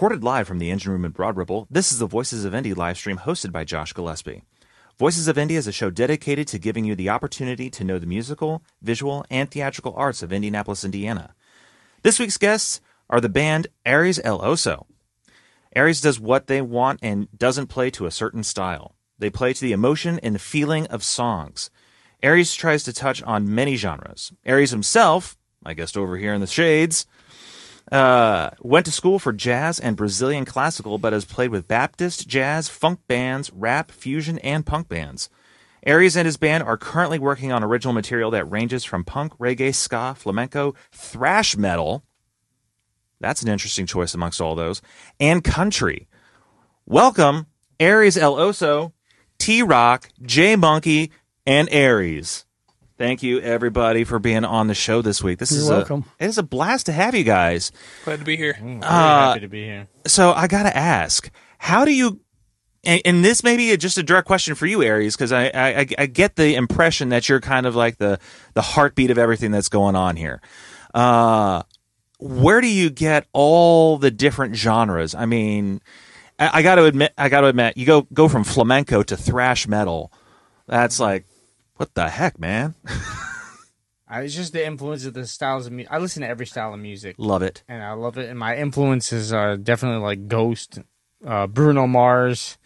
Recorded 0.00 0.24
live 0.24 0.48
from 0.48 0.60
the 0.60 0.70
engine 0.70 0.92
room 0.92 1.04
in 1.04 1.10
Broad 1.10 1.36
Ripple, 1.36 1.66
this 1.70 1.92
is 1.92 1.98
the 1.98 2.06
Voices 2.06 2.46
of 2.46 2.54
Indy 2.54 2.72
live 2.72 2.96
stream 2.96 3.18
hosted 3.18 3.52
by 3.52 3.64
Josh 3.64 3.92
Gillespie. 3.92 4.40
Voices 4.98 5.28
of 5.28 5.36
Indy 5.36 5.56
is 5.56 5.66
a 5.66 5.72
show 5.72 5.90
dedicated 5.90 6.48
to 6.48 6.58
giving 6.58 6.86
you 6.86 6.94
the 6.94 7.10
opportunity 7.10 7.68
to 7.68 7.84
know 7.84 7.98
the 7.98 8.06
musical, 8.06 8.62
visual, 8.80 9.26
and 9.28 9.50
theatrical 9.50 9.92
arts 9.94 10.22
of 10.22 10.32
Indianapolis, 10.32 10.86
Indiana. 10.86 11.34
This 12.02 12.18
week's 12.18 12.38
guests 12.38 12.80
are 13.10 13.20
the 13.20 13.28
band 13.28 13.66
Ares 13.84 14.18
El 14.24 14.40
Oso. 14.40 14.86
Ares 15.76 16.00
does 16.00 16.18
what 16.18 16.46
they 16.46 16.62
want 16.62 17.00
and 17.02 17.28
doesn't 17.36 17.66
play 17.66 17.90
to 17.90 18.06
a 18.06 18.10
certain 18.10 18.42
style. 18.42 18.94
They 19.18 19.28
play 19.28 19.52
to 19.52 19.60
the 19.60 19.72
emotion 19.72 20.18
and 20.22 20.34
the 20.34 20.38
feeling 20.38 20.86
of 20.86 21.04
songs. 21.04 21.68
Ares 22.22 22.54
tries 22.54 22.84
to 22.84 22.94
touch 22.94 23.22
on 23.24 23.54
many 23.54 23.76
genres. 23.76 24.32
Ares 24.46 24.70
himself, 24.70 25.36
my 25.62 25.74
guest 25.74 25.98
over 25.98 26.16
here 26.16 26.32
in 26.32 26.40
the 26.40 26.46
shades, 26.46 27.04
uh, 27.90 28.50
went 28.60 28.86
to 28.86 28.92
school 28.92 29.18
for 29.18 29.32
jazz 29.32 29.80
and 29.80 29.96
Brazilian 29.96 30.44
classical, 30.44 30.98
but 30.98 31.12
has 31.12 31.24
played 31.24 31.50
with 31.50 31.68
Baptist, 31.68 32.28
jazz, 32.28 32.68
funk 32.68 33.00
bands, 33.06 33.50
rap, 33.52 33.90
fusion, 33.90 34.38
and 34.38 34.64
punk 34.64 34.88
bands. 34.88 35.28
Ares 35.86 36.16
and 36.16 36.26
his 36.26 36.36
band 36.36 36.62
are 36.62 36.76
currently 36.76 37.18
working 37.18 37.52
on 37.52 37.64
original 37.64 37.94
material 37.94 38.30
that 38.32 38.50
ranges 38.50 38.84
from 38.84 39.04
punk, 39.04 39.36
reggae, 39.38 39.74
ska, 39.74 40.14
flamenco, 40.14 40.74
thrash 40.92 41.56
metal. 41.56 42.04
That's 43.18 43.42
an 43.42 43.48
interesting 43.48 43.86
choice 43.86 44.14
amongst 44.14 44.40
all 44.40 44.54
those. 44.54 44.82
And 45.18 45.42
country. 45.42 46.06
Welcome, 46.86 47.46
Ares 47.80 48.16
El 48.16 48.36
Oso, 48.36 48.92
T 49.38 49.62
Rock, 49.62 50.10
J 50.22 50.56
Monkey, 50.56 51.12
and 51.46 51.72
Ares. 51.72 52.44
Thank 53.00 53.22
you, 53.22 53.40
everybody, 53.40 54.04
for 54.04 54.18
being 54.18 54.44
on 54.44 54.66
the 54.66 54.74
show 54.74 55.00
this 55.00 55.22
week. 55.22 55.38
This 55.38 55.52
You're 55.52 55.62
is 55.62 55.70
welcome. 55.70 56.04
A, 56.20 56.24
it 56.24 56.28
is 56.28 56.36
a 56.36 56.42
blast 56.42 56.84
to 56.84 56.92
have 56.92 57.14
you 57.14 57.24
guys. 57.24 57.72
Glad 58.04 58.18
to 58.18 58.26
be 58.26 58.36
here. 58.36 58.58
Very 58.60 58.78
Uh, 58.82 59.30
happy 59.30 59.40
to 59.40 59.48
be 59.48 59.64
here. 59.64 59.88
So 60.06 60.34
I 60.34 60.46
got 60.46 60.64
to 60.64 60.76
ask, 60.76 61.30
how 61.56 61.86
do 61.86 61.94
you? 61.94 62.20
And, 62.84 63.00
and 63.06 63.24
this 63.24 63.42
may 63.42 63.56
be 63.56 63.74
just 63.78 63.96
a 63.96 64.02
direct 64.02 64.26
question 64.26 64.54
for 64.54 64.66
you, 64.66 64.82
Ares, 64.86 65.16
because 65.16 65.32
I, 65.32 65.46
I 65.46 65.86
I 65.96 66.04
get 66.04 66.36
the 66.36 66.54
impression 66.56 67.08
that 67.08 67.26
you're 67.26 67.40
kind 67.40 67.64
of 67.64 67.74
like 67.74 67.96
the 67.96 68.18
the 68.52 68.60
heartbeat 68.60 69.10
of 69.10 69.16
everything 69.16 69.50
that's 69.50 69.70
going 69.70 69.96
on 69.96 70.16
here. 70.16 70.42
Uh, 70.92 71.62
where 72.18 72.60
do 72.60 72.68
you 72.68 72.90
get 72.90 73.26
all 73.32 73.96
the 73.96 74.10
different 74.10 74.56
genres? 74.56 75.14
I 75.14 75.24
mean, 75.24 75.80
I, 76.38 76.50
I 76.58 76.62
got 76.62 76.74
to 76.74 76.84
admit, 76.84 77.14
I 77.16 77.30
got 77.30 77.40
to 77.40 77.46
admit, 77.46 77.78
you 77.78 77.86
go 77.86 78.02
go 78.12 78.28
from 78.28 78.44
flamenco 78.44 79.02
to 79.04 79.16
thrash 79.16 79.66
metal. 79.66 80.12
That's 80.66 81.00
like, 81.00 81.26
what 81.80 81.94
the 81.94 82.10
heck, 82.10 82.38
man? 82.38 82.74
I, 84.06 84.20
it's 84.20 84.34
just 84.34 84.52
the 84.52 84.66
influence 84.66 85.06
of 85.06 85.14
the 85.14 85.26
styles 85.26 85.66
of 85.66 85.72
music. 85.72 85.90
I 85.90 85.96
listen 85.96 86.20
to 86.20 86.28
every 86.28 86.44
style 86.44 86.74
of 86.74 86.78
music, 86.80 87.14
Love 87.16 87.42
it. 87.42 87.62
and 87.68 87.82
I 87.82 87.92
love 87.92 88.18
it. 88.18 88.28
And 88.28 88.38
my 88.38 88.54
influences 88.54 89.32
are 89.32 89.56
definitely 89.56 90.02
like 90.02 90.28
Ghost, 90.28 90.78
uh, 91.26 91.46
Bruno 91.46 91.86
Mars, 91.86 92.58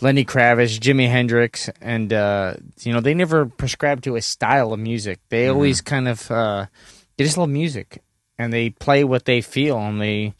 Lenny 0.00 0.24
Kravitz, 0.24 0.78
Jimi 0.78 1.08
Hendrix, 1.08 1.70
and 1.80 2.12
uh, 2.12 2.54
you 2.82 2.92
know 2.92 3.00
they 3.00 3.14
never 3.14 3.46
prescribe 3.46 4.00
to 4.02 4.14
a 4.14 4.22
style 4.22 4.72
of 4.72 4.78
music. 4.78 5.18
They 5.28 5.48
always 5.48 5.80
kind 5.80 6.06
of 6.06 6.30
uh, 6.30 6.66
they 7.16 7.24
just 7.24 7.36
love 7.38 7.48
music, 7.48 8.00
and 8.38 8.52
they 8.52 8.70
play 8.70 9.02
what 9.02 9.24
they 9.24 9.40
feel, 9.40 9.78
and 9.78 10.00
they 10.00 10.34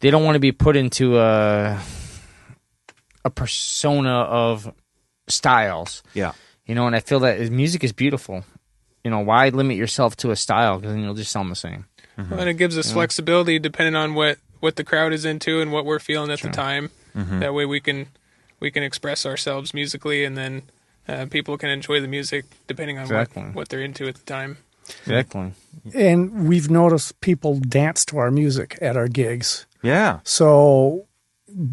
they 0.00 0.12
don't 0.12 0.22
want 0.24 0.36
to 0.36 0.40
be 0.40 0.52
put 0.52 0.76
into 0.76 1.18
a 1.18 1.80
a 3.24 3.30
persona 3.30 4.12
of 4.12 4.72
styles. 5.26 6.04
Yeah. 6.14 6.32
You 6.68 6.76
know, 6.76 6.86
and 6.86 6.94
I 6.94 7.00
feel 7.00 7.18
that 7.20 7.40
music 7.50 7.82
is 7.82 7.92
beautiful. 7.92 8.44
You 9.02 9.10
know, 9.10 9.20
why 9.20 9.48
limit 9.48 9.76
yourself 9.76 10.16
to 10.18 10.30
a 10.30 10.36
style? 10.36 10.78
Because 10.78 10.92
then 10.94 11.02
you'll 11.02 11.14
just 11.14 11.32
sound 11.32 11.50
the 11.50 11.56
same. 11.56 11.86
Well, 12.16 12.40
and 12.40 12.48
it 12.48 12.54
gives 12.54 12.76
us 12.78 12.92
flexibility 12.92 13.58
depending 13.58 13.96
on 13.96 14.14
what 14.14 14.38
what 14.60 14.76
the 14.76 14.84
crowd 14.84 15.12
is 15.12 15.24
into 15.24 15.60
and 15.60 15.72
what 15.72 15.84
we're 15.84 15.98
feeling 16.00 16.30
at 16.30 16.40
the 16.40 16.50
time. 16.50 16.90
That 17.14 17.54
way 17.54 17.64
we 17.66 17.80
can 17.80 18.06
we 18.60 18.70
can 18.70 18.82
express 18.84 19.24
ourselves 19.26 19.72
musically, 19.74 20.24
and 20.24 20.36
then 20.36 20.62
uh, 21.08 21.26
people 21.30 21.56
can 21.58 21.70
enjoy 21.70 22.00
the 22.00 22.06
music 22.08 22.44
depending 22.66 22.98
on 22.98 23.04
Exactly. 23.04 23.42
what, 23.44 23.54
what 23.54 23.68
they're 23.70 23.80
into 23.82 24.06
at 24.06 24.14
the 24.16 24.24
time. 24.24 24.58
Exactly. 25.00 25.52
And 25.94 26.48
we've 26.48 26.70
noticed 26.70 27.20
people 27.20 27.58
dance 27.58 28.04
to 28.06 28.18
our 28.18 28.30
music 28.30 28.78
at 28.80 28.96
our 28.96 29.08
gigs. 29.08 29.66
Yeah. 29.82 30.20
So 30.24 31.06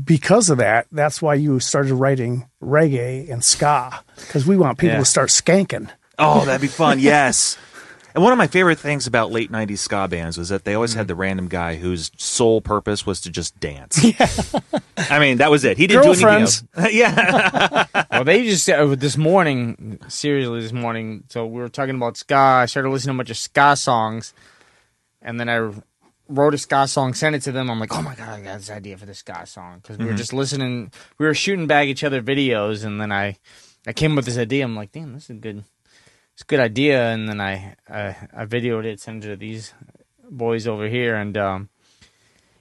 because 0.04 0.50
of 0.50 0.58
that, 0.60 0.88
that's 0.92 1.22
why 1.22 1.34
you 1.36 1.60
started 1.60 1.94
writing 1.94 2.48
reggae 2.62 3.30
and 3.32 3.44
ska 3.44 4.04
because 4.16 4.46
we 4.48 4.58
want 4.58 4.78
people 4.78 4.94
Yeah. 4.94 5.00
to 5.00 5.06
start 5.06 5.30
skanking. 5.30 5.90
Oh, 6.18 6.46
that'd 6.46 6.62
be 6.62 6.68
fun. 6.68 7.00
Yes. 7.06 7.58
And 8.14 8.24
one 8.24 8.32
of 8.32 8.38
my 8.38 8.48
favorite 8.48 8.80
things 8.80 9.08
about 9.08 9.30
late 9.34 9.52
90s 9.52 9.80
ska 9.80 10.08
bands 10.08 10.38
was 10.38 10.48
that 10.48 10.64
they 10.64 10.74
always 10.74 10.94
had 10.94 11.10
the 11.10 11.16
random 11.16 11.50
guy 11.50 11.76
whose 11.76 12.12
sole 12.16 12.62
purpose 12.62 13.06
was 13.06 13.20
to 13.22 13.30
just 13.30 13.60
dance. 13.60 14.02
Yeah. 14.98 15.10
I 15.10 15.20
mean, 15.20 15.40
that 15.40 15.52
was 15.52 15.66
it. 15.66 15.78
He 15.78 15.88
didn't 15.88 16.04
do 16.04 16.10
anything 16.12 16.28
else. 16.30 16.64
yeah. 16.94 17.86
well, 18.10 18.24
they 18.24 18.46
just 18.46 18.70
uh, 18.70 18.96
this 18.96 19.18
morning, 19.18 20.00
seriously, 20.08 20.62
this 20.62 20.72
morning. 20.72 21.26
So 21.28 21.46
we 21.46 21.60
were 21.60 21.68
talking 21.68 21.96
about 21.96 22.16
ska. 22.16 22.34
I 22.36 22.66
started 22.68 22.90
listening 22.90 23.16
to 23.16 23.18
a 23.18 23.20
bunch 23.20 23.30
of 23.32 23.38
ska 23.38 23.76
songs, 23.76 24.34
and 25.22 25.38
then 25.38 25.50
I 25.50 25.70
wrote 26.28 26.54
a 26.54 26.58
ska 26.58 26.88
song, 26.88 27.14
sent 27.14 27.36
it 27.36 27.42
to 27.44 27.52
them. 27.52 27.70
I'm 27.70 27.80
like, 27.80 27.96
oh 27.96 28.02
my 28.02 28.16
god, 28.16 28.30
I 28.30 28.42
got 28.42 28.58
this 28.58 28.70
idea 28.70 28.98
for 28.98 29.06
this 29.06 29.20
ska 29.20 29.46
song 29.46 29.80
because 29.82 29.98
we 29.98 30.06
were 30.06 30.14
just 30.14 30.34
listening. 30.34 30.92
We 31.18 31.26
were 31.26 31.34
shooting 31.34 31.68
back 31.68 31.88
each 31.88 32.04
other 32.04 32.22
videos, 32.22 32.84
and 32.84 33.00
then 33.00 33.12
I, 33.12 33.38
I 33.86 33.94
came 33.94 34.12
up 34.12 34.18
with 34.18 34.26
this 34.26 34.38
idea. 34.38 34.64
I'm 34.64 34.76
like, 34.76 34.92
damn, 34.92 35.14
this 35.14 35.26
is 35.26 35.30
a 35.32 35.34
good, 35.34 35.64
it's 36.34 36.42
a 36.42 36.46
good 36.46 36.60
idea. 36.60 37.10
And 37.12 37.30
then 37.30 37.42
I, 37.42 37.76
I, 37.90 38.16
I 38.36 38.46
videoed 38.46 38.86
it, 38.86 39.00
sent 39.00 39.24
it 39.24 39.28
to 39.28 39.36
these 39.36 39.74
boys 40.30 40.68
over 40.68 40.88
here, 40.88 41.16
and 41.16 41.38
um, 41.38 41.70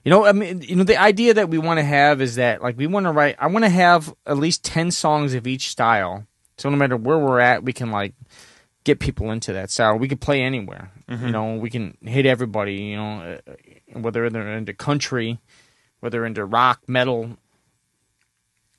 you 0.03 0.11
know, 0.11 0.25
I 0.25 0.33
mean, 0.33 0.61
you 0.61 0.75
know, 0.75 0.83
the 0.83 1.01
idea 1.01 1.33
that 1.33 1.49
we 1.49 1.57
want 1.57 1.79
to 1.79 1.83
have 1.83 2.21
is 2.21 2.35
that 2.35 2.61
like 2.61 2.77
we 2.77 2.87
want 2.87 3.05
to 3.07 3.11
write. 3.11 3.35
I 3.39 3.47
want 3.47 3.65
to 3.65 3.69
have 3.69 4.13
at 4.25 4.37
least 4.37 4.63
ten 4.63 4.91
songs 4.91 5.33
of 5.33 5.47
each 5.47 5.69
style, 5.69 6.27
so 6.57 6.69
no 6.69 6.77
matter 6.77 6.95
where 6.95 7.17
we're 7.17 7.39
at, 7.39 7.63
we 7.63 7.73
can 7.73 7.91
like 7.91 8.13
get 8.85 8.99
people 8.99 9.31
into 9.31 9.51
that 9.51 9.69
style. 9.69 9.97
We 9.97 10.07
can 10.07 10.17
play 10.17 10.41
anywhere. 10.41 10.91
You 11.09 11.29
know, 11.29 11.55
we 11.57 11.69
can 11.69 11.97
hit 12.01 12.25
everybody. 12.25 12.75
You 12.75 12.95
know, 12.95 13.37
uh, 13.47 13.99
whether 13.99 14.29
they're 14.29 14.57
into 14.57 14.73
country, 14.73 15.39
whether 15.99 16.19
they're 16.19 16.25
into 16.25 16.45
rock, 16.45 16.81
metal, 16.87 17.37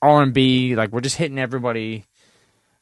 R 0.02 0.22
and 0.22 0.32
B. 0.32 0.74
Like 0.74 0.90
we're 0.90 1.00
just 1.02 1.16
hitting 1.16 1.38
everybody. 1.38 2.04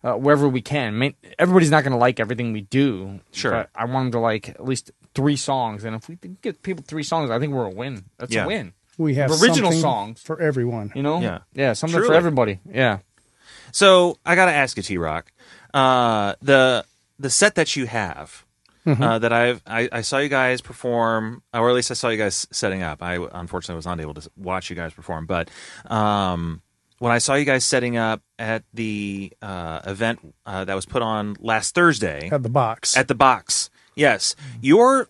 Uh, 0.02 0.12
wherever 0.16 0.46
we 0.46 0.60
can. 0.60 0.88
I 0.88 0.90
mean, 0.90 1.14
everybody's 1.38 1.70
not 1.70 1.82
going 1.82 1.92
to 1.92 1.98
like 1.98 2.20
everything 2.20 2.52
we 2.52 2.60
do. 2.60 3.20
Sure. 3.32 3.50
But 3.52 3.70
I 3.74 3.86
want 3.86 4.04
them 4.04 4.12
to 4.12 4.18
like 4.18 4.50
at 4.50 4.62
least 4.62 4.90
three 5.14 5.36
songs. 5.36 5.82
And 5.82 5.96
if 5.96 6.10
we 6.10 6.16
can 6.16 6.36
get 6.42 6.62
people 6.62 6.84
three 6.86 7.02
songs, 7.02 7.30
I 7.30 7.38
think 7.38 7.54
we're 7.54 7.64
a 7.64 7.70
win. 7.70 8.04
That's 8.18 8.30
Yeah. 8.34 8.44
a 8.44 8.46
win. 8.46 8.74
We 8.98 9.14
have 9.14 9.30
Original 9.42 9.72
songs. 9.72 10.20
for 10.20 10.38
everyone. 10.38 10.92
You 10.94 11.02
know? 11.02 11.22
Yeah. 11.22 11.38
Yeah, 11.54 11.72
something 11.72 12.02
for 12.04 12.12
everybody. 12.12 12.60
Yeah. 12.70 12.98
So 13.72 14.18
I 14.26 14.34
got 14.34 14.44
to 14.44 14.52
ask 14.52 14.76
you, 14.76 14.82
T 14.82 14.98
Rock, 14.98 15.32
uh, 15.72 16.34
the 16.42 16.84
the 17.18 17.30
set 17.30 17.54
that 17.56 17.76
you 17.76 17.86
have. 17.86 18.44
Uh, 18.86 19.18
that 19.18 19.32
I've 19.32 19.62
I, 19.66 19.88
I 19.90 20.00
saw 20.02 20.18
you 20.18 20.28
guys 20.28 20.60
perform, 20.60 21.42
or 21.54 21.70
at 21.70 21.74
least 21.74 21.90
I 21.90 21.94
saw 21.94 22.10
you 22.10 22.18
guys 22.18 22.46
setting 22.50 22.82
up. 22.82 23.02
I 23.02 23.14
unfortunately 23.32 23.76
was 23.76 23.86
not 23.86 23.98
able 23.98 24.12
to 24.12 24.30
watch 24.36 24.68
you 24.68 24.76
guys 24.76 24.92
perform, 24.92 25.24
but 25.24 25.50
um, 25.90 26.60
when 26.98 27.10
I 27.10 27.16
saw 27.16 27.32
you 27.32 27.46
guys 27.46 27.64
setting 27.64 27.96
up 27.96 28.20
at 28.38 28.62
the 28.74 29.32
uh, 29.40 29.80
event 29.86 30.34
uh, 30.44 30.66
that 30.66 30.74
was 30.74 30.84
put 30.84 31.00
on 31.00 31.34
last 31.40 31.74
Thursday 31.74 32.28
At 32.30 32.42
the 32.42 32.50
box. 32.50 32.94
at 32.94 33.08
the 33.08 33.14
box, 33.14 33.70
yes, 33.94 34.36
your 34.60 35.08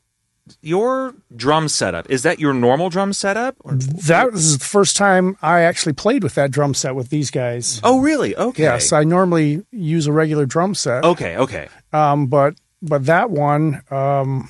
your 0.60 1.14
drum 1.34 1.68
setup 1.68 2.10
is 2.10 2.22
that 2.22 2.38
your 2.38 2.52
normal 2.52 2.90
drum 2.90 3.12
setup? 3.12 3.56
Or- 3.60 3.74
that 3.74 4.32
was 4.32 4.58
the 4.58 4.64
first 4.64 4.96
time 4.96 5.36
I 5.40 5.60
actually 5.60 5.94
played 5.94 6.22
with 6.22 6.34
that 6.34 6.50
drum 6.50 6.74
set 6.74 6.94
with 6.94 7.08
these 7.10 7.30
guys. 7.30 7.80
oh, 7.82 8.00
really? 8.00 8.36
Okay. 8.36 8.62
Yes, 8.64 8.92
I 8.92 9.04
normally 9.04 9.64
use 9.70 10.06
a 10.06 10.12
regular 10.12 10.46
drum 10.46 10.74
set. 10.74 11.04
okay. 11.04 11.36
Okay. 11.36 11.68
Um, 11.92 12.26
but 12.26 12.54
but 12.82 13.06
that 13.06 13.30
one, 13.30 13.82
um, 13.90 14.48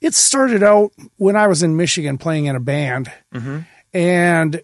it 0.00 0.14
started 0.14 0.62
out 0.64 0.90
when 1.16 1.36
I 1.36 1.46
was 1.46 1.62
in 1.62 1.76
Michigan 1.76 2.18
playing 2.18 2.46
in 2.46 2.56
a 2.56 2.60
band, 2.60 3.12
and 3.94 4.62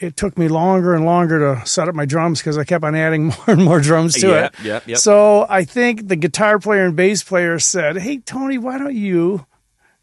it 0.00 0.16
took 0.16 0.36
me 0.38 0.48
longer 0.48 0.94
and 0.94 1.04
longer 1.04 1.38
to 1.54 1.66
set 1.66 1.88
up 1.88 1.94
my 1.94 2.04
drums 2.06 2.40
because 2.40 2.56
I 2.58 2.64
kept 2.64 2.84
on 2.84 2.94
adding 2.94 3.26
more 3.28 3.44
and 3.48 3.64
more 3.64 3.80
drums 3.80 4.14
to 4.14 4.28
Yep, 4.28 4.54
it. 4.60 4.64
yep, 4.64 4.88
yep. 4.88 4.98
So 4.98 5.46
I 5.48 5.64
think 5.64 6.08
the 6.08 6.16
guitar 6.16 6.58
player 6.58 6.86
and 6.86 6.96
bass 6.96 7.22
player 7.22 7.58
said, 7.58 7.98
"Hey 7.98 8.18
Tony, 8.18 8.58
why 8.58 8.78
don't 8.78 8.94
you?" 8.94 9.46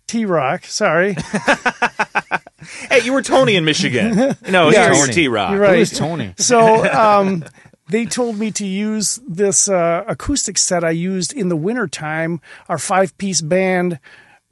T 0.07 0.23
Rock, 0.25 0.63
sorry. 0.65 1.15
Hey, 2.89 3.01
you 3.03 3.13
were 3.13 3.21
Tony 3.21 3.55
in 3.55 3.63
Michigan. 3.65 4.35
No, 4.49 4.69
Yeah, 4.71 4.85
here's 4.85 4.99
Tony. 5.01 5.13
T 5.13 5.27
Rock. 5.27 5.51
You're 5.51 5.59
right. 5.61 5.77
Who's 5.77 5.97
Tony? 5.97 6.33
So 6.37 6.85
um, 6.91 7.45
they 7.89 8.05
told 8.05 8.37
me 8.37 8.51
to 8.51 8.65
use 8.65 9.21
this 9.27 9.69
uh, 9.69 10.03
acoustic 10.07 10.57
set 10.57 10.83
I 10.83 10.89
used 10.89 11.31
in 11.33 11.49
the 11.49 11.55
wintertime. 11.55 12.41
Our 12.67 12.77
five 12.77 13.17
piece 13.17 13.41
band 13.41 13.99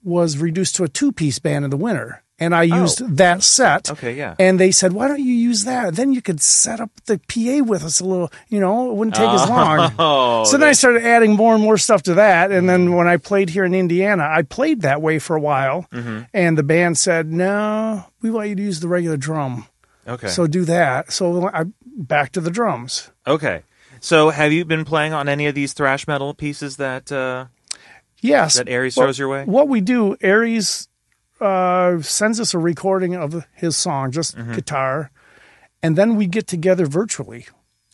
was 0.04 0.38
reduced 0.38 0.76
to 0.78 0.84
a 0.84 0.88
two 0.88 1.12
piece 1.12 1.40
band 1.40 1.66
in 1.66 1.72
the 1.72 1.78
winter. 1.78 2.24
And 2.38 2.54
I 2.54 2.64
used 2.64 3.02
Oh. 3.02 3.08
that 3.12 3.44
set. 3.44 3.90
Okay, 3.92 4.14
yeah. 4.14 4.36
And 4.38 4.60
they 4.60 4.70
said, 4.72 4.92
"Why 4.92 5.08
don't 5.08 5.22
you 5.24 5.32
use 5.34 5.64
that? 5.64 5.96
Then 5.96 6.12
you 6.12 6.22
could 6.22 6.42
set 6.42 6.82
up 6.82 6.90
the 7.06 7.18
PA 7.30 7.62
with 7.64 7.82
us 7.84 8.02
a 8.02 8.06
little. 8.06 8.30
You 8.50 8.60
know, 8.60 8.90
it 8.92 8.96
wouldn't 8.96 9.16
take 9.16 9.30
as 9.30 9.48
long." 9.50 9.94
Oh, 10.00 10.44
so 10.44 10.58
then 10.58 10.68
I 10.68 10.74
started 10.74 11.04
adding 11.06 11.36
more 11.38 11.54
and 11.56 11.64
more 11.64 11.78
stuff 11.78 12.04
to 12.04 12.14
that. 12.16 12.52
And 12.52 12.68
then 12.68 12.94
when 12.94 13.08
I 13.08 13.16
played 13.16 13.50
here 13.52 13.64
in 13.64 13.74
Indiana, 13.74 14.28
I 14.30 14.42
played 14.42 14.82
that 14.82 15.02
way 15.02 15.18
for 15.18 15.38
a 15.38 15.40
while. 15.40 15.86
Mm-hmm. 15.94 16.24
And 16.34 16.58
the 16.58 16.64
band 16.64 16.98
said, 16.98 17.32
"No, 17.32 18.04
we 18.22 18.30
want 18.30 18.50
you 18.50 18.56
to 18.56 18.62
use 18.64 18.82
the 18.82 18.90
regular 18.90 19.16
drum. 19.18 19.68
okay. 20.06 20.28
So 20.28 20.46
do 20.46 20.66
that." 20.66 21.14
So 21.14 21.48
I 21.54 21.64
back 21.86 22.34
to 22.34 22.42
the 22.42 22.52
drums. 22.52 23.12
okay. 23.26 23.62
So 24.02 24.30
have 24.30 24.52
you 24.52 24.66
been 24.66 24.84
playing 24.84 25.14
on 25.14 25.30
any 25.30 25.48
of 25.48 25.56
these 25.56 25.72
thrash 25.72 26.06
metal 26.06 26.34
pieces 26.34 26.76
that 26.78 27.12
uh, 27.14 27.46
Yes, 28.22 28.56
that 28.58 28.70
Ares 28.70 28.98
Well, 28.98 29.06
throws 29.06 29.18
your 29.18 29.30
way? 29.30 29.46
What 29.46 29.68
we 29.70 29.80
do, 29.82 30.18
Ares 30.24 30.90
uh, 31.42 32.02
sends 32.02 32.40
us 32.40 32.54
a 32.54 32.60
recording 32.60 33.16
of 33.16 33.46
his 33.54 33.76
song, 33.76 34.12
just 34.12 34.36
Mm-hmm. 34.38 34.54
guitar, 34.54 35.12
and 35.84 35.96
then 35.98 36.16
we 36.16 36.28
get 36.28 36.48
together 36.48 36.86
virtually 36.86 37.46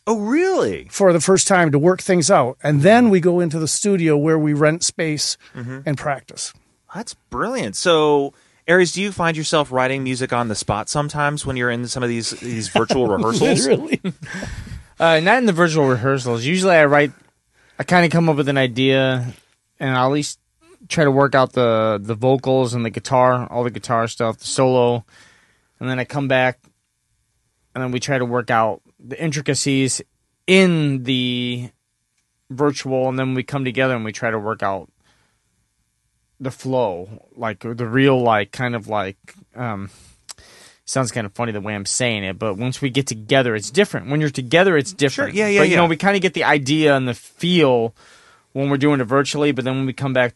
Oh, 0.08 0.20
really? 0.20 0.88
for 0.90 1.14
the 1.14 1.20
first 1.20 1.48
time 1.48 1.72
to 1.72 1.80
work 1.80 2.02
things 2.02 2.32
out, 2.32 2.58
and 2.64 2.82
then 2.82 3.10
we 3.10 3.20
go 3.20 3.40
into 3.40 3.60
the 3.60 3.68
studio 3.68 4.18
where 4.18 4.38
we 4.40 4.54
rent 4.54 4.84
space 4.84 5.38
Mm-hmm. 5.56 5.80
and 5.86 5.98
practice. 5.98 6.54
That's 6.94 7.14
brilliant. 7.30 7.76
So, 7.76 8.34
Ares, 8.68 8.92
do 8.94 9.02
you 9.02 9.12
find 9.12 9.38
yourself 9.38 9.72
writing 9.72 10.04
music 10.04 10.34
on 10.34 10.48
the 10.50 10.56
spot 10.56 10.90
sometimes 10.90 11.46
when 11.46 11.56
you're 11.58 11.72
in 11.72 11.88
some 11.88 12.04
of 12.04 12.10
these 12.10 12.32
these 12.32 12.68
virtual 12.78 13.08
rehearsals? 13.08 13.66
Literally. 13.68 14.02
Uh, 15.00 15.20
not 15.22 15.38
in 15.40 15.46
the 15.46 15.54
virtual 15.54 15.88
rehearsals. 15.88 16.44
Usually, 16.46 16.76
I 16.76 16.86
write. 16.86 17.12
I 17.80 17.84
kind 17.84 18.06
of 18.06 18.12
come 18.12 18.30
up 18.30 18.36
with 18.38 18.50
an 18.50 18.58
idea, 18.58 19.26
and 19.80 19.96
I'll 19.98 20.08
at 20.08 20.12
least 20.14 20.38
try 20.92 21.04
to 21.06 21.12
work 21.12 21.34
out 21.34 21.54
the 21.54 22.00
the 22.02 22.16
vocals 22.16 22.74
and 22.74 22.86
the 22.86 22.90
guitar, 22.90 23.48
all 23.50 23.64
the 23.64 23.72
guitar 23.72 24.08
stuff, 24.08 24.38
the 24.38 24.46
solo, 24.46 25.06
and 25.80 25.90
then 25.90 25.98
I 26.00 26.06
come 26.06 26.28
back, 26.28 26.60
and 27.74 27.84
then 27.84 27.92
we 27.92 28.00
try 28.00 28.18
to 28.18 28.26
work 28.26 28.50
out 28.52 28.82
the 29.00 29.22
intricacies 29.22 30.02
in 30.46 31.04
the 31.04 31.70
virtual, 32.50 33.10
and 33.10 33.18
then 33.18 33.34
we 33.34 33.44
come 33.44 33.64
together 33.66 33.96
and 33.96 34.06
we 34.06 34.12
try 34.12 34.30
to 34.30 34.40
work 34.40 34.62
out 34.62 34.90
the 36.40 36.52
flow, 36.52 37.28
like 37.36 37.60
the 37.62 37.88
real, 37.88 38.22
like 38.22 38.52
kind 38.52 38.76
of 38.76 38.88
like. 38.88 39.18
um 39.56 39.90
sounds 40.84 41.12
kind 41.12 41.26
of 41.26 41.32
funny 41.34 41.54
the 41.54 41.62
way 41.62 41.74
I'm 41.74 41.86
saying 41.86 42.26
it, 42.26 42.38
but 42.38 42.58
once 42.58 42.82
we 42.82 42.90
get 42.90 43.08
together, 43.08 43.56
it's 43.56 43.72
different. 43.72 44.10
When 44.10 44.20
you're 44.20 44.30
together, 44.30 44.76
it's 44.76 44.92
different. 44.92 45.36
yeah, 45.36 45.48
yeah, 45.48 45.62
But 45.62 45.70
you 45.70 45.78
know, 45.78 45.84
yeah. 45.84 45.90
we 45.90 45.96
kind 45.96 46.18
of 46.18 46.22
get 46.22 46.34
the 46.34 46.44
idea 46.44 46.98
and 46.98 47.08
the 47.08 47.14
feel 47.14 47.96
when 48.52 48.70
we're 48.70 48.76
doing 48.78 49.00
it 49.00 49.06
virtually, 49.06 49.54
but 49.54 49.64
then 49.64 49.76
when 49.78 49.86
we 49.86 49.94
come 49.94 50.12
back 50.12 50.36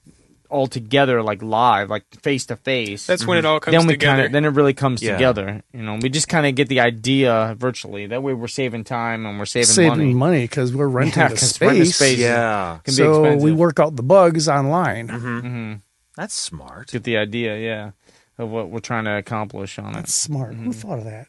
all 0.50 0.68
together, 0.68 1.22
like 1.24 1.42
live, 1.42 1.90
like 1.90 2.04
face 2.22 2.46
to 2.48 2.56
face, 2.56 3.06
That's 3.08 3.26
when 3.26 3.38
it 3.38 3.46
all 3.46 3.60
comes 3.60 3.76
then 3.78 3.88
we 3.88 3.94
together. 3.94 4.16
kind 4.18 4.26
of 4.28 4.32
then 4.32 4.46
it 4.46 4.50
really 4.50 4.74
comes 4.74 5.02
Yeah. 5.02 5.14
together. 5.14 5.64
You 5.74 5.82
know, 5.84 5.98
we 6.02 6.10
just 6.10 6.28
kind 6.28 6.46
of 6.46 6.56
get 6.56 6.70
the 6.70 6.80
idea 6.82 7.56
virtually. 7.58 8.08
That 8.08 8.22
way, 8.24 8.34
we're 8.34 8.48
saving 8.48 8.84
time 8.84 9.26
and 9.26 9.40
we're 9.40 9.46
saving, 9.46 9.66
Saving 9.66 9.90
money. 9.90 10.14
money 10.14 10.42
because 10.44 10.74
we're 10.74 10.88
renting 10.88 11.22
Yeah, 11.22 11.28
the 11.30 11.36
'cause 11.36 11.60
renting 11.62 11.86
space. 11.86 11.96
space- 11.96 12.20
yeah, 12.20 12.80
Can 12.84 12.92
be 12.94 12.96
So 12.96 13.36
we 13.38 13.52
work 13.52 13.80
out 13.80 13.96
the 13.96 14.04
bugs 14.04 14.48
online. 14.48 15.10
hmm 15.10 15.74
that's 16.16 16.34
smart. 16.34 16.92
Get 16.92 17.04
the 17.04 17.18
idea, 17.18 17.58
yeah, 17.58 17.92
of 18.38 18.50
what 18.50 18.70
we're 18.70 18.80
trying 18.80 19.04
to 19.06 19.18
accomplish 19.18 19.78
on 19.78 19.92
That's 19.94 20.16
it. 20.16 20.20
smart. 20.20 20.52
Mm-hmm. 20.54 20.66
Who 20.66 20.74
thought 20.74 21.00
of 21.00 21.04
that? 21.06 21.28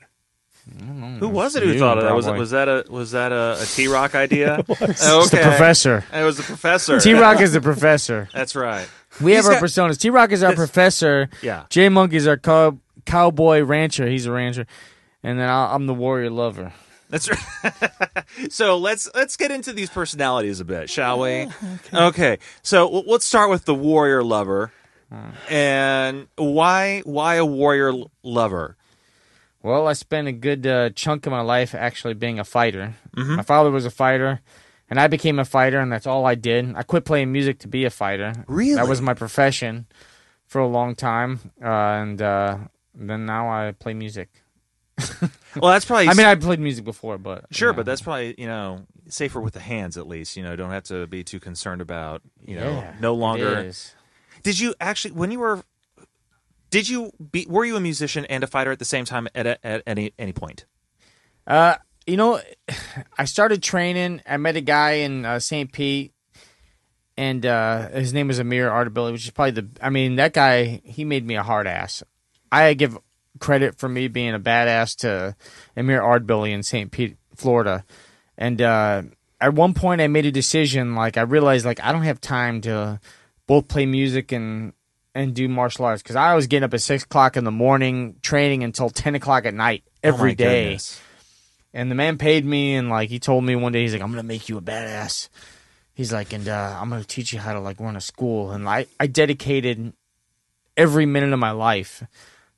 Mm-hmm. 0.68 1.18
Who 1.18 1.28
was 1.28 1.54
it 1.54 1.62
who 1.62 1.72
You, 1.72 1.78
thought 1.78 1.98
of 1.98 2.04
that? 2.04 2.14
Was 2.14 2.26
it 2.26 2.32
was 2.34 2.50
that 2.50 2.68
a 2.68 2.84
was 2.90 3.12
that 3.12 3.30
a, 3.32 3.56
a 3.60 3.64
T 3.64 3.86
Rock 3.88 4.14
idea? 4.26 4.64
It's 4.68 5.06
okay, 5.06 5.36
the 5.38 5.42
professor. 5.42 6.04
It 6.12 6.22
was 6.24 6.36
the 6.38 6.42
professor. 6.42 6.98
T 6.98 7.12
Rock 7.14 7.40
is 7.40 7.52
the 7.52 7.60
professor. 7.60 8.28
That's 8.34 8.56
right. 8.56 8.88
We 9.20 9.32
have 9.32 9.44
He's 9.44 9.48
our 9.54 9.60
got- 9.60 9.62
personas. 9.62 9.98
T 10.00 10.10
Rock 10.10 10.32
is 10.32 10.42
our 10.42 10.54
professor. 10.54 11.28
Yeah. 11.42 11.64
J 11.70 11.88
Monk 11.88 12.12
is 12.12 12.26
our 12.26 12.36
cow- 12.36 12.78
cowboy 13.04 13.60
rancher. 13.62 14.08
He's 14.08 14.26
a 14.26 14.32
rancher, 14.32 14.66
and 15.22 15.38
then 15.38 15.48
I- 15.48 15.72
I'm 15.74 15.86
the 15.86 15.94
warrior 15.94 16.30
lover. 16.30 16.72
That's 17.08 17.30
right. 17.30 17.84
so 18.50 18.76
let's 18.78 19.08
let's 19.14 19.36
get 19.36 19.52
into 19.52 19.72
these 19.72 19.88
personalities 19.88 20.58
a 20.58 20.64
bit, 20.64 20.90
shall 20.90 21.20
we? 21.20 21.46
Okay. 21.94 22.38
So 22.62 22.86
w- 22.86 23.04
let's 23.06 23.24
start 23.24 23.48
with 23.50 23.64
the 23.64 23.74
warrior 23.76 24.24
lover. 24.24 24.72
Uh. 25.12 25.30
And 25.48 26.26
why 26.34 27.02
why 27.04 27.36
a 27.36 27.44
warrior 27.44 27.92
lover? 28.24 28.75
Well, 29.66 29.88
I 29.88 29.94
spent 29.94 30.28
a 30.28 30.32
good 30.32 30.64
uh, 30.64 30.90
chunk 30.90 31.26
of 31.26 31.32
my 31.32 31.40
life 31.40 31.74
actually 31.74 32.14
being 32.14 32.38
a 32.38 32.44
fighter. 32.44 32.94
Mm-hmm. 33.16 33.34
My 33.34 33.42
father 33.42 33.72
was 33.72 33.84
a 33.84 33.90
fighter, 33.90 34.40
and 34.88 35.00
I 35.00 35.08
became 35.08 35.40
a 35.40 35.44
fighter, 35.44 35.80
and 35.80 35.90
that's 35.90 36.06
all 36.06 36.24
I 36.24 36.36
did. 36.36 36.76
I 36.76 36.84
quit 36.84 37.04
playing 37.04 37.32
music 37.32 37.58
to 37.60 37.68
be 37.68 37.84
a 37.84 37.90
fighter. 37.90 38.32
Really? 38.46 38.76
That 38.76 38.86
was 38.86 39.02
my 39.02 39.12
profession 39.12 39.86
for 40.46 40.60
a 40.60 40.68
long 40.68 40.94
time, 40.94 41.50
uh, 41.60 41.66
and 41.66 42.22
uh, 42.22 42.58
then 42.94 43.26
now 43.26 43.50
I 43.50 43.72
play 43.72 43.92
music. 43.92 44.28
Well, 45.56 45.72
that's 45.72 45.86
probably 45.86 46.08
I 46.08 46.12
mean, 46.12 46.26
I 46.26 46.34
played 46.34 46.60
music 46.60 46.84
before, 46.84 47.16
but 47.16 47.46
sure, 47.50 47.70
yeah. 47.70 47.76
but 47.76 47.86
that's 47.86 48.02
probably 48.02 48.34
you 48.36 48.46
know 48.46 48.84
safer 49.08 49.40
with 49.40 49.54
the 49.54 49.60
hands 49.60 49.96
at 49.96 50.06
least. 50.06 50.36
You 50.36 50.42
know, 50.42 50.54
don't 50.54 50.70
have 50.70 50.84
to 50.84 51.06
be 51.06 51.24
too 51.24 51.40
concerned 51.40 51.80
about 51.80 52.20
you 52.44 52.56
know 52.56 52.72
Yeah, 52.72 52.94
no 53.00 53.14
longer. 53.14 53.60
is. 53.60 53.94
Did 54.42 54.60
you 54.60 54.74
actually 54.80 55.12
when 55.12 55.30
you 55.30 55.38
were? 55.38 55.62
Did 56.76 56.90
you 56.90 57.10
be? 57.32 57.46
Were 57.48 57.64
you 57.64 57.74
a 57.76 57.80
musician 57.80 58.26
and 58.26 58.44
a 58.44 58.46
fighter 58.46 58.70
at 58.70 58.78
the 58.78 58.84
same 58.84 59.06
time 59.06 59.28
at 59.34 59.46
a, 59.46 59.66
at 59.66 59.82
any 59.86 60.12
any 60.18 60.34
point? 60.34 60.66
Uh, 61.46 61.76
you 62.06 62.18
know, 62.18 62.38
I 63.18 63.24
started 63.24 63.62
training. 63.62 64.20
I 64.28 64.36
met 64.36 64.56
a 64.56 64.60
guy 64.60 64.90
in 64.90 65.24
uh, 65.24 65.38
St. 65.38 65.72
Pete, 65.72 66.12
and 67.16 67.46
uh, 67.46 67.88
his 67.88 68.12
name 68.12 68.28
was 68.28 68.38
Amir 68.38 68.68
Artability, 68.68 69.12
which 69.12 69.24
is 69.24 69.30
probably 69.30 69.52
the. 69.52 69.68
I 69.80 69.88
mean, 69.88 70.16
that 70.16 70.34
guy 70.34 70.82
he 70.84 71.06
made 71.06 71.26
me 71.26 71.36
a 71.36 71.42
hard 71.42 71.66
ass. 71.66 72.02
I 72.52 72.74
give 72.74 72.98
credit 73.40 73.78
for 73.78 73.88
me 73.88 74.08
being 74.08 74.34
a 74.34 74.38
badass 74.38 74.96
to 74.96 75.34
Amir 75.78 76.02
Ardbilly 76.02 76.50
in 76.50 76.62
St. 76.62 76.90
Pete, 76.90 77.16
Florida, 77.34 77.86
and 78.36 78.60
uh, 78.60 79.02
at 79.40 79.54
one 79.54 79.72
point 79.72 80.02
I 80.02 80.08
made 80.08 80.26
a 80.26 80.30
decision. 80.30 80.94
Like 80.94 81.16
I 81.16 81.22
realized, 81.22 81.64
like 81.64 81.80
I 81.82 81.92
don't 81.92 82.02
have 82.02 82.20
time 82.20 82.60
to 82.60 83.00
both 83.46 83.66
play 83.66 83.86
music 83.86 84.30
and 84.30 84.74
and 85.16 85.34
do 85.34 85.48
martial 85.48 85.84
arts 85.86 86.02
because 86.02 86.16
I 86.16 86.34
was 86.34 86.46
getting 86.46 86.64
up 86.64 86.74
at 86.74 86.80
six 86.82 87.02
o'clock 87.04 87.36
in 87.36 87.44
the 87.44 87.50
morning, 87.50 88.16
training 88.22 88.62
until 88.62 88.90
ten 88.90 89.14
o'clock 89.14 89.46
at 89.46 89.54
night 89.54 89.82
Oh, 89.86 90.08
every 90.08 90.30
my 90.30 90.34
day. 90.34 90.64
goodness. 90.64 91.00
And 91.74 91.90
the 91.90 91.94
man 91.94 92.16
paid 92.18 92.44
me, 92.44 92.74
and 92.76 92.88
like 92.88 93.08
he 93.10 93.18
told 93.18 93.44
me 93.44 93.54
one 93.56 93.72
day, 93.72 93.82
he's 93.82 93.92
like, 93.92 94.02
"I'm 94.02 94.10
gonna 94.10 94.22
make 94.22 94.48
you 94.48 94.56
a 94.58 94.62
badass." 94.62 95.28
He's 95.94 96.12
like, 96.12 96.32
and 96.32 96.46
uh, 96.48 96.78
I'm 96.80 96.88
gonna 96.90 97.04
teach 97.04 97.32
you 97.32 97.38
how 97.38 97.52
to 97.54 97.60
like 97.60 97.80
run 97.80 97.96
a 97.96 98.00
school. 98.00 98.50
And 98.52 98.68
I 98.68 98.86
I 99.00 99.06
dedicated 99.06 99.92
every 100.76 101.06
minute 101.06 101.32
of 101.32 101.38
my 101.38 101.50
life 101.52 102.02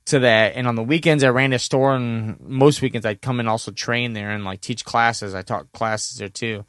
to 0.06 0.18
that. 0.20 0.54
And 0.56 0.66
on 0.66 0.74
the 0.74 0.82
weekends, 0.82 1.22
I 1.24 1.28
ran 1.28 1.52
a 1.52 1.58
store, 1.58 1.94
and 1.96 2.38
most 2.40 2.80
weekends 2.82 3.06
I'd 3.06 3.20
come 3.22 3.40
and 3.40 3.48
also 3.48 3.70
train 3.72 4.12
there 4.12 4.30
and 4.30 4.44
like 4.44 4.60
teach 4.60 4.84
classes. 4.84 5.34
I 5.34 5.42
taught 5.42 5.70
classes 5.72 6.18
there 6.18 6.28
too. 6.28 6.64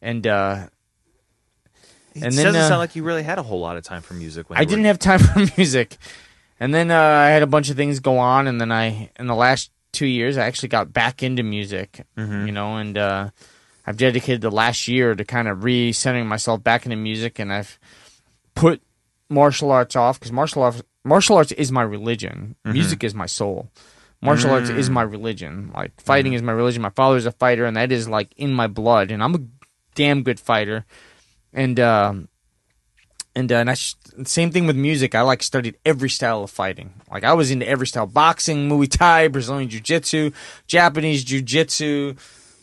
And 0.00 0.26
uh, 0.26 0.66
It 2.14 2.22
And 2.22 2.32
then, 2.34 2.44
doesn't 2.46 2.60
uh, 2.60 2.68
sound 2.68 2.78
like 2.78 2.94
you 2.96 3.02
really 3.04 3.22
had 3.22 3.38
a 3.38 3.42
whole 3.42 3.60
lot 3.60 3.76
of 3.76 3.84
time 3.84 4.02
for 4.02 4.14
music. 4.14 4.48
When 4.50 4.58
I 4.58 4.64
didn't 4.64 4.84
have 4.84 4.98
time 4.98 5.18
for 5.20 5.38
music. 5.56 5.96
And 6.60 6.72
then 6.74 6.90
uh, 6.90 6.98
I 6.98 7.28
had 7.28 7.42
a 7.42 7.46
bunch 7.46 7.70
of 7.70 7.76
things 7.76 7.98
go 8.00 8.18
on, 8.18 8.46
and 8.46 8.60
then 8.60 8.70
I, 8.70 9.10
in 9.18 9.26
the 9.26 9.34
last 9.34 9.70
two 9.92 10.06
years, 10.06 10.36
I 10.38 10.46
actually 10.46 10.68
got 10.68 10.92
back 10.92 11.22
into 11.22 11.42
music, 11.42 12.06
Mm-hmm. 12.16 12.46
you 12.46 12.52
know, 12.52 12.76
and 12.76 12.96
uh, 12.96 13.30
I've 13.86 13.96
dedicated 13.96 14.42
the 14.42 14.50
last 14.50 14.86
year 14.88 15.14
to 15.14 15.24
kind 15.24 15.48
of 15.48 15.58
recentering 15.60 16.26
myself 16.26 16.62
back 16.62 16.84
into 16.86 16.96
music, 16.96 17.38
and 17.38 17.52
I've 17.52 17.78
put 18.54 18.80
martial 19.28 19.72
arts 19.72 19.96
off 19.96 20.18
because 20.20 20.30
martial 20.32 20.62
arts, 20.62 20.82
martial 21.04 21.36
arts 21.36 21.50
is 21.52 21.72
my 21.72 21.82
religion. 21.82 22.54
Mm-hmm. 22.64 22.72
Music 22.74 23.02
is 23.04 23.14
my 23.14 23.26
soul. 23.26 23.68
Martial 24.20 24.50
arts 24.52 24.68
is 24.70 24.88
Mm. 24.88 24.92
my 24.92 25.02
religion. 25.02 25.72
Like 25.74 26.00
fighting 26.00 26.32
is 26.34 26.42
my 26.42 26.52
religion. 26.52 26.80
My 26.80 26.90
father's 26.90 27.26
a 27.26 27.32
fighter, 27.32 27.64
and 27.64 27.76
that 27.76 27.90
is 27.90 28.08
like 28.08 28.32
in 28.36 28.52
my 28.52 28.68
blood. 28.68 29.10
And 29.10 29.20
I'm 29.20 29.34
a 29.34 29.40
damn 29.96 30.22
good 30.22 30.38
fighter. 30.38 30.84
And 31.52 31.78
um, 31.80 32.28
and 33.34 33.50
uh, 33.52 33.56
and 33.56 33.70
I 33.70 33.74
sh- 33.74 33.94
same 34.24 34.50
thing 34.50 34.66
with 34.66 34.76
music. 34.76 35.14
I 35.14 35.22
like 35.22 35.42
studied 35.42 35.76
every 35.84 36.10
style 36.10 36.42
of 36.44 36.50
fighting. 36.50 36.94
Like 37.10 37.24
I 37.24 37.32
was 37.34 37.50
into 37.50 37.68
every 37.68 37.86
style: 37.86 38.06
boxing, 38.06 38.68
Muay 38.68 38.90
Thai, 38.90 39.28
Brazilian 39.28 39.68
Jiu 39.68 39.80
Jitsu, 39.80 40.30
Japanese 40.66 41.24
Jiu 41.24 41.42
Jitsu, 41.42 42.14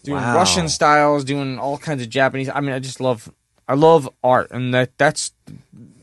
doing 0.03 0.21
Wow. 0.21 0.35
Russian 0.35 0.69
styles, 0.69 1.23
doing 1.23 1.59
all 1.59 1.77
kinds 1.77 2.01
of 2.01 2.09
Japanese. 2.09 2.49
I 2.49 2.59
mean, 2.61 2.71
I 2.71 2.79
just 2.79 2.99
love, 2.99 3.31
I 3.67 3.73
love 3.75 4.09
art, 4.23 4.49
and 4.51 4.73
that 4.73 4.97
that's 4.97 5.31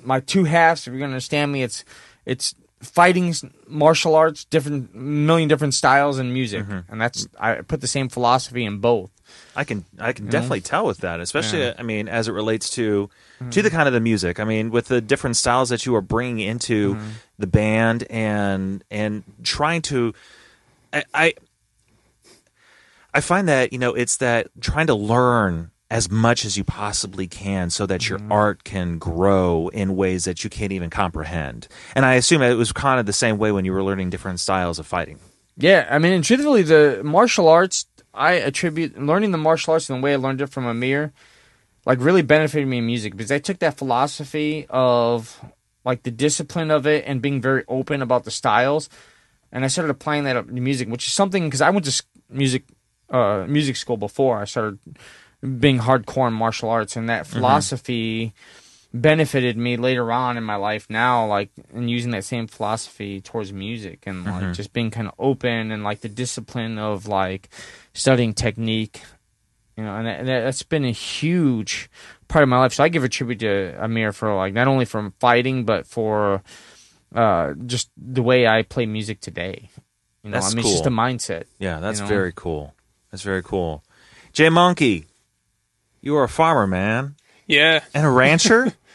my 0.02 0.20
two 0.20 0.44
halves. 0.44 0.86
If 0.86 0.92
you're 0.92 1.00
gonna 1.00 1.12
understand 1.12 1.52
me, 1.52 1.62
it's 1.62 1.84
it's 2.24 2.54
fighting, 2.80 3.34
martial 3.66 4.14
arts, 4.14 4.44
different 4.44 4.94
million 4.94 5.48
different 5.48 5.74
styles, 5.74 6.18
and 6.18 6.32
music, 6.32 6.64
Mm-hmm. 6.64 6.92
and 6.92 7.00
that's 7.00 7.26
I 7.38 7.54
put 7.62 7.80
the 7.80 7.86
same 7.88 8.08
philosophy 8.08 8.64
in 8.64 8.78
both. 8.78 9.10
I 9.54 9.64
can 9.64 9.85
I 9.99 10.12
can 10.12 10.26
definitely 10.26 10.61
tell 10.61 10.87
with 10.87 10.99
that, 10.99 11.21
especially. 11.21 11.73
I 11.78 11.83
mean 11.83 12.09
as 12.09 12.28
it 12.28 12.33
relates 12.33 12.71
to 12.71 13.11
to 13.50 13.62
the 13.62 13.71
kind 13.71 13.87
of 13.87 13.95
the 13.95 14.00
music. 14.00 14.38
I 14.40 14.45
mean 14.45 14.71
with 14.71 14.87
the 14.88 15.00
different 15.00 15.37
styles 15.37 15.68
that 15.71 15.87
you 15.87 15.95
are 15.95 16.00
bringing 16.02 16.47
into 16.47 16.99
the 17.38 17.47
band 17.47 18.04
and 18.11 18.83
and 18.90 19.23
trying 19.42 19.83
to 19.83 20.14
I, 20.92 21.04
I 21.14 21.35
I 23.14 23.21
find 23.21 23.49
that 23.49 23.73
you 23.73 23.78
know 23.78 23.95
it's 23.95 24.16
that 24.18 24.49
trying 24.61 24.87
to 24.88 24.95
learn 24.95 25.71
as 25.90 26.11
much 26.11 26.45
as 26.45 26.56
you 26.56 26.64
possibly 26.64 27.26
can 27.28 27.71
so 27.71 27.87
that 27.87 28.00
Mm-hmm. 28.00 28.28
your 28.28 28.33
art 28.38 28.64
can 28.64 28.99
grow 28.99 29.68
in 29.68 29.95
ways 29.97 30.25
that 30.25 30.42
you 30.42 30.50
can't 30.50 30.73
even 30.73 30.90
comprehend. 30.90 31.68
And 31.95 32.04
I 32.04 32.14
assume 32.14 32.42
it 32.42 32.54
was 32.54 32.73
kind 32.73 32.99
of 32.99 33.06
the 33.06 33.12
same 33.12 33.38
way 33.38 33.52
when 33.52 33.64
you 33.64 33.73
were 33.73 33.85
learning 33.85 34.11
different 34.11 34.40
styles 34.40 34.78
of 34.80 34.87
fighting. 34.87 35.18
Yeah, 35.56 35.87
I 35.88 35.99
mean, 35.99 36.12
and 36.12 36.25
truthfully, 36.25 36.62
the 36.62 37.00
martial 37.04 37.49
arts 37.49 37.87
I 38.16 38.32
attribute 38.32 39.00
learning 39.00 39.30
the 39.30 39.38
martial 39.38 39.75
arts 39.75 39.88
and 39.90 39.99
the 39.99 40.04
way 40.04 40.14
I 40.14 40.16
learned 40.16 40.40
it 40.40 40.49
from 40.49 40.66
Amir, 40.66 41.12
like 41.85 42.00
really 42.00 42.23
benefited 42.23 42.66
me 42.66 42.78
in 42.78 42.87
music 42.87 43.16
because 43.16 43.30
I 43.30 43.38
took 43.38 43.58
that 43.61 43.76
philosophy 43.76 44.66
of 44.68 45.40
like 45.85 46.02
the 46.02 46.11
discipline 46.11 46.70
of 46.70 46.87
it 46.87 47.04
and 47.06 47.23
being 47.23 47.40
very 47.40 47.62
open 47.68 48.02
about 48.02 48.25
the 48.25 48.30
styles, 48.30 48.88
and 49.52 49.64
I 49.64 49.68
started 49.68 49.90
applying 49.90 50.25
that 50.25 50.37
up 50.37 50.46
to 50.46 50.52
music, 50.52 50.88
which 50.88 51.06
is 51.06 51.12
something 51.12 51.44
because 51.44 51.61
I 51.61 51.70
went 51.70 51.85
to 51.87 52.02
music 52.28 52.64
uh, 53.11 53.44
music 53.49 53.76
school 53.76 53.96
before. 53.96 54.40
I 54.40 54.46
started 54.46 54.78
being 55.61 55.78
hardcore 55.78 56.26
in 56.26 56.35
martial 56.35 56.70
arts, 56.70 56.96
and 56.96 57.08
that 57.08 57.26
philosophy 57.26 58.32
benefited 59.00 59.56
me 59.56 59.76
later 59.76 60.10
on 60.12 60.36
in 60.36 60.44
my 60.44 60.56
life 60.56 60.86
now 60.88 61.26
like 61.26 61.50
and 61.74 61.90
using 61.90 62.10
that 62.12 62.24
same 62.24 62.46
philosophy 62.46 63.20
towards 63.20 63.52
music 63.52 64.04
and 64.06 64.24
like 64.24 64.52
just 64.54 64.72
being 64.72 64.90
kind 64.90 65.06
of 65.08 65.14
open 65.18 65.70
and 65.70 65.82
like 65.84 66.00
the 66.00 66.08
discipline 66.08 66.78
of 66.78 67.06
like 67.06 67.48
studying 67.94 68.32
technique 68.34 69.02
you 69.76 69.84
know 69.84 69.94
and, 69.96 70.06
that, 70.06 70.18
and 70.20 70.28
that's 70.28 70.62
been 70.62 70.84
a 70.84 70.90
huge 70.92 71.90
part 72.28 72.42
of 72.42 72.48
my 72.48 72.58
life 72.58 72.72
so 72.72 72.82
i 72.84 72.88
give 72.88 73.04
a 73.04 73.08
tribute 73.08 73.38
to 73.40 73.74
amir 73.82 74.12
for 74.12 74.34
like 74.34 74.54
not 74.54 74.68
only 74.68 74.84
from 74.84 75.12
fighting 75.20 75.64
but 75.64 75.86
for 75.86 76.42
uh 77.14 77.52
just 77.66 77.90
the 77.96 78.22
way 78.22 78.46
i 78.46 78.62
play 78.62 78.86
music 78.86 79.20
today 79.20 79.68
you 80.22 80.30
know 80.30 80.34
That's 80.40 80.52
i 80.52 80.56
mean 80.56 80.64
it's 80.64 80.72
just 80.74 80.86
a 80.86 80.90
mindset 80.90 81.44
Yeah, 81.58 81.80
that's 81.80 81.98
You 82.00 82.04
know? 82.04 82.08
very 82.08 82.32
cool. 82.34 82.74
That's 83.10 83.22
very 83.22 83.42
cool. 83.42 83.82
Jay 84.32 84.48
Monkey, 84.50 85.06
you 86.02 86.16
are 86.16 86.24
a 86.24 86.28
farmer, 86.28 86.66
man, 86.66 87.14
Yeah. 87.46 87.80
and 87.94 88.04
a 88.04 88.10
rancher. 88.10 88.72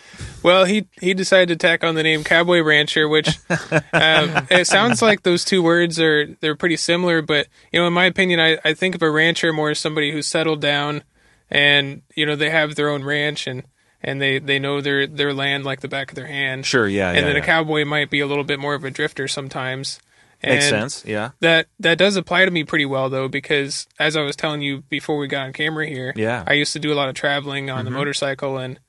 Well, 0.43 0.65
he 0.65 0.87
he 0.99 1.13
decided 1.13 1.49
to 1.49 1.55
tack 1.67 1.83
on 1.83 1.95
the 1.95 2.03
name 2.03 2.23
Cowboy 2.23 2.61
Rancher, 2.61 3.07
which 3.07 3.27
um, 3.49 4.47
it 4.49 4.67
sounds 4.67 5.01
like 5.01 5.23
those 5.23 5.45
two 5.45 5.61
words 5.61 5.99
are 5.99 6.27
they're 6.41 6.55
pretty 6.55 6.77
similar. 6.77 7.21
But 7.21 7.47
you 7.71 7.79
know, 7.79 7.87
in 7.87 7.93
my 7.93 8.05
opinion, 8.05 8.39
I, 8.39 8.57
I 8.63 8.73
think 8.73 8.95
of 8.95 9.01
a 9.01 9.11
rancher 9.11 9.53
more 9.53 9.69
as 9.71 9.79
somebody 9.79 10.11
who's 10.11 10.27
settled 10.27 10.61
down, 10.61 11.03
and 11.49 12.01
you 12.15 12.25
know 12.25 12.35
they 12.35 12.49
have 12.49 12.75
their 12.75 12.89
own 12.89 13.03
ranch 13.03 13.47
and 13.47 13.63
and 14.01 14.21
they 14.21 14.39
they 14.39 14.57
know 14.59 14.81
their 14.81 15.05
their 15.07 15.33
land 15.33 15.63
like 15.63 15.81
the 15.81 15.87
back 15.87 16.09
of 16.11 16.15
their 16.15 16.27
hand. 16.27 16.65
sure, 16.65 16.87
yeah, 16.87 17.09
And 17.09 17.17
yeah, 17.19 17.23
then 17.25 17.35
yeah. 17.35 17.41
a 17.41 17.45
cowboy 17.45 17.85
might 17.85 18.09
be 18.09 18.19
a 18.19 18.27
little 18.27 18.43
bit 18.43 18.59
more 18.59 18.73
of 18.73 18.83
a 18.83 18.89
drifter 18.89 19.27
sometimes. 19.27 19.99
makes 20.43 20.67
sense. 20.69 21.05
Yeah, 21.05 21.31
That 21.41 21.67
that 21.79 21.99
does 21.99 22.15
apply 22.15 22.45
to 22.45 22.51
me 22.51 22.63
pretty 22.63 22.85
well 22.85 23.09
though, 23.09 23.27
because 23.27 23.87
as 23.99 24.17
I 24.17 24.21
was 24.21 24.35
telling 24.35 24.61
you 24.63 24.81
before 24.89 25.17
we 25.17 25.27
got 25.27 25.45
on 25.45 25.53
camera 25.53 25.85
here, 25.85 26.13
Yeah. 26.15 26.39
Mm-hmm. 26.39 26.49
I 26.49 26.53
used 26.53 26.73
to 26.73 26.79
do 26.79 26.91
a 26.91 26.95
lot 26.95 27.09
of 27.09 27.15
traveling 27.15 27.69
on 27.69 27.85
the 27.85 27.91
motorcycle, 27.91 28.57
and 28.57 28.79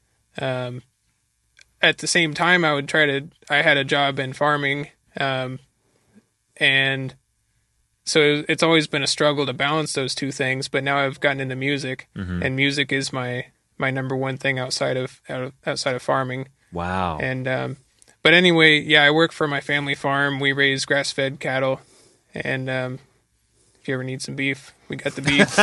um, 0.41 0.83
at 1.83 1.99
the 1.99 2.07
same 2.07 2.33
time, 2.35 2.65
I 2.65 2.73
would 2.75 2.89
try 2.89 3.07
to. 3.07 3.29
I 3.51 3.63
had 3.63 3.77
a 3.77 3.85
job 3.85 4.19
in 4.19 4.33
farming, 4.33 4.89
um, 5.19 5.59
and 6.57 7.15
so 8.05 8.45
it's 8.49 8.63
always 8.63 8.87
been 8.87 9.03
a 9.03 9.07
struggle 9.07 9.47
to 9.47 9.53
balance 9.53 9.93
those 9.93 10.15
two 10.15 10.33
things. 10.33 10.69
But 10.69 10.85
now 10.85 10.99
I've 10.99 11.21
gotten 11.21 11.41
into 11.41 11.57
music, 11.57 12.09
Mm-hmm. 12.17 12.43
and 12.43 12.57
music 12.57 12.93
is 12.93 13.13
my 13.13 13.47
my 13.79 13.91
number 13.91 14.15
one 14.17 14.37
thing 14.39 14.59
outside 14.59 14.97
of 14.97 15.21
outside 15.67 15.95
of 15.95 16.03
farming. 16.03 16.49
wow. 16.73 17.19
And 17.19 17.49
um, 17.49 17.77
but 18.23 18.35
anyway, 18.35 18.79
yeah, 18.81 19.03
I 19.03 19.11
work 19.11 19.33
for 19.33 19.49
my 19.49 19.61
family 19.61 19.95
farm. 19.95 20.39
We 20.41 20.53
raise 20.53 20.85
grass 20.85 21.11
fed 21.13 21.41
cattle, 21.41 21.81
and 22.35 22.71
um, 22.71 22.99
if 23.83 23.89
you 23.89 23.95
ever 23.95 24.05
need 24.05 24.23
some 24.23 24.37
beef, 24.37 24.73
we 24.89 24.95
got 24.95 25.15
the 25.17 25.23
beef. 25.23 25.59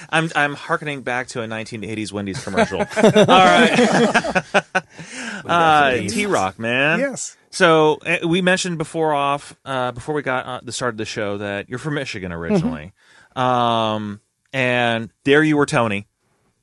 I'm 0.10 0.30
I'm 0.36 0.54
harkening 0.54 1.02
back 1.02 1.26
to 1.28 1.42
a 1.42 1.46
1980s 1.48 2.12
Wendy's 2.12 2.42
commercial. 2.44 2.78
All 2.96 3.24
right, 3.26 4.54
uh, 5.44 5.96
T 5.96 6.26
Rock, 6.26 6.60
man. 6.60 7.00
Yes. 7.00 7.36
So 7.50 7.98
uh, 8.06 8.28
we 8.28 8.42
mentioned 8.42 8.78
before 8.78 9.12
off 9.12 9.56
uh, 9.64 9.90
before 9.90 10.14
we 10.14 10.22
got 10.22 10.46
uh, 10.46 10.60
the 10.62 10.70
start 10.70 10.94
of 10.94 10.98
the 10.98 11.04
show 11.04 11.38
that 11.38 11.68
you're 11.68 11.80
from 11.80 11.94
Michigan 11.94 12.30
originally, 12.30 12.92
um, 13.34 14.20
and 14.52 15.10
there 15.24 15.42
you 15.42 15.56
were 15.56 15.66
Tony. 15.66 16.06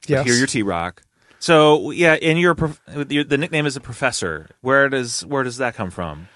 but 0.01 0.09
Yes. 0.09 0.25
Here 0.25 0.35
you're 0.35 0.47
T 0.47 0.63
Rock. 0.63 1.03
So 1.39 1.91
yeah, 1.91 2.13
and 2.13 2.39
you're 2.39 2.55
prof- 2.55 2.81
your, 3.09 3.25
the 3.25 3.37
nickname 3.37 3.65
is 3.65 3.75
a 3.75 3.81
professor. 3.81 4.47
Where 4.61 4.87
does 4.87 5.25
where 5.25 5.43
does 5.43 5.57
that 5.57 5.75
come 5.75 5.91
from? 5.91 6.29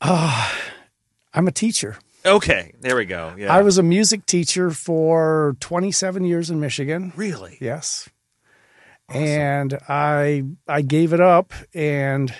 I'm 0.00 1.46
a 1.46 1.52
teacher. 1.52 1.98
Okay, 2.26 2.72
there 2.80 2.96
we 2.96 3.04
go. 3.04 3.34
Yeah, 3.38 3.54
I 3.54 3.62
was 3.62 3.78
a 3.78 3.82
music 3.82 4.26
teacher 4.26 4.70
for 4.70 5.56
27 5.60 6.24
years 6.24 6.50
in 6.50 6.60
Michigan. 6.60 7.12
really 7.16 7.56
Yes. 7.60 8.08
And 9.08 9.78
I 9.88 10.42
I 10.66 10.82
gave 10.82 11.12
it 11.14 11.20
up 11.20 11.52
and 11.72 12.34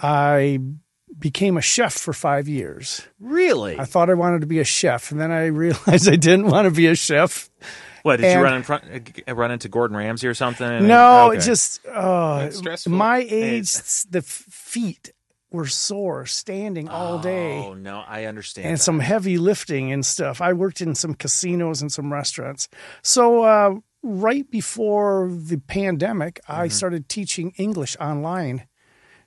I 0.00 0.60
became 1.18 1.56
a 1.56 1.60
chef 1.62 1.92
for 1.94 2.12
5 2.12 2.48
years. 2.48 3.02
really. 3.18 3.78
I 3.78 3.84
thought 3.84 4.08
I 4.08 4.14
wanted 4.14 4.40
to 4.42 4.46
be 4.46 4.60
a 4.60 4.64
chef 4.64 5.10
and 5.10 5.20
then 5.20 5.30
I 5.32 5.46
realized 5.46 6.08
I 6.08 6.16
didn't 6.16 6.46
want 6.46 6.66
to 6.66 6.70
be 6.70 6.86
a 6.86 6.94
chef. 6.94 7.50
What 8.04 8.20
did 8.20 8.32
you 8.32 8.40
run 8.40 8.54
in 8.54 8.62
front 8.62 8.84
uh, 9.28 9.34
run 9.34 9.50
into 9.50 9.68
Gordon 9.68 9.96
Ramsay 9.96 10.28
or 10.28 10.34
something? 10.34 10.86
No, 10.86 11.26
Okay. 11.28 11.38
it 11.38 11.40
just 11.42 11.84
uh 11.86 12.38
That's 12.44 12.58
stressful. 12.58 12.92
my 12.92 13.26
age 13.28 13.72
the 14.10 14.22
feet 14.22 15.12
were 15.50 15.66
sore 15.66 16.26
standing 16.26 16.88
all 16.88 17.18
day. 17.18 17.58
Oh 17.66 17.74
no, 17.74 18.04
I 18.06 18.24
understand. 18.26 18.66
and 18.68 18.76
that. 18.76 18.82
some 18.82 19.00
heavy 19.00 19.38
lifting 19.38 19.90
and 19.92 20.04
stuff. 20.04 20.40
I 20.40 20.52
worked 20.52 20.80
in 20.80 20.94
some 20.94 21.14
casinos 21.14 21.80
and 21.80 21.90
some 21.92 22.12
restaurants. 22.12 22.68
So 23.02 23.42
uh, 23.44 23.74
right 24.02 24.48
before 24.50 25.30
the 25.32 25.56
pandemic, 25.58 26.40
I 26.48 26.68
started 26.68 27.08
teaching 27.08 27.52
English 27.56 27.96
online 27.98 28.66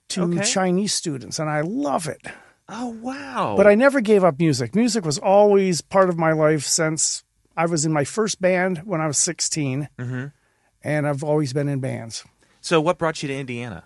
to 0.09 0.23
Okay. 0.23 0.43
Chinese 0.43 0.93
students, 0.93 1.39
and 1.39 1.49
I 1.49 1.61
love 1.61 2.07
it. 2.07 2.21
Oh 2.69 2.89
wow! 3.01 3.55
But 3.57 3.65
I 3.67 3.75
never 3.75 3.99
gave 4.01 4.23
up 4.23 4.39
music. 4.39 4.75
Music 4.75 5.03
was 5.05 5.17
always 5.17 5.81
part 5.81 6.09
of 6.09 6.17
my 6.17 6.31
life 6.33 6.63
since 6.65 7.23
I 7.57 7.65
was 7.65 7.83
in 7.85 7.91
my 7.91 8.03
first 8.05 8.39
band 8.39 8.79
when 8.85 9.01
I 9.01 9.07
was 9.07 9.17
16, 9.17 9.89
and 9.97 11.07
I've 11.07 11.23
always 11.23 11.51
been 11.53 11.67
in 11.67 11.79
bands. 11.79 12.23
so 12.61 12.79
what 12.79 12.97
brought 12.97 13.21
you 13.23 13.27
to 13.27 13.35
Indiana? 13.35 13.83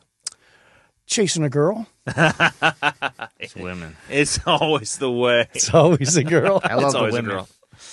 Chasing 1.07 1.43
a 1.43 1.49
girl. 1.49 1.87
it's 3.39 3.55
women 3.55 3.95
It's 4.09 4.39
always 4.45 4.97
the 4.97 5.11
way. 5.11 5.47
It's 5.53 5.73
always 5.73 6.15
a 6.17 6.23
girl. 6.23 6.59
i 6.63 6.75
love 6.75 6.83
It's 6.85 6.93
the 6.93 6.99
always 6.99 7.13
a 7.13 7.17
women 7.17 7.31
girl. 7.31 7.47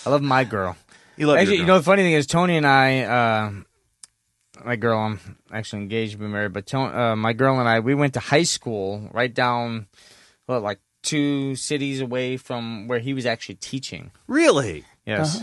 i 0.07 0.11
love 0.11 0.23
my 0.23 0.45
girl 0.45 0.77
You 1.17 1.27
love 1.27 1.37
actually, 1.39 1.57
your 1.57 1.63
you 1.63 1.67
know, 1.69 1.79
the 1.79 1.85
funny 1.85 2.03
thing 2.03 2.13
is, 2.15 2.27
Tony 2.27 2.57
and 2.57 2.67
I, 2.67 3.03
uh, 3.03 3.53
my 4.65 4.77
girl, 4.77 4.99
I'm 4.99 5.21
actually 5.53 5.83
engaged 5.83 6.13
to 6.13 6.19
be 6.19 6.27
married, 6.27 6.53
but 6.53 6.67
Tony, 6.67 6.93
uh, 6.95 7.17
my 7.17 7.33
girl 7.33 7.59
and 7.61 7.69
I, 7.69 7.81
we 7.81 7.95
went 7.95 8.15
to 8.15 8.21
high 8.21 8.45
school 8.45 9.09
right 9.13 9.33
down, 9.33 9.87
what, 10.47 10.63
like 10.63 10.79
two 11.03 11.55
cities 11.57 12.01
away 12.01 12.37
from 12.37 12.87
where 12.89 12.99
he 13.01 13.13
was 13.15 13.27
actually 13.27 13.57
teaching. 13.57 14.11
really? 14.27 14.85
Yes. 15.07 15.43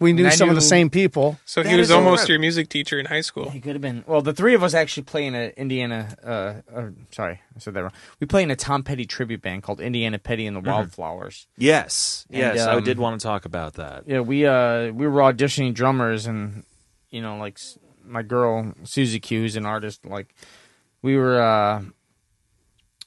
We 0.00 0.14
knew 0.14 0.24
And 0.24 0.32
I 0.32 0.34
some 0.34 0.48
of 0.48 0.54
the 0.54 0.62
same 0.62 0.88
people. 0.88 1.38
so 1.44 1.62
That 1.62 1.68
he 1.68 1.76
was 1.76 1.90
almost 1.90 2.26
your 2.26 2.38
music 2.38 2.70
teacher 2.70 2.98
in 2.98 3.04
high 3.04 3.20
school. 3.20 3.50
He 3.50 3.60
could 3.60 3.74
have 3.74 3.82
been. 3.82 4.02
Well, 4.06 4.22
the 4.22 4.32
three 4.32 4.54
of 4.54 4.62
us 4.62 4.72
actually 4.72 5.02
play 5.02 5.26
in 5.26 5.34
a 5.34 5.52
Indiana. 5.58 6.16
Uh, 6.24 6.74
uh, 6.74 6.88
sorry, 7.12 7.40
I 7.54 7.58
said 7.58 7.74
that 7.74 7.82
wrong. 7.82 7.92
We 8.18 8.26
play 8.26 8.42
in 8.42 8.50
a 8.50 8.56
Tom 8.56 8.82
Petty 8.82 9.04
tribute 9.04 9.42
band 9.42 9.62
called 9.62 9.78
Indiana 9.78 10.18
Petty 10.18 10.46
and 10.46 10.56
the 10.56 10.60
Wildflowers. 10.60 11.46
Yes, 11.58 12.26
yes. 12.30 12.60
I 12.60 12.76
um, 12.76 12.84
did 12.84 12.98
want 12.98 13.20
to 13.20 13.26
talk 13.26 13.44
about 13.44 13.74
that. 13.74 14.04
Yeah, 14.06 14.20
we 14.20 14.46
uh 14.46 14.90
we 14.90 15.06
were 15.06 15.20
auditioning 15.20 15.74
drummers, 15.74 16.26
and 16.26 16.64
you 17.10 17.20
know, 17.20 17.36
like 17.36 17.58
my 18.02 18.22
girl 18.22 18.72
Susie 18.84 19.20
Q, 19.20 19.42
who's 19.42 19.56
an 19.56 19.66
artist, 19.66 20.06
like 20.06 20.34
we 21.02 21.16
were 21.16 21.42
uh 21.42 21.82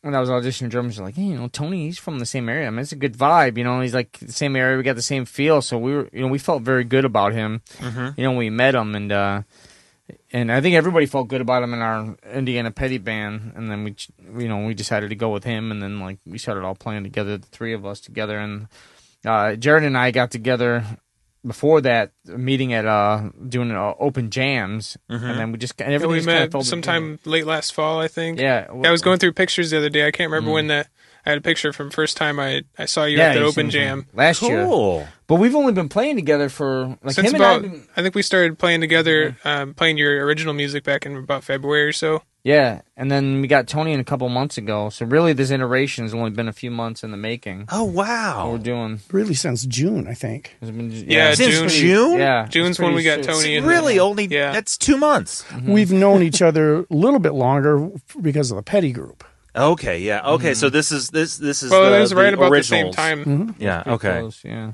when 0.04 0.14
I 0.14 0.20
was 0.20 0.30
auditioning 0.30 0.70
drummers, 0.70 1.00
like, 1.00 1.16
hey, 1.16 1.24
you 1.24 1.36
know, 1.36 1.48
Tony, 1.48 1.86
he's 1.86 1.98
from 1.98 2.20
the 2.20 2.26
same 2.26 2.50
area. 2.50 2.68
I 2.68 2.70
mean, 2.72 2.80
it's 2.80 2.92
a 2.92 2.98
good 2.98 3.14
vibe, 3.18 3.58
you 3.58 3.64
know. 3.64 3.80
He's 3.80 3.94
like 3.94 4.20
the 4.20 4.34
same 4.34 4.58
area. 4.58 4.76
We 4.76 4.84
got 4.84 4.98
the 4.98 5.02
same 5.02 5.24
feel, 5.24 5.62
so 5.62 5.78
we 5.78 5.94
were, 5.94 6.10
you 6.12 6.20
know, 6.22 6.28
we 6.28 6.40
felt 6.40 6.62
very 6.62 6.84
good 6.84 7.06
about 7.06 7.32
him. 7.32 7.62
You 8.18 8.24
know, 8.24 8.32
when 8.32 8.38
we 8.40 8.50
met 8.50 8.76
him, 8.76 8.96
and 8.96 9.12
uh 9.12 9.42
and 10.34 10.52
I 10.52 10.60
think 10.60 10.76
everybody 10.76 11.06
felt 11.06 11.30
good 11.30 11.40
about 11.40 11.64
him 11.64 11.74
in 11.74 11.80
our 11.80 12.18
Indiana 12.34 12.70
Petty 12.72 12.98
band. 12.98 13.54
And 13.56 13.72
then 13.72 13.86
we, 13.86 13.96
you 14.44 14.50
know, 14.50 14.66
we 14.66 14.74
decided 14.74 15.10
to 15.10 15.16
go 15.16 15.30
with 15.30 15.46
him, 15.46 15.72
and 15.72 15.82
then 15.82 16.02
like 16.02 16.20
we 16.26 16.38
started 16.38 16.66
all 16.66 16.76
playing 16.76 17.04
together, 17.04 17.38
the 17.38 17.48
three 17.48 17.72
of 17.74 17.86
us 17.86 18.02
together, 18.02 18.38
and 18.38 18.68
uh, 19.26 19.56
Jared 19.56 19.86
and 19.86 19.98
I 19.98 20.12
got 20.12 20.32
together 20.32 20.86
before 21.46 21.82
that 21.82 22.12
meeting 22.26 22.74
at 22.74 22.86
uh 22.86 23.30
doing 23.50 23.72
uh, 23.72 23.94
open 24.00 24.30
jams, 24.30 24.98
and 25.10 25.22
then 25.40 25.52
we 25.52 25.58
just 25.58 25.80
and 25.82 25.92
Yeah, 25.92 26.08
we 26.08 26.22
met 26.22 26.52
sometime 26.64 27.20
late 27.26 27.46
last 27.46 27.74
fall, 27.74 28.00
I 28.00 28.08
think. 28.08 28.40
Yeah, 28.40 28.68
Yeah, 28.74 28.88
I 28.88 28.92
was 28.92 29.02
going 29.02 29.20
through 29.20 29.34
pictures 29.34 29.72
the 29.72 29.78
other 29.78 29.90
day. 29.90 30.08
I 30.08 30.12
can't 30.12 30.32
remember 30.32 30.48
Mm-hmm. 30.48 30.54
when 30.54 30.68
that. 30.68 30.88
I 31.26 31.30
had 31.30 31.38
a 31.38 31.42
picture 31.42 31.72
from 31.72 31.90
first 31.90 32.18
time 32.18 32.40
I, 32.40 32.64
I 32.78 32.86
saw 32.86 33.06
you 33.06 33.18
yeah, 33.18 33.30
at 33.30 33.34
the 33.36 33.44
open 33.44 33.70
jam. 33.70 34.08
last 34.14 34.42
year. 34.42 34.66
Cool. 34.66 35.08
But 35.28 35.36
we've 35.36 35.56
only 35.56 35.72
been 35.72 35.88
playing 35.90 36.18
together 36.18 36.50
for 36.50 36.98
like 37.02 37.16
Since 37.16 37.30
him 37.30 37.36
about, 37.36 37.58
and 37.64 37.66
I. 37.66 37.70
Been, 37.70 37.88
I 37.96 38.02
think 38.02 38.14
we 38.16 38.22
started 38.22 38.60
playing 38.60 38.82
together, 38.82 39.32
Mm-hmm. 39.44 39.48
um, 39.48 39.74
playing 39.74 39.98
your 39.98 40.26
original 40.26 40.54
music 40.54 40.84
back 40.84 41.06
in 41.06 41.16
about 41.16 41.44
February 41.46 41.88
or 41.88 41.94
so. 41.94 42.24
yeah, 42.44 42.82
and 42.98 43.10
then 43.10 43.40
we 43.40 43.48
got 43.48 43.68
Tony 43.70 43.94
in 43.94 44.02
a 44.02 44.04
couple 44.04 44.28
months 44.28 44.58
ago. 44.58 44.90
So 44.90 45.06
really, 45.06 45.32
this 45.32 45.50
iteration 45.50 46.04
has 46.04 46.14
only 46.14 46.32
been 46.32 46.50
a 46.50 46.54
few 46.54 46.70
months 46.70 47.06
in 47.06 47.12
the 47.12 47.18
making. 47.18 47.68
Oh 47.72 47.86
What 47.86 48.08
wow. 48.08 48.52
we're 48.52 48.58
doing. 48.58 49.00
Really 49.10 49.34
since 49.34 49.66
June, 49.66 50.08
I 50.10 50.14
think. 50.14 50.58
It's 50.62 50.72
been- 50.72 50.92
Yeah, 50.92 51.34
Since 51.36 51.56
June. 51.56 51.70
June? 51.70 52.20
Yeah, 52.20 52.48
June's 52.50 52.80
when 52.80 52.94
we 52.94 53.04
got 53.04 53.20
shit. 53.20 53.26
Tony 53.28 53.56
in. 53.56 53.64
Really 53.66 53.98
only 53.98 54.26
Yeah. 54.26 54.52
that's 54.52 54.78
two 54.78 54.98
months. 54.98 55.46
We've 55.66 55.94
known 55.94 56.22
each 56.22 56.42
other 56.42 56.80
a 56.82 56.86
little 56.90 57.20
bit 57.20 57.34
longer 57.34 57.90
because 58.22 58.52
of 58.52 58.58
the 58.58 58.64
Petty 58.64 58.92
Group. 58.92 59.24
Okay, 59.56 60.00
yeah. 60.00 60.28
Okay, 60.32 60.54
so 60.54 60.70
this 60.70 60.92
is 60.92 61.10
this 61.10 61.38
this 61.38 61.62
is 61.64 61.72
Well, 61.72 61.92
the, 61.92 61.98
it 61.98 62.00
was 62.00 62.14
right 62.14 62.32
the 62.32 62.38
about 62.38 62.52
the 62.52 62.64
same 62.64 62.88
originals. 62.88 62.96
time. 62.96 63.56
Yeah. 63.60 63.84
Okay. 63.86 64.20
close, 64.20 64.44
yeah. 64.44 64.74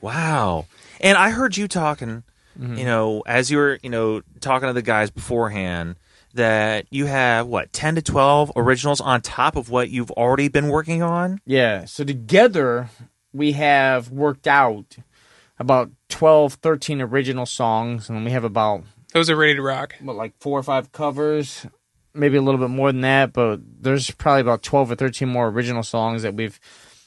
Wow. 0.00 0.66
And 1.00 1.16
I 1.18 1.30
heard 1.30 1.56
you 1.56 1.68
talking, 1.68 2.22
Mm-hmm. 2.58 2.74
you 2.74 2.84
know, 2.86 3.22
as 3.24 3.52
you 3.52 3.58
were, 3.58 3.78
you 3.84 3.90
know, 3.90 4.20
talking 4.40 4.66
to 4.66 4.72
the 4.72 4.82
guys 4.82 5.10
beforehand 5.10 5.94
that 6.34 6.86
you 6.90 7.06
have 7.06 7.46
what, 7.46 7.72
10 7.72 7.94
to 7.94 8.02
12 8.02 8.50
originals 8.56 9.00
on 9.00 9.20
top 9.20 9.54
of 9.54 9.70
what 9.70 9.90
you've 9.90 10.10
already 10.12 10.48
been 10.48 10.68
working 10.68 11.00
on? 11.00 11.40
Yeah. 11.46 11.84
So 11.84 12.02
together 12.02 12.88
we 13.32 13.52
have 13.52 14.10
worked 14.10 14.48
out 14.48 14.96
about 15.60 15.90
12, 16.08 16.54
13 16.54 17.00
original 17.00 17.46
songs, 17.46 18.08
and 18.10 18.24
we 18.24 18.32
have 18.32 18.42
about 18.44 18.82
Those 19.12 19.30
are 19.30 19.36
ready 19.36 19.54
to 19.54 19.62
rock. 19.62 19.94
But 20.00 20.16
like 20.16 20.32
four 20.40 20.58
or 20.58 20.62
five 20.64 20.90
covers, 20.90 21.64
maybe 22.18 22.36
a 22.36 22.42
little 22.42 22.60
bit 22.60 22.70
more 22.70 22.92
than 22.92 23.02
that. 23.02 23.32
But 23.32 23.60
there's 23.80 24.10
probably 24.10 24.42
about 24.42 24.62
12 24.62 24.92
or 24.92 24.94
13 24.96 25.28
more 25.28 25.48
original 25.48 25.82
songs 25.82 26.22
that 26.22 26.34
we've. 26.34 26.58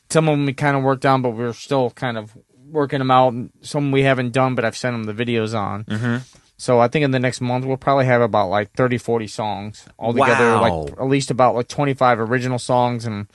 Some 0.09 0.27
of 0.27 0.33
them 0.37 0.45
we 0.45 0.53
kind 0.53 0.75
of 0.75 0.83
worked 0.83 1.05
on, 1.05 1.21
but 1.21 1.31
we're 1.31 1.53
still 1.53 1.89
kind 1.91 2.17
of 2.17 2.35
working 2.69 2.99
them 2.99 3.11
out. 3.11 3.33
Some 3.61 3.91
we 3.91 4.03
haven't 4.03 4.31
done, 4.33 4.55
but 4.55 4.65
I've 4.65 4.75
sent 4.77 4.93
them 4.93 5.03
the 5.15 5.25
videos 5.25 5.57
on. 5.57 5.83
Mm-hmm. 5.85 6.17
So 6.57 6.79
I 6.79 6.87
think 6.89 7.03
in 7.03 7.11
the 7.11 7.19
next 7.19 7.41
month 7.41 7.65
we'll 7.65 7.77
probably 7.77 8.05
have 8.05 8.21
about 8.21 8.49
like 8.49 8.71
30, 8.73 8.97
40 8.99 9.27
songs 9.27 9.85
altogether. 9.97 10.45
Wow. 10.51 10.61
Like 10.83 10.91
at 10.93 11.07
least 11.07 11.31
about 11.31 11.55
like 11.55 11.67
25 11.67 12.19
original 12.19 12.59
songs 12.59 13.05
and 13.05 13.27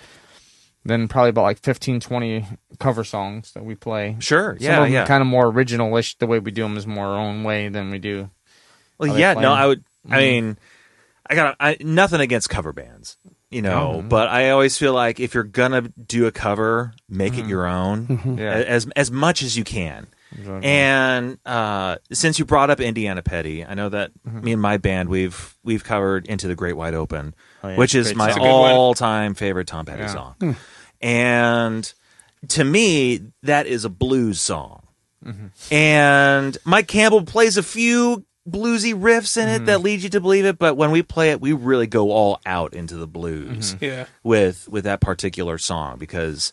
then 0.84 1.08
probably 1.08 1.30
about 1.30 1.42
like 1.42 1.58
15, 1.58 1.98
20 1.98 2.44
cover 2.78 3.02
songs 3.02 3.52
that 3.54 3.64
we 3.64 3.74
play. 3.74 4.16
Sure. 4.20 4.56
Some 4.60 4.64
Yeah, 4.64 4.84
of 4.84 4.90
yeah. 4.90 5.06
kind 5.06 5.22
of 5.22 5.26
more 5.26 5.46
original-ish. 5.46 6.18
The 6.18 6.28
way 6.28 6.38
we 6.38 6.52
do 6.52 6.62
them 6.62 6.76
is 6.76 6.86
more 6.86 7.06
our 7.06 7.18
own 7.18 7.42
way 7.42 7.68
than 7.68 7.90
we 7.90 7.98
do. 7.98 8.30
well, 8.98 9.18
yeah, 9.18 9.34
no. 9.34 9.52
I 9.52 9.66
would 9.66 9.82
I 10.08 10.20
Mm-hmm. 10.20 10.52
I 11.28 11.34
got 11.34 11.56
I, 11.60 11.76
nothing 11.80 12.20
against 12.20 12.48
cover 12.50 12.72
bands, 12.72 13.16
you 13.50 13.62
know, 13.62 13.96
Mm-hmm. 13.98 14.08
but 14.08 14.28
I 14.28 14.50
always 14.50 14.76
feel 14.78 14.92
like 14.94 15.20
if 15.20 15.34
you're 15.34 15.42
going 15.44 15.72
to 15.72 15.82
do 16.00 16.26
a 16.26 16.32
cover, 16.32 16.92
make 17.08 17.32
Mm-hmm. 17.34 17.42
it 17.42 17.48
your 17.48 17.66
own 17.66 18.36
Yeah. 18.38 18.52
as 18.52 18.86
as 18.96 19.10
much 19.10 19.42
as 19.42 19.56
you 19.56 19.64
can. 19.64 20.06
And 20.62 21.38
uh, 21.46 21.96
since 22.12 22.38
you 22.38 22.44
brought 22.44 22.68
up 22.68 22.80
Indiana 22.80 23.22
Petty, 23.22 23.64
I 23.64 23.74
know 23.74 23.88
that 23.88 24.10
me 24.24 24.52
and 24.52 24.60
my 24.60 24.76
band 24.76 25.08
we've 25.08 25.56
we've 25.64 25.82
covered 25.84 26.26
"Into 26.26 26.46
the 26.48 26.54
Great 26.54 26.76
Wide 26.76 26.94
Open," 26.94 27.34
Oh, 27.62 27.68
yeah, 27.68 27.76
which 27.76 27.94
is 27.94 28.08
great 28.08 28.16
my 28.16 28.24
song. 28.24 28.28
It's 28.30 28.36
a 28.38 28.40
good 28.40 28.60
one. 28.60 28.72
all-time 28.72 29.34
favorite 29.34 29.66
Tom 29.68 29.86
Petty 29.86 30.02
Yeah. 30.02 30.08
song. 30.08 30.56
And 31.00 31.92
to 32.48 32.64
me, 32.64 33.20
that 33.44 33.66
is 33.66 33.84
a 33.84 33.88
blues 33.88 34.40
song. 34.40 34.82
And 35.70 36.56
Mike 36.64 36.88
Campbell 36.88 37.22
plays 37.24 37.56
a 37.56 37.62
few 37.62 38.24
bluesy 38.48 38.94
riffs 38.94 39.40
in 39.40 39.48
it 39.48 39.66
that 39.66 39.76
mm-hmm. 39.76 39.84
lead 39.84 40.02
you 40.02 40.08
to 40.10 40.20
believe 40.20 40.44
it, 40.44 40.58
but 40.58 40.76
when 40.76 40.90
we 40.90 41.02
play 41.02 41.30
it, 41.30 41.40
we 41.40 41.52
really 41.52 41.86
go 41.86 42.10
all 42.10 42.40
out 42.46 42.74
into 42.74 42.96
the 42.96 43.06
blues 43.06 43.74
mm-hmm. 43.74 43.84
Yeah. 43.84 44.06
with 44.22 44.68
with 44.68 44.84
that 44.84 45.00
particular 45.00 45.58
song 45.58 45.98
because 45.98 46.52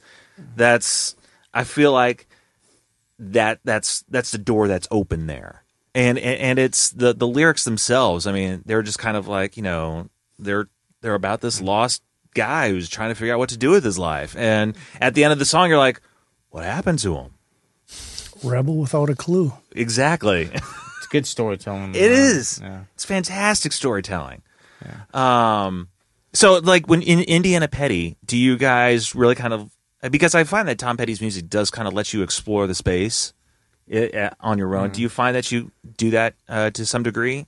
that's 0.55 1.15
I 1.53 1.63
feel 1.63 1.91
like 1.91 2.27
that 3.19 3.59
that's 3.63 4.03
that's 4.09 4.31
the 4.31 4.37
door 4.37 4.67
that's 4.67 4.87
open 4.91 5.27
there. 5.27 5.63
And 5.95 6.17
and, 6.17 6.39
and 6.39 6.59
it's 6.59 6.89
the 6.89 7.13
the 7.13 7.27
lyrics 7.27 7.63
themselves. 7.63 8.25
I 8.25 8.31
mean, 8.31 8.63
they're 8.65 8.81
just 8.81 8.99
kind 8.99 9.15
of 9.15 9.27
like, 9.27 9.57
you 9.57 9.63
know, 9.63 10.09
they're 10.39 10.67
they're 11.01 11.13
about 11.13 11.41
this 11.41 11.61
lost 11.61 12.01
guy 12.33 12.69
who's 12.69 12.89
trying 12.89 13.09
to 13.09 13.15
figure 13.15 13.33
out 13.33 13.39
what 13.39 13.49
to 13.49 13.57
do 13.57 13.69
with 13.69 13.83
his 13.83 13.99
life. 13.99 14.35
And 14.35 14.75
at 14.99 15.13
the 15.13 15.23
end 15.23 15.33
of 15.33 15.39
the 15.39 15.45
song 15.45 15.69
you're 15.69 15.77
like, 15.77 16.01
what 16.49 16.63
happened 16.63 16.99
to 16.99 17.15
him? 17.15 17.33
Rebel 18.43 18.77
without 18.77 19.09
a 19.09 19.15
clue. 19.15 19.53
Exactly. 19.71 20.49
Good 21.13 21.25
storytelling. 21.27 21.95
It 21.95 22.11
is. 22.11 22.59
Yeah. 22.61 22.81
It's 22.95 23.05
fantastic 23.05 23.71
storytelling. 23.71 24.41
Um, 25.13 25.87
so 26.33 26.57
like 26.59 26.87
when 26.87 27.01
in 27.01 27.19
Indiana 27.21 27.67
Petty, 27.67 28.17
do 28.25 28.35
you 28.37 28.57
guys 28.57 29.15
really 29.15 29.35
kind 29.35 29.53
of 29.53 29.71
because 30.11 30.35
I 30.35 30.43
find 30.43 30.67
that 30.67 30.79
Tom 30.79 30.97
Petty's 30.97 31.21
music 31.21 31.47
does 31.49 31.69
kind 31.71 31.87
of 31.87 31.93
let 31.93 32.13
you 32.13 32.23
explore 32.23 32.67
the 32.67 32.75
space 32.75 33.33
uh, 33.93 34.29
on 34.41 34.57
your 34.57 34.75
own. 34.75 34.89
Do 34.89 35.01
you 35.01 35.07
find 35.09 35.35
that 35.35 35.51
you 35.51 35.71
do 35.97 36.09
that 36.11 36.33
uh, 36.49 36.71
to 36.71 36.85
some 36.85 37.03
degree? 37.03 37.45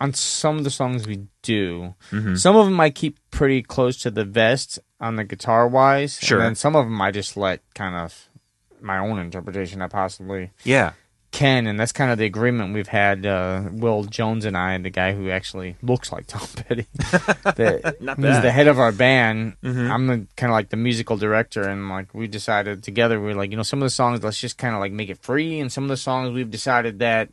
On 0.00 0.12
some 0.12 0.58
of 0.58 0.64
the 0.64 0.70
songs 0.70 1.06
we 1.06 1.26
do, 1.42 1.94
Mm-hmm. 2.10 2.34
some 2.34 2.56
of 2.56 2.64
them 2.66 2.80
I 2.80 2.90
keep 2.90 3.18
pretty 3.30 3.62
close 3.62 3.96
to 3.98 4.10
the 4.10 4.24
vest 4.24 4.80
on 5.00 5.14
the 5.16 5.22
guitar 5.24 5.68
wise. 5.68 6.18
Sure. 6.20 6.38
And 6.38 6.46
then 6.46 6.54
some 6.56 6.74
of 6.74 6.86
them 6.86 7.00
I 7.00 7.10
just 7.12 7.36
let 7.36 7.60
kind 7.74 7.94
of 7.94 8.28
my 8.80 8.98
own 8.98 9.18
interpretation 9.20 9.80
I 9.82 9.86
possibly 9.86 10.50
Yeah. 10.64 10.92
Can, 11.32 11.66
and 11.66 11.80
that's 11.80 11.90
kind 11.92 12.12
of 12.12 12.18
the 12.18 12.24
agreement 12.26 12.74
we've 12.74 12.86
had. 12.86 13.26
Uh, 13.26 13.62
Will 13.72 14.04
Jones 14.04 14.44
and 14.44 14.56
I, 14.56 14.74
and 14.74 14.84
the 14.84 14.90
guy 14.90 15.12
who 15.14 15.30
actually 15.30 15.76
looks 15.82 16.12
like 16.12 16.26
Tom 16.28 16.46
Petty, 16.56 16.86
that 16.96 17.96
Not 18.00 18.16
he's 18.18 18.24
bad. 18.26 18.42
the 18.44 18.52
head 18.52 18.68
of 18.68 18.78
our 18.78 18.92
band. 18.92 19.56
Mhm. 19.62 19.90
I'm 19.90 20.06
the 20.06 20.26
kind 20.36 20.50
of 20.50 20.54
like 20.54 20.68
the 20.68 20.76
musical 20.76 21.16
director, 21.16 21.62
and 21.62 21.88
like 21.88 22.14
we 22.14 22.26
decided 22.28 22.82
together, 22.82 23.20
we 23.20 23.32
are 23.32 23.34
like, 23.34 23.50
you 23.50 23.56
know, 23.56 23.62
some 23.62 23.80
of 23.80 23.86
the 23.86 23.90
songs, 23.90 24.22
let's 24.22 24.40
just 24.40 24.58
kind 24.58 24.74
of 24.74 24.80
like 24.80 24.92
make 24.92 25.08
it 25.10 25.18
free, 25.18 25.58
and 25.58 25.72
some 25.72 25.84
of 25.84 25.88
the 25.88 25.96
songs 25.96 26.32
we've 26.32 26.50
decided 26.50 27.00
that 27.00 27.28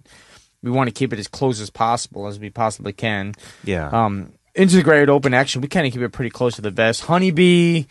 we 0.64 0.72
want 0.72 0.88
to 0.88 0.94
keep 0.94 1.14
it 1.14 1.20
as 1.20 1.28
close 1.28 1.62
as 1.62 1.70
possible 1.70 2.28
as 2.28 2.40
we 2.40 2.50
possibly 2.50 2.94
can. 2.94 3.34
Yeah. 3.64 3.90
Um, 3.90 4.34
into 4.56 4.76
the 4.76 4.84
great 4.84 5.08
open 5.10 5.34
action, 5.34 5.62
we 5.62 5.68
kind 5.68 5.86
of 5.88 5.94
keep 5.94 6.02
it 6.02 6.10
pretty 6.12 6.32
close 6.32 6.56
to 6.56 6.62
the 6.62 6.72
vest. 6.72 7.02
Honeybee, 7.02 7.86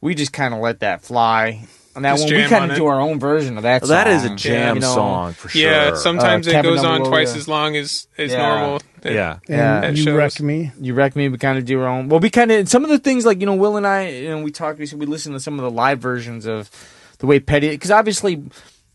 we 0.00 0.14
just 0.14 0.32
kind 0.32 0.54
of 0.54 0.60
let 0.60 0.80
that 0.80 1.02
fly. 1.02 1.66
On 1.94 2.02
that 2.02 2.12
Just 2.12 2.24
one, 2.24 2.32
we 2.34 2.38
jam 2.40 2.48
kind 2.50 2.62
on 2.64 2.70
of 2.70 2.76
it. 2.76 2.78
do 2.78 2.86
our 2.86 3.00
own 3.00 3.20
version 3.20 3.56
of 3.58 3.64
that. 3.64 3.82
Well, 3.82 3.88
that 3.90 4.06
is 4.06 4.24
a 4.24 4.28
song. 4.28 4.36
jam 4.38 4.74
You 4.76 4.80
know, 4.80 4.94
song 4.94 5.32
for 5.34 5.48
sure. 5.50 5.60
Yeah, 5.62 5.94
sometimes 5.94 6.46
Uh, 6.46 6.50
it 6.50 6.52
Kevin 6.54 6.70
goes 6.70 6.84
on 6.84 6.98
Nolan, 7.00 7.10
twice 7.10 7.32
yeah. 7.32 7.38
as 7.38 7.48
long 7.48 7.76
as 7.76 8.06
as 8.16 8.32
Yeah. 8.32 8.38
normal. 8.48 8.76
It- 9.02 9.12
Yeah. 9.12 9.32
And 9.32 9.40
Yeah. 9.48 9.80
That 9.82 9.96
you 9.96 10.04
shows. 10.04 10.14
wreck 10.14 10.40
me. 10.40 10.72
You 10.80 10.94
wreck 10.94 11.14
me. 11.16 11.28
We 11.28 11.36
kind 11.36 11.58
of 11.58 11.64
do 11.66 11.78
our 11.80 11.86
own. 11.88 12.08
Well, 12.08 12.20
we 12.20 12.30
kind 12.30 12.50
of 12.50 12.66
some 12.68 12.82
of 12.84 12.88
the 12.90 12.98
things 12.98 13.26
like 13.26 13.40
you 13.40 13.46
know 13.46 13.54
Will 13.54 13.76
and 13.76 13.86
I, 13.86 14.08
you 14.08 14.30
know, 14.30 14.40
we 14.42 14.50
talked. 14.50 14.78
We 14.78 14.86
said 14.86 14.98
we 15.00 15.06
listened 15.06 15.34
to 15.34 15.40
some 15.40 15.58
of 15.58 15.62
the 15.64 15.70
live 15.70 15.98
versions 15.98 16.46
of 16.46 16.70
the 17.18 17.26
way 17.26 17.40
Petty 17.40 17.68
because 17.70 17.90
obviously 17.90 18.42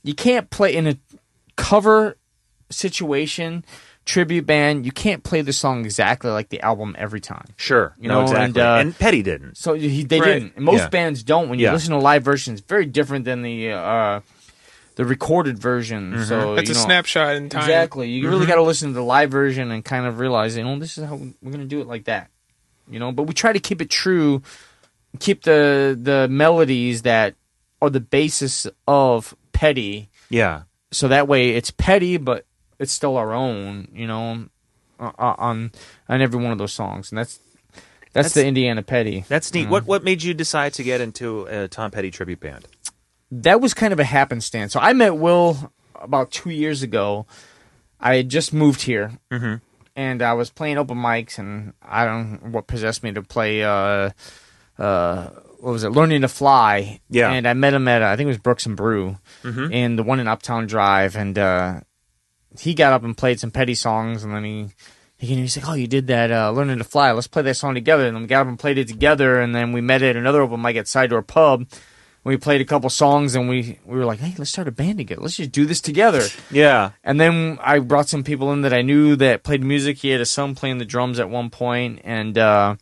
you 0.04 0.16
can't 0.16 0.50
play 0.50 0.76
in 0.76 0.88
a 0.88 0.98
cover 1.56 2.18
situation 2.72 3.64
tribute 4.08 4.46
band. 4.48 4.86
You 4.86 4.92
can't 4.92 5.22
play 5.24 5.42
the 5.42 5.54
song 5.54 5.86
exactly 5.86 6.32
like 6.32 6.50
the 6.50 6.62
album 6.62 6.96
every 6.98 7.20
time. 7.22 7.46
Sure. 7.58 7.94
You 8.00 8.08
no, 8.08 8.16
know, 8.16 8.22
exactly. 8.24 8.46
and, 8.46 8.58
uh, 8.58 8.78
and 8.82 8.98
Petty 8.98 9.22
didn't. 9.22 9.58
So 9.58 9.74
he, 9.76 10.04
they 10.04 10.20
Right. 10.20 10.34
didn't. 10.34 10.54
And 10.56 10.66
most 10.66 10.80
Yeah. 10.80 10.90
bands 10.90 11.22
don't. 11.24 11.50
When 11.50 11.60
you 11.60 11.66
Yeah. 11.66 11.74
listen 11.74 11.92
to 11.92 12.00
live 12.00 12.24
versions, 12.24 12.62
very 12.62 12.86
different 12.86 13.26
than 13.26 13.44
the 13.44 13.72
uh, 13.74 14.22
the 14.96 15.06
recorded 15.06 15.60
version. 15.60 16.26
So 16.26 16.56
That's 16.56 16.70
you 16.70 16.74
a 16.74 16.78
know, 16.78 16.84
snapshot 16.86 17.36
in 17.36 17.50
time. 17.50 17.62
Exactly. 17.62 18.10
You 18.10 18.28
really 18.30 18.48
got 18.48 18.56
to 18.56 18.64
listen 18.64 18.90
to 18.90 18.96
the 18.96 19.04
live 19.04 19.30
version 19.30 19.70
and 19.72 19.86
kind 19.86 20.08
of 20.08 20.18
realize, 20.18 20.58
you 20.58 20.64
know, 20.64 20.80
this 20.80 20.98
is 20.98 21.04
how 21.06 21.16
we're 21.16 21.52
going 21.52 21.60
to 21.62 21.66
do 21.68 21.82
it 21.82 21.86
like 21.88 22.06
that. 22.06 22.32
You 22.90 22.98
know, 22.98 23.12
but 23.12 23.24
we 23.24 23.36
try 23.36 23.54
to 23.54 23.60
keep 23.60 23.80
it 23.80 23.92
true, 23.92 24.42
keep 25.20 25.44
the 25.44 25.96
the 26.02 26.28
melodies 26.30 27.04
that 27.04 27.36
are 27.80 27.92
the 27.92 28.00
basis 28.00 28.66
of 28.88 29.36
Petty, 29.52 30.10
Yeah. 30.32 30.62
so 30.92 31.08
that 31.10 31.28
way 31.28 31.52
it's 31.52 31.70
Petty, 31.70 32.18
but 32.18 32.46
it's 32.80 32.92
still 32.92 33.18
our 33.18 33.34
own. 33.34 33.88
You 33.94 34.08
know, 34.08 34.48
on 35.00 35.72
on 36.10 36.22
every 36.22 36.42
one 36.42 36.52
of 36.52 36.58
those 36.58 36.74
songs, 36.74 37.12
and 37.12 37.18
that's 37.20 37.40
that's, 38.14 38.30
That's- 38.30 38.34
the 38.34 38.46
Indiana 38.48 38.82
Petty. 38.84 39.26
That's 39.28 39.54
neat. 39.54 39.70
What 39.70 39.86
what 39.86 40.04
made 40.04 40.24
you 40.24 40.34
decide 40.34 40.74
to 40.74 40.84
get 40.84 41.02
into 41.02 41.46
a 41.46 41.68
Tom 41.68 41.92
Petty 41.92 42.12
tribute 42.12 42.40
band? 42.40 42.66
that 43.30 43.60
was 43.60 43.74
kind 43.74 43.92
of 43.92 44.00
a 44.00 44.06
happenstance. 44.06 44.72
So 44.72 44.80
I 44.80 44.94
met 44.94 45.18
Will 45.18 45.74
about 45.96 46.32
two 46.32 46.50
years 46.50 46.82
ago. 46.82 47.26
I 48.00 48.16
had 48.16 48.30
just 48.30 48.54
moved 48.54 48.84
here, 48.84 49.20
Mhm. 49.30 49.60
and 49.98 50.22
I 50.22 50.32
was 50.34 50.50
playing 50.50 50.78
open 50.78 50.98
mics, 50.98 51.38
and 51.38 51.74
I 51.82 52.06
don't 52.06 52.32
know 52.42 52.50
what 52.52 52.68
possessed 52.68 53.04
me 53.04 53.12
to 53.12 53.22
play. 53.22 53.64
Uh, 53.66 54.12
uh, 54.80 55.28
what 55.60 55.72
was 55.72 55.84
it? 55.84 55.90
Learning 55.90 56.22
to 56.22 56.28
Fly. 56.30 57.02
Yeah. 57.10 57.30
And 57.32 57.46
I 57.48 57.54
met 57.54 57.74
him 57.74 57.88
at 57.90 58.02
uh, 58.02 58.08
I 58.08 58.16
think 58.16 58.28
it 58.28 58.30
was 58.30 58.38
Brooks 58.38 58.66
and 58.66 58.78
Brew, 58.78 59.18
Mhm. 59.44 59.74
and 59.74 60.00
the 60.00 60.04
one 60.04 60.20
in 60.22 60.28
Uptown 60.30 60.66
Drive, 60.68 61.18
and 61.18 61.38
uh, 61.38 61.82
he 62.60 62.74
got 62.74 62.94
up 62.94 63.04
and 63.04 63.18
played 63.18 63.40
some 63.40 63.52
Petty 63.52 63.76
songs, 63.76 64.24
and 64.24 64.34
then 64.34 64.44
he. 64.44 64.68
He, 65.20 65.34
he's 65.34 65.58
like, 65.58 65.68
"Oh, 65.68 65.74
you 65.74 65.88
did 65.88 66.06
that, 66.08 66.32
uh, 66.32 66.52
learning 66.52 66.78
to 66.78 66.84
fly. 66.84 67.12
Let's 67.12 67.26
play 67.26 67.42
that 67.42 67.56
song 67.56 67.74
together." 67.74 68.06
And 68.06 68.16
then 68.16 68.22
we 68.22 68.28
got 68.28 68.42
up 68.42 68.48
and 68.48 68.60
played 68.60 68.78
it 68.78 68.88
together. 68.88 69.42
And 69.42 69.56
then 69.56 69.72
we 69.72 69.82
met 69.82 70.04
at 70.04 70.16
another 70.16 70.44
open 70.44 70.62
mic 70.62 70.76
at 70.76 70.88
Side 70.88 71.10
Door 71.10 71.24
Pub, 71.24 71.66
we 72.28 72.36
played 72.36 72.60
a 72.60 72.66
couple 72.66 72.90
songs 72.90 73.36
and 73.36 73.48
we 73.48 73.80
we 73.86 73.98
were 73.98 74.04
like, 74.04 74.20
hey, 74.20 74.36
let's 74.38 74.50
start 74.50 74.68
a 74.68 74.72
band 74.72 74.98
together. 74.98 75.22
Let's 75.22 75.38
just 75.38 75.54
do 75.54 75.66
this 75.66 75.82
together. 75.82 76.24
Yeah. 76.52 76.92
And 77.04 77.20
then 77.20 77.60
I 77.62 77.80
brought 77.80 78.10
some 78.10 78.24
people 78.24 78.52
in 78.54 78.62
that 78.62 78.74
I 78.74 78.82
knew 78.82 79.16
that 79.18 79.44
played 79.44 79.64
music. 79.64 79.98
He 79.98 80.10
had 80.10 80.22
a 80.22 80.26
son 80.26 80.56
playing 80.56 80.78
the 80.78 80.86
drums 80.86 81.20
at 81.20 81.30
one 81.30 81.50
point, 81.50 82.02
and 82.04 82.38
uh, 82.38 82.76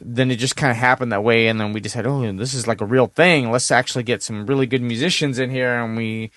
then 0.00 0.30
it 0.30 0.36
just 0.36 0.56
kind 0.56 0.70
of 0.70 0.76
happened 0.76 1.10
that 1.12 1.24
way, 1.24 1.48
and 1.48 1.58
then 1.58 1.72
we 1.72 1.80
decided, 1.80 2.08
oh, 2.08 2.32
this 2.32 2.54
is 2.54 2.66
like 2.66 2.80
a 2.80 2.86
real 2.86 3.06
thing. 3.06 3.50
Let's 3.50 3.70
actually 3.70 4.04
get 4.04 4.22
some 4.22 4.46
really 4.46 4.66
good 4.66 4.82
musicians 4.82 5.38
in 5.38 5.50
here, 5.50 5.82
and 5.82 5.96
we 5.96 6.30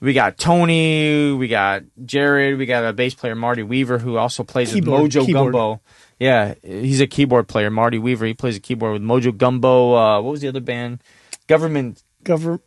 we 0.00 0.12
got 0.12 0.38
Tony, 0.38 1.32
we 1.32 1.48
got 1.48 1.82
Jared, 2.04 2.58
we 2.58 2.66
got 2.66 2.84
a 2.84 2.92
bass 2.92 3.14
player 3.14 3.34
Marty 3.34 3.62
Weaver 3.62 3.98
who 3.98 4.16
also 4.16 4.42
plays 4.44 4.72
Keyboard- 4.72 5.02
with 5.02 5.12
Mojo 5.12 5.26
keyboard. 5.26 5.52
Gumbo. 5.52 5.80
Yeah, 6.18 6.54
he's 6.62 7.00
a 7.00 7.06
keyboard 7.06 7.48
player. 7.48 7.70
Marty 7.70 7.98
Weaver, 7.98 8.26
he 8.26 8.34
plays 8.34 8.56
a 8.56 8.60
keyboard 8.60 8.92
with 8.94 9.02
Mojo 9.02 9.36
Gumbo. 9.36 9.94
Uh, 9.94 10.20
what 10.20 10.30
was 10.32 10.40
the 10.40 10.48
other 10.48 10.60
band? 10.60 11.02
Government, 11.46 12.02
Governor, 12.24 12.60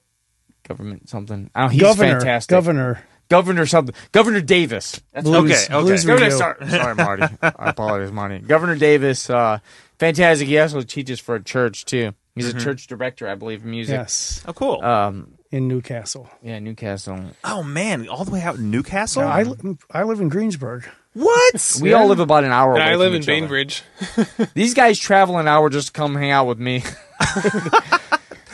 government 0.67 1.09
something. 1.09 1.49
I 1.53 1.61
don't. 1.61 1.71
He's 1.71 1.81
governor, 1.81 2.19
fantastic. 2.19 2.49
governor. 2.49 3.03
Governor 3.29 3.65
something. 3.65 3.95
Governor 4.11 4.41
Davis. 4.41 5.01
That's 5.13 5.23
Blues, 5.23 5.51
Okay, 5.51 5.73
okay. 5.73 5.83
Blues 5.85 6.05
Governor, 6.05 6.29
sorry, 6.31 6.69
sorry, 6.69 6.95
Marty. 6.95 7.23
I 7.41 7.69
apologize, 7.69 8.11
Marty. 8.11 8.39
Governor 8.39 8.75
Davis, 8.75 9.29
uh, 9.29 9.59
fantastic. 9.97 10.47
He 10.47 10.59
also 10.59 10.81
teaches 10.81 11.19
for 11.19 11.35
a 11.35 11.41
church 11.43 11.85
too. 11.85 12.11
He's 12.35 12.47
a 12.53 12.59
church 12.59 12.87
director, 12.87 13.27
I 13.27 13.35
believe, 13.35 13.63
in 13.63 13.71
music. 13.71 13.93
Yes, 13.93 14.43
Oh, 14.47 14.53
cool. 14.53 14.83
Um, 14.83 15.35
in 15.53 15.67
Newcastle. 15.67 16.29
yeah, 16.41 16.59
Newcastle. 16.59 17.19
oh 17.43 17.61
man, 17.63 18.07
all 18.09 18.25
the 18.25 18.31
way 18.31 18.41
out 18.41 18.55
in 18.57 18.71
Newcastle. 18.71 19.21
Now, 19.21 19.29
I, 19.29 19.43
li- 19.43 19.77
I 19.91 20.03
live 20.03 20.19
in 20.19 20.29
Greensburg. 20.29 20.85
what? 21.13 21.77
We 21.81 21.93
all 21.93 22.07
live 22.07 22.19
about 22.19 22.43
an 22.43 22.51
hour. 22.51 22.73
And 22.73 22.81
away 22.81 22.89
I 22.89 22.93
from 22.93 22.99
live 22.99 23.13
in 23.13 23.21
each 23.21 23.29
other. 23.29 23.39
Bainbridge. 23.39 23.83
These 24.55 24.73
guys 24.73 24.97
travel 24.99 25.37
an 25.37 25.47
hour 25.47 25.69
just 25.69 25.87
to 25.87 25.93
come 25.93 26.15
hang 26.15 26.31
out 26.31 26.47
with 26.47 26.57
me. 26.59 26.83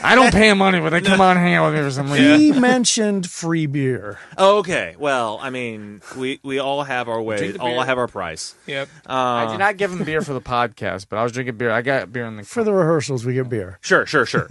I 0.02 0.16
don't 0.16 0.32
pay 0.32 0.48
them 0.48 0.60
money, 0.60 0.80
but 0.80 0.92
they 0.92 1.02
come 1.02 1.20
on 1.20 1.36
and 1.36 1.46
hang 1.46 1.56
out 1.56 1.66
with 1.72 1.76
me 1.80 1.86
for 1.86 1.92
some 1.92 2.10
reason. 2.10 2.40
He 2.40 2.54
mentioned 2.54 3.30
free 3.30 3.66
beer. 3.66 4.18
Oh, 4.38 4.60
okay. 4.60 4.96
Well, 4.98 5.40
I 5.42 5.50
mean, 5.50 6.02
we 6.18 6.40
we 6.42 6.58
all 6.60 6.84
have 6.84 7.10
our 7.10 7.22
way. 7.22 7.38
Drink 7.38 7.54
the 7.56 7.60
All 7.62 7.76
beer. 7.76 7.86
have 7.86 7.98
our 7.98 8.08
price. 8.08 8.56
Yep. 8.66 8.88
I 9.06 9.44
Uh, 9.44 9.52
did 9.52 9.58
not 9.60 9.76
give 9.76 9.92
them 9.92 10.04
beer 10.06 10.22
for 10.22 10.32
the 10.34 10.40
podcast, 10.42 11.08
but 11.10 11.18
I 11.20 11.24
was 11.24 11.34
drinking 11.34 11.58
beer. 11.58 11.70
I 11.72 11.82
got 11.82 12.14
beer 12.14 12.26
in 12.26 12.38
the. 12.38 12.44
For 12.44 12.64
the 12.64 12.74
rehearsals, 12.74 13.26
we 13.26 13.34
get 13.34 13.50
beer. 13.50 13.78
sure, 13.82 14.06
sure, 14.06 14.26
sure. 14.26 14.48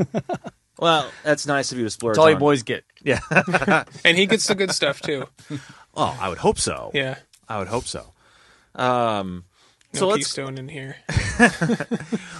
Well, 0.78 1.10
that's 1.24 1.46
nice 1.46 1.72
of 1.72 1.78
you 1.78 1.84
to 1.84 1.90
splurge. 1.90 2.14
That's 2.14 2.18
all 2.22 2.28
you 2.30 2.34
on. 2.36 2.40
boys 2.40 2.62
get. 2.62 2.84
Yeah. 3.02 3.20
And 4.04 4.16
he 4.16 4.26
gets 4.26 4.46
the 4.46 4.54
good 4.54 4.72
stuff 4.72 5.00
too. 5.00 5.24
Oh, 5.94 6.16
I 6.20 6.28
would 6.28 6.38
hope 6.38 6.58
so. 6.58 6.90
Yeah. 6.94 7.16
I 7.48 7.58
would 7.58 7.68
hope 7.68 7.84
so. 7.84 8.12
Um, 8.74 9.44
No 9.94 10.00
so 10.00 10.08
let's 10.08 10.18
Keystone 10.26 10.58
in 10.58 10.68
here. 10.68 10.96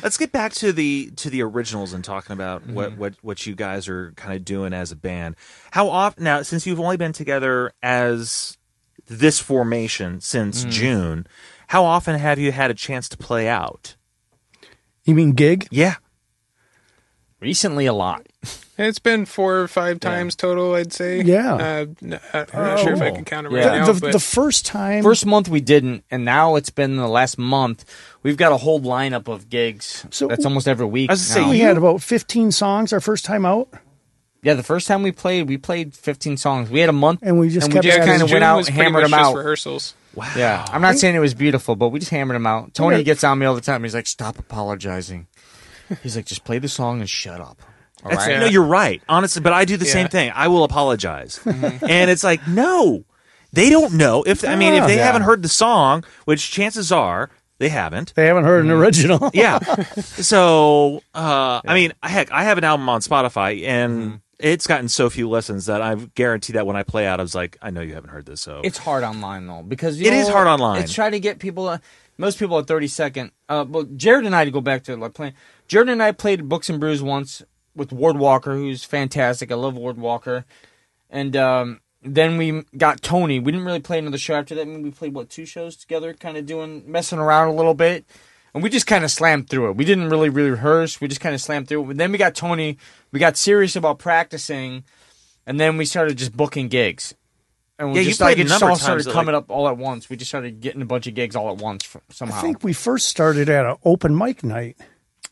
let's 0.03 0.16
get 0.18 0.33
back 0.33 0.53
to 0.55 0.72
the 0.72 1.11
to 1.16 1.31
the 1.31 1.42
originals 1.42 1.92
and 1.92 2.05
talking 2.05 2.33
about 2.33 2.62
Mm-hmm. 2.62 2.74
what 2.74 2.96
what 2.98 3.14
what 3.22 3.46
you 3.46 3.55
guys 3.55 3.88
are 3.88 4.12
kind 4.16 4.35
of 4.35 4.44
doing 4.44 4.72
as 4.72 4.92
a 4.92 4.96
band. 4.96 5.37
How 5.70 5.88
often 5.88 6.24
now 6.24 6.42
since 6.42 6.66
you've 6.66 6.81
only 6.81 6.96
been 6.96 7.12
together 7.12 7.72
as 7.83 8.57
this 9.07 9.38
formation 9.40 10.20
since 10.20 10.64
Mm. 10.64 10.70
June, 10.70 11.27
how 11.68 11.85
often 11.85 12.18
have 12.18 12.38
you 12.38 12.53
had 12.53 12.70
a 12.70 12.74
chance 12.74 13.09
to 13.11 13.16
play 13.16 13.48
out? 13.48 13.96
You 15.05 15.14
mean 15.14 15.33
gig? 15.33 15.66
Yeah. 15.70 15.96
Recently, 17.40 17.87
a 17.87 17.92
lot. 17.92 18.27
It's 18.77 18.98
been 18.98 19.24
four 19.24 19.59
or 19.61 19.68
five 19.68 20.01
times 20.01 20.35
total, 20.37 20.74
I'd 20.74 20.92
say. 20.92 21.20
Yeah. 21.22 21.55
Uh, 21.55 21.87
n- 22.03 22.20
I'm 22.33 22.46
not 22.53 22.79
sure 22.81 22.92
if 22.94 23.01
I 23.03 23.11
Oh. 23.11 23.14
can 23.14 23.24
count 23.24 23.46
it 23.46 23.51
right 23.51 23.64
Yeah. 23.64 23.79
now, 23.79 23.87
the, 23.87 23.92
the, 23.94 24.01
but 24.01 24.12
the 24.12 24.18
first 24.20 24.66
time, 24.66 25.03
First 25.03 25.24
month 25.27 25.48
we 25.48 25.61
didn't, 25.61 26.05
and 26.11 26.24
now 26.24 26.57
it's 26.57 26.70
been 26.70 26.96
the 26.96 27.09
last 27.09 27.38
month. 27.38 27.85
We've 28.22 28.37
got 28.37 28.53
a 28.53 28.57
whole 28.57 28.81
lineup 28.81 29.29
of 29.29 29.48
gigs. 29.48 30.05
So- 30.11 30.27
that's 30.29 30.44
almost 30.44 30.66
every 30.68 30.87
week. 30.87 31.11
I 31.11 31.14
was 31.14 31.29
gonna 31.29 31.40
now. 31.40 31.46
say, 31.46 31.51
we 31.51 31.59
had 31.61 31.77
about 31.77 32.03
15 32.03 32.51
songs 32.53 32.92
our 32.92 33.01
first 33.01 33.24
time 33.24 33.44
out, 33.46 33.68
yeah, 34.42 34.55
the 34.55 34.62
first 34.62 34.87
time 34.87 35.03
we 35.03 35.11
played, 35.11 35.48
we 35.48 35.57
played 35.59 35.94
15 35.94 36.37
songs. 36.37 36.70
We 36.70 36.79
had 36.79 36.88
a 36.88 36.92
month, 36.92 37.20
and 37.22 37.38
we 37.40 37.48
just 37.51 37.66
And 37.66 37.74
we 37.74 37.77
kept 37.79 37.85
just 37.87 37.98
adding- 37.98 38.09
kinda 38.09 38.24
because 38.24 38.33
went 38.33 38.44
out, 38.44 38.57
was 38.59 38.66
pretty 38.66 38.83
hammered 38.83 39.03
much 39.03 39.11
them 39.11 39.18
just 39.20 39.31
out. 39.31 39.37
rehearsals. 39.37 39.94
Wow. 40.14 40.27
Yeah, 40.37 40.64
I'm 40.72 40.81
not 40.83 40.96
saying 40.98 41.14
it 41.16 41.18
was 41.20 41.35
beautiful, 41.35 41.74
but 41.77 41.88
we 41.88 41.98
just 41.98 42.11
hammered 42.12 42.37
him 42.37 42.46
out. 42.46 42.72
Tony 42.74 42.96
Yeah. 42.98 43.03
gets 43.03 43.22
on 43.24 43.38
me 43.38 43.46
all 43.46 43.55
the 43.57 43.61
time. 43.61 43.83
He's 43.85 43.94
like, 43.94 44.07
"Stop 44.07 44.38
apologizing." 44.38 45.27
He's 46.03 46.16
like, 46.16 46.27
"Just 46.27 46.44
play 46.44 46.59
the 46.59 46.68
song 46.68 47.01
and 47.01 47.09
shut 47.09 47.40
up." 47.40 47.61
All 48.05 48.11
That's, 48.11 48.27
right. 48.27 48.38
No, 48.38 48.46
you're 48.46 48.62
right. 48.62 49.03
Honestly, 49.09 49.42
but 49.42 49.53
I 49.53 49.64
do 49.64 49.77
the 49.77 49.85
same 49.85 50.09
thing. 50.09 50.31
I 50.35 50.48
will 50.48 50.64
apologize, 50.64 51.40
and 51.46 52.11
it's 52.11 52.22
like 52.24 52.46
no, 52.46 53.05
they 53.53 53.70
don't 53.70 53.94
know. 53.94 54.22
If 54.27 54.44
I 54.44 54.57
mean, 54.57 54.74
if 54.74 54.87
they 54.87 54.96
Yeah. 54.96 55.05
haven't 55.07 55.22
heard 55.22 55.42
the 55.42 55.48
song, 55.48 56.05
which 56.24 56.51
chances 56.51 56.92
are 56.92 57.31
they 57.59 57.68
haven't. 57.70 58.14
they 58.14 58.27
haven't 58.27 58.44
heard 58.44 58.64
an 58.64 58.70
original. 58.70 59.31
Yeah. 59.35 59.59
so, 60.22 61.03
uh, 61.14 61.61
I 61.66 61.74
mean, 61.74 61.92
heck, 62.03 62.31
I 62.31 62.44
have 62.44 62.59
an 62.59 62.64
album 62.64 62.88
on 62.88 63.01
Spotify, 63.01 63.66
and 63.66 64.20
it's 64.38 64.66
gotten 64.68 64.88
so 64.88 65.11
few 65.11 65.29
listens 65.29 65.66
that 65.66 65.83
I 65.83 65.94
guarantee 65.96 66.53
that 66.53 66.66
when 66.66 66.77
I 66.77 66.83
play 66.85 67.07
out, 67.07 67.18
I 67.18 67.22
was 67.22 67.35
like, 67.35 67.59
I 67.61 67.70
know 67.70 67.81
you 67.81 67.94
haven't 67.94 68.11
heard 68.11 68.27
this. 68.27 68.40
So 68.40 68.61
It's 68.62 68.79
hard 68.79 69.03
online 69.03 69.46
though 69.48 69.62
because 69.62 69.98
you 70.01 70.07
It 70.07 70.12
know, 70.12 70.18
is 70.20 70.29
hard 70.29 70.46
online. 70.46 70.83
It's 70.83 70.92
trying 70.92 71.12
to 71.12 71.20
get 71.20 71.40
people. 71.40 71.68
Uh, 71.68 71.79
most 72.16 72.38
people 72.38 72.57
are 72.57 72.62
30 72.62 72.87
second. 72.88 73.31
Uh, 73.48 73.64
well, 73.68 73.85
Jared 73.96 74.24
and 74.27 74.35
I 74.37 74.44
to 74.44 74.51
go 74.53 74.61
back 74.61 74.85
to 74.85 74.96
like 74.96 75.14
playing. 75.14 75.35
Jared 75.68 75.88
and 75.88 76.02
I 76.02 76.12
played 76.12 76.48
Books 76.48 76.68
and 76.68 76.81
Brews 76.81 77.02
once 77.02 77.42
with 77.76 77.92
Ward 77.92 78.16
Walker, 78.18 78.54
who's 78.54 78.85
fantastic. 78.85 79.52
I 79.52 79.54
love 79.54 79.76
Ward 79.76 79.98
Walker, 79.98 80.44
and 81.11 81.37
um, 81.37 81.81
then 82.02 82.37
we 82.38 82.62
got 82.76 83.02
Tony. 83.02 83.38
We 83.38 83.52
didn't 83.52 83.66
really 83.66 83.81
play 83.81 83.98
another 83.98 84.18
show 84.18 84.35
after 84.35 84.54
that. 84.54 84.62
I 84.62 84.64
mean, 84.64 84.83
we 84.83 84.90
played 84.90 85.14
what 85.14 85.28
two 85.31 85.44
shows 85.46 85.76
together, 85.76 86.14
kind 86.14 86.37
of 86.37 86.46
doing 86.46 86.90
messing 86.90 87.18
around 87.18 87.48
a 87.48 87.54
little 87.54 87.74
bit. 87.74 88.04
And 88.54 88.62
we 88.62 88.70
just 88.70 88.87
kind 88.87 89.04
of 89.04 89.11
slammed 89.11 89.50
through 89.50 89.68
it. 89.70 89.76
We 89.76 89.85
didn't 89.85 90.09
really, 90.09 90.31
really 90.31 90.50
rehearse. 90.50 91.02
We 91.02 91.07
just 91.07 91.20
kind 91.20 91.35
of 91.35 91.40
slammed 91.40 91.68
through 91.68 91.85
it. 91.85 91.90
And 91.90 92.00
then 92.00 92.11
we 92.11 92.18
got 92.18 92.35
Tony. 92.35 92.78
We 93.12 93.20
got 93.20 93.37
serious 93.37 93.76
about 93.76 93.98
practicing, 93.98 94.85
and 95.46 95.61
then 95.61 95.76
we 95.76 95.85
started 95.85 96.16
just 96.16 96.35
booking 96.37 96.68
gigs. 96.68 97.14
And 97.78 97.92
we 97.92 97.96
Yeah, 97.96 98.00
you 98.02 98.09
just 98.09 98.20
like 98.20 98.38
it 98.38 98.46
just 98.46 98.62
all 98.62 98.74
started 98.74 99.04
times, 99.04 99.12
coming 99.12 99.35
like- 99.35 99.44
up 99.44 99.50
all 99.50 99.68
at 99.68 99.76
once. 99.76 100.09
We 100.09 100.16
just 100.16 100.31
started 100.31 100.61
getting 100.61 100.81
a 100.81 100.87
bunch 100.87 101.07
of 101.07 101.14
gigs 101.14 101.37
all 101.37 101.50
at 101.50 101.59
once 101.59 101.94
somehow. 102.11 102.38
I 102.38 102.40
think 102.40 102.64
we 102.64 102.72
first 102.72 103.07
started 103.09 103.48
at 103.50 103.66
an 103.66 103.76
open 103.85 104.16
mic 104.16 104.42
night. 104.42 104.78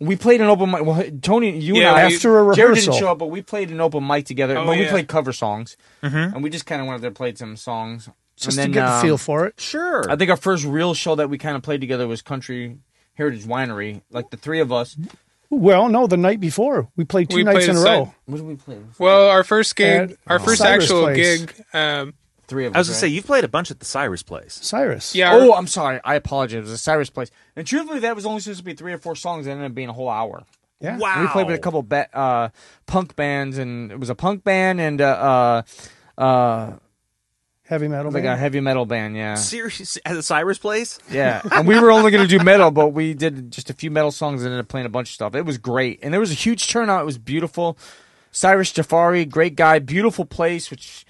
We 0.00 0.16
played 0.16 0.40
an 0.40 0.48
open 0.48 0.70
mic. 0.70 0.84
Well, 0.84 1.02
Tony, 1.22 1.58
you 1.58 1.76
Yeah, 1.76 1.88
and 1.90 1.96
I 1.96 2.06
we- 2.08 2.14
After 2.16 2.38
a 2.38 2.42
rehearsal. 2.44 2.54
Jared 2.54 2.74
didn't 2.78 2.94
show 2.98 3.08
up, 3.08 3.18
but 3.18 3.26
we 3.26 3.42
played 3.42 3.70
an 3.70 3.80
open 3.80 4.06
mic 4.06 4.26
together. 4.26 4.56
Oh, 4.58 4.64
well, 4.66 4.76
we 4.76 4.84
yeah. 4.84 4.90
played 4.90 5.08
cover 5.08 5.32
songs, 5.32 5.76
Mm-hmm. 6.02 6.34
and 6.34 6.42
we 6.42 6.50
just 6.50 6.66
kind 6.66 6.80
of 6.80 6.86
went 6.86 6.96
up 6.96 7.00
there, 7.02 7.08
and 7.08 7.16
played 7.16 7.38
some 7.38 7.56
songs, 7.56 8.08
just 8.36 8.58
and 8.58 8.64
then, 8.64 8.68
to 8.70 8.74
get 8.74 8.86
the 8.86 8.92
um, 8.96 9.02
feel 9.02 9.18
for 9.18 9.46
it. 9.46 9.60
sure. 9.60 10.10
I 10.10 10.16
think 10.16 10.30
our 10.30 10.36
first 10.36 10.64
real 10.64 10.92
show 10.94 11.14
that 11.14 11.30
we 11.30 11.38
kind 11.38 11.56
of 11.56 11.62
played 11.62 11.80
together 11.80 12.06
was 12.06 12.20
Country 12.22 12.78
Heritage 13.14 13.44
Winery. 13.44 14.02
Like 14.10 14.30
the 14.30 14.36
three 14.36 14.60
of 14.60 14.70
us. 14.72 14.96
Well, 15.48 15.88
no, 15.88 16.06
the 16.08 16.16
night 16.16 16.40
before 16.40 16.88
we 16.96 17.04
played 17.04 17.30
two 17.30 17.36
We 17.36 17.44
nights 17.44 17.66
played 17.66 17.68
in 17.70 17.76
a 17.76 17.80
a 17.80 17.84
row. 17.84 18.04
set. 18.06 18.14
What 18.26 18.36
did 18.38 18.46
we 18.46 18.56
play? 18.56 18.78
Well, 18.98 19.28
our 19.30 19.44
first 19.44 19.76
gig, 19.76 20.10
At 20.10 20.16
our 20.26 20.38
first 20.40 20.58
Cyrus 20.58 20.84
actual 20.84 21.02
Place. 21.04 21.40
gig, 21.46 21.54
um, 21.72 22.14
Three 22.48 22.66
of 22.66 22.72
us. 22.72 22.76
I 22.76 22.78
was 22.78 22.88
gonna 22.88 22.94
right? 22.94 23.00
say 23.00 23.06
you've 23.08 23.26
played 23.26 23.44
a 23.44 23.48
bunch 23.48 23.70
at 23.70 23.80
the 23.80 23.84
Cyrus 23.86 24.22
place. 24.22 24.58
Cyrus. 24.62 25.14
yeah, 25.14 25.32
Oh, 25.34 25.52
I'm 25.54 25.66
sorry. 25.66 26.00
I 26.04 26.14
apologize. 26.14 26.58
It 26.58 26.60
was 26.62 26.70
a 26.72 26.78
Cyrus 26.78 27.10
place. 27.10 27.30
And 27.56 27.66
truthfully, 27.66 28.00
that 28.00 28.14
was 28.14 28.24
only 28.26 28.40
supposed 28.40 28.58
to 28.60 28.64
be 28.64 28.74
three 28.74 28.92
or 28.92 28.98
four 28.98 29.16
songs. 29.16 29.46
It 29.46 29.50
ended 29.50 29.66
up 29.66 29.74
being 29.74 29.88
a 29.88 29.92
whole 29.92 30.08
hour. 30.08 30.44
Yeah. 30.80 30.98
Wow. 30.98 31.22
We 31.22 31.28
played 31.28 31.46
with 31.46 31.56
a 31.56 31.58
couple 31.58 31.82
ba- 31.82 32.14
uh, 32.16 32.48
punk 32.86 33.16
bands, 33.16 33.58
and 33.58 33.90
it 33.90 33.98
was 33.98 34.10
a 34.10 34.14
punk 34.14 34.44
band 34.44 34.80
and 34.80 35.00
uh, 35.00 35.62
uh, 36.18 36.20
uh, 36.20 36.72
Heavy 37.64 37.88
metal. 37.88 38.12
like 38.12 38.22
a 38.24 38.36
heavy 38.36 38.60
metal 38.60 38.86
band. 38.86 39.16
Yeah, 39.16 39.34
Serious 39.34 39.98
at 40.04 40.14
the 40.14 40.22
Cyrus 40.22 40.58
place? 40.58 41.00
yeah. 41.10 41.42
and 41.50 41.66
we 41.66 41.80
were 41.80 41.90
only 41.90 42.12
going 42.12 42.22
to 42.28 42.38
do 42.38 42.44
metal, 42.44 42.70
but 42.70 42.90
we 42.90 43.12
did 43.12 43.50
just 43.50 43.70
a 43.70 43.72
few 43.72 43.90
metal 43.90 44.12
songs 44.12 44.42
and 44.42 44.52
ended 44.52 44.60
up 44.64 44.68
playing 44.68 44.86
a 44.86 44.90
bunch 44.90 45.08
of 45.08 45.14
stuff. 45.14 45.34
It 45.34 45.42
was 45.44 45.58
great, 45.58 45.98
and 46.02 46.12
there 46.12 46.20
was 46.20 46.30
a 46.30 46.34
huge 46.34 46.68
turnout. 46.68 47.00
It 47.02 47.06
was 47.06 47.18
beautiful. 47.18 47.76
Cyrus 48.30 48.72
Jafari, 48.72 49.28
great 49.28 49.56
guy, 49.56 49.78
beautiful 49.80 50.24
place, 50.26 50.70
which 50.70 51.04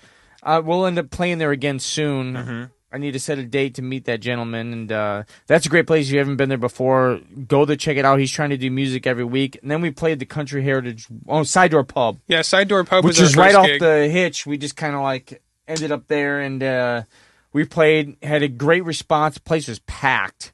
uh, 0.47 0.63
we'll 0.65 0.87
end 0.87 0.99
up 0.99 1.11
playing 1.11 1.39
there 1.39 1.51
again 1.51 1.79
soon. 1.79 2.71
I 2.93 2.99
need 2.99 3.13
to 3.13 3.21
set 3.21 3.37
a 3.39 3.43
date 3.45 3.75
to 3.75 3.83
meet 3.83 4.05
that 4.07 4.21
gentleman, 4.21 4.73
and 4.73 4.93
uh, 4.93 5.23
that's 5.49 5.67
a 5.67 5.69
great 5.69 5.87
place. 5.87 6.07
If 6.07 6.13
you 6.13 6.19
haven't 6.21 6.37
been 6.37 6.49
there 6.49 6.57
before, 6.57 7.21
go 7.47 7.65
there, 7.67 7.77
check 7.77 7.97
it 7.99 8.05
out. 8.07 8.21
He's 8.21 8.31
trying 8.31 8.51
to 8.51 8.57
do 8.57 8.71
music 8.71 9.07
every 9.07 9.25
week, 9.25 9.59
and 9.61 9.71
then 9.71 9.83
we 9.83 9.91
played 9.91 10.19
the 10.21 10.25
Country 10.25 10.63
Heritage 10.63 11.07
oh 11.29 11.43
Side 11.43 11.73
Door 11.73 11.85
Pub, 11.85 12.19
yeah, 12.29 12.41
Side 12.43 12.69
Door 12.69 12.85
Pub 12.85 13.05
which 13.05 13.19
was 13.21 13.31
is 13.33 13.37
our 13.37 13.43
right 13.43 13.49
first 13.53 13.59
off 13.59 13.67
gig. 13.67 13.81
the 13.81 14.09
hitch. 14.09 14.47
We 14.47 14.57
just 14.57 14.77
kind 14.77 14.95
of 14.95 15.03
like 15.03 15.43
ended 15.69 15.91
up 15.93 16.07
there, 16.07 16.41
and 16.41 16.63
uh, 16.63 17.03
we 17.53 17.65
played, 17.65 18.17
had 18.23 18.43
a 18.45 18.49
great 18.49 18.85
response. 18.85 19.37
Place 19.37 19.67
was 19.69 19.81
packed. 19.81 20.53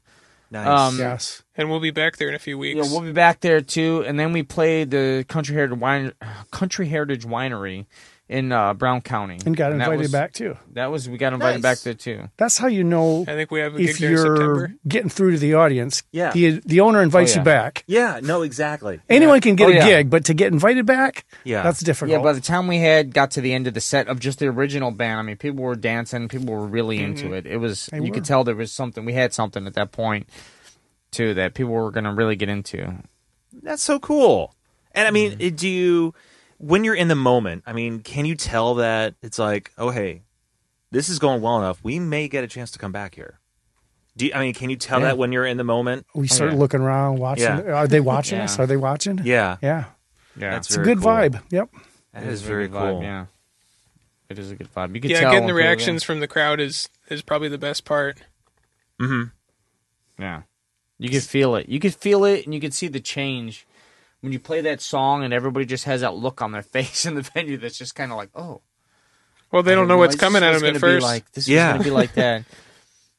Nice. 0.49 0.67
Um, 0.67 0.99
Yes. 0.99 1.43
and 1.55 1.69
we'll 1.69 1.79
be 1.79 1.91
back 1.91 2.17
there 2.17 2.29
in 2.29 2.35
a 2.35 2.39
few 2.39 2.57
weeks. 2.57 2.75
Yeah, 2.77 2.91
we'll 2.91 3.01
be 3.07 3.11
back 3.13 3.39
there 3.41 3.61
too, 3.61 4.03
and 4.05 4.19
then 4.19 4.33
we 4.33 4.43
played 4.43 4.91
the 4.91 5.23
Country 5.29 5.55
Heritage 5.55 5.77
Wine, 5.79 6.11
Country 6.51 6.87
Heritage 6.87 7.25
Winery 7.25 7.85
in 8.29 8.51
uh, 8.53 8.73
Brown 8.73 9.01
County, 9.01 9.37
And 9.45 9.55
got 9.55 9.69
that 9.69 9.75
invited 9.75 9.99
was- 9.99 10.11
back 10.11 10.31
too. 10.33 10.57
That 10.71 10.87
was 10.89 11.07
we 11.09 11.17
got 11.17 11.33
invited 11.33 11.61
Nice. 11.61 11.61
back 11.61 11.83
there 11.83 11.93
too. 11.93 12.29
That's 12.37 12.57
how 12.57 12.67
you 12.67 12.83
know 12.83 13.23
I 13.27 13.33
think 13.35 13.51
we 13.51 13.59
have 13.59 13.75
a 13.75 13.77
gig 13.77 13.89
if 13.89 13.97
there 13.99 14.09
in 14.09 14.15
you're 14.15 14.35
September. 14.37 14.73
getting 14.87 15.09
through 15.09 15.31
to 15.31 15.37
the 15.37 15.53
audience. 15.55 16.03
Yeah. 16.11 16.31
The 16.31 16.61
the 16.65 16.79
owner 16.79 17.01
invites 17.01 17.31
Oh, 17.31 17.35
yeah. 17.35 17.39
you 17.41 17.45
back. 17.45 17.83
yeah. 17.85 18.19
No. 18.23 18.41
Exactly. 18.43 19.01
Anyone 19.09 19.41
can 19.41 19.55
get 19.55 19.67
Oh, 19.67 19.71
a 19.71 19.75
yeah. 19.75 19.85
gig, 19.87 20.09
but 20.09 20.25
to 20.25 20.33
get 20.33 20.51
invited 20.53 20.85
back, 20.85 21.25
Yeah. 21.43 21.63
that's 21.63 21.81
difficult. 21.81 22.11
Yeah, 22.17 22.23
by 22.23 22.33
the 22.33 22.41
time 22.41 22.67
we 22.67 22.79
had 22.79 23.13
got 23.13 23.31
to 23.31 23.41
the 23.41 23.53
end 23.53 23.67
of 23.67 23.73
the 23.73 23.81
set 23.81 24.07
of 24.07 24.19
just 24.19 24.39
the 24.39 24.47
original 24.47 24.91
band, 24.91 25.19
I 25.19 25.21
mean, 25.23 25.37
people 25.37 25.63
were 25.63 25.75
dancing, 25.75 26.27
people 26.29 26.53
were 26.53 26.65
really 26.65 26.99
into 27.03 27.33
it. 27.33 27.45
It 27.45 27.57
was 27.57 27.87
They 27.87 27.97
you 27.97 28.03
were. 28.03 28.09
could 28.11 28.25
tell 28.25 28.43
there 28.45 28.55
was 28.55 28.71
something. 28.71 29.03
We 29.05 29.13
had 29.13 29.33
something 29.33 29.67
at 29.67 29.73
that 29.73 29.91
point 29.91 30.27
too 31.11 31.33
that 31.35 31.53
people 31.53 31.73
were 31.73 31.91
going 31.91 32.05
to 32.05 32.13
really 32.13 32.35
get 32.37 32.49
into. 32.49 32.95
That's 33.61 33.83
so 33.83 33.99
cool. 33.99 34.55
And 34.95 35.07
I 35.07 35.11
mean, 35.11 35.37
do 35.55 35.67
you, 35.67 36.13
when 36.63 36.83
you're 36.83 36.95
in 36.95 37.07
the 37.07 37.15
moment, 37.15 37.63
I 37.65 37.73
mean, 37.73 37.99
can 37.99 38.25
you 38.25 38.35
tell 38.35 38.75
that 38.75 39.15
it's 39.21 39.37
like, 39.39 39.71
oh, 39.77 39.89
hey, 39.89 40.21
this 40.91 41.09
is 41.09 41.19
going 41.19 41.41
well 41.41 41.57
enough. 41.57 41.79
We 41.83 41.99
may 41.99 42.27
get 42.27 42.43
a 42.43 42.47
chance 42.47 42.71
to 42.71 42.79
come 42.79 42.91
back 42.91 43.15
here. 43.15 43.39
Do 44.15 44.25
you, 44.27 44.31
I 44.33 44.39
mean, 44.39 44.53
can 44.53 44.69
you 44.69 44.75
tell 44.75 44.99
Yeah. 44.99 45.07
that 45.07 45.17
when 45.17 45.31
you're 45.31 45.45
in 45.45 45.57
the 45.57 45.63
moment? 45.63 46.05
We 46.13 46.27
start 46.27 46.51
yeah. 46.53 46.57
looking 46.59 46.81
around, 46.81 47.17
watching. 47.17 47.45
Yeah. 47.45 47.61
Are 47.73 47.87
they 47.87 47.99
watching 47.99 48.37
Yeah. 48.37 48.43
us? 48.45 48.59
Are 48.59 48.67
they 48.67 48.77
watching? 48.77 49.19
Yeah, 49.23 49.57
Yeah. 49.61 49.85
Yeah, 50.35 50.51
That's 50.51 50.67
It's 50.69 50.77
a 50.77 50.81
good 50.81 50.99
cool. 50.99 51.07
vibe. 51.11 51.41
Yep. 51.51 51.69
that 52.13 52.23
It 52.23 52.29
is 52.29 52.43
a 52.43 52.45
very 52.45 52.67
good 52.67 52.77
vibe, 52.77 52.91
cool. 52.91 53.01
Yeah, 53.03 53.25
it 54.29 54.39
is 54.39 54.51
a 54.51 54.55
good 54.55 54.71
vibe. 54.73 54.95
You 54.95 55.01
can 55.01 55.09
yeah, 55.11 55.19
tell 55.21 55.31
getting 55.31 55.47
the 55.47 55.53
when 55.53 55.61
people- 55.61 55.67
reactions 55.69 56.03
from 56.03 56.19
the 56.21 56.27
crowd 56.27 56.59
is 56.59 56.89
is 57.09 57.21
probably 57.21 57.49
the 57.49 57.57
best 57.57 57.85
part. 57.85 58.19
hmm 58.99 59.23
Yeah. 60.19 60.43
You 60.99 61.09
can 61.09 61.21
feel 61.21 61.55
it. 61.55 61.67
You 61.69 61.79
can 61.79 61.91
feel 61.91 62.23
it 62.23 62.45
and 62.45 62.53
you 62.53 62.61
can 62.61 62.71
see 62.71 62.87
the 62.87 62.99
change 62.99 63.65
when 64.23 64.31
you 64.31 64.39
play 64.39 64.61
that 64.61 64.79
song 64.79 65.25
and 65.25 65.33
everybody 65.33 65.65
just 65.65 65.83
has 65.83 65.99
that 65.99 66.15
look 66.15 66.41
on 66.41 66.53
their 66.53 66.61
face 66.77 67.05
in 67.05 67.15
the 67.15 67.21
venue 67.21 67.57
that's 67.57 67.77
just 67.77 67.93
kind 67.93 68.09
of 68.09 68.17
like, 68.17 68.29
oh. 68.33 68.61
Well, 69.51 69.63
they 69.63 69.75
don't 69.75 69.89
know 69.89 69.97
what's 69.97 70.15
coming 70.15 70.41
at 70.43 70.57
them 70.57 70.63
at 70.75 70.79
first. 70.79 71.03
Like, 71.03 71.29
this 71.33 71.47
Yeah. 71.47 71.67
is 71.67 71.73
going 71.73 71.79
to 71.79 71.83
be 71.83 71.91
like 71.91 72.13
that. 72.13 72.45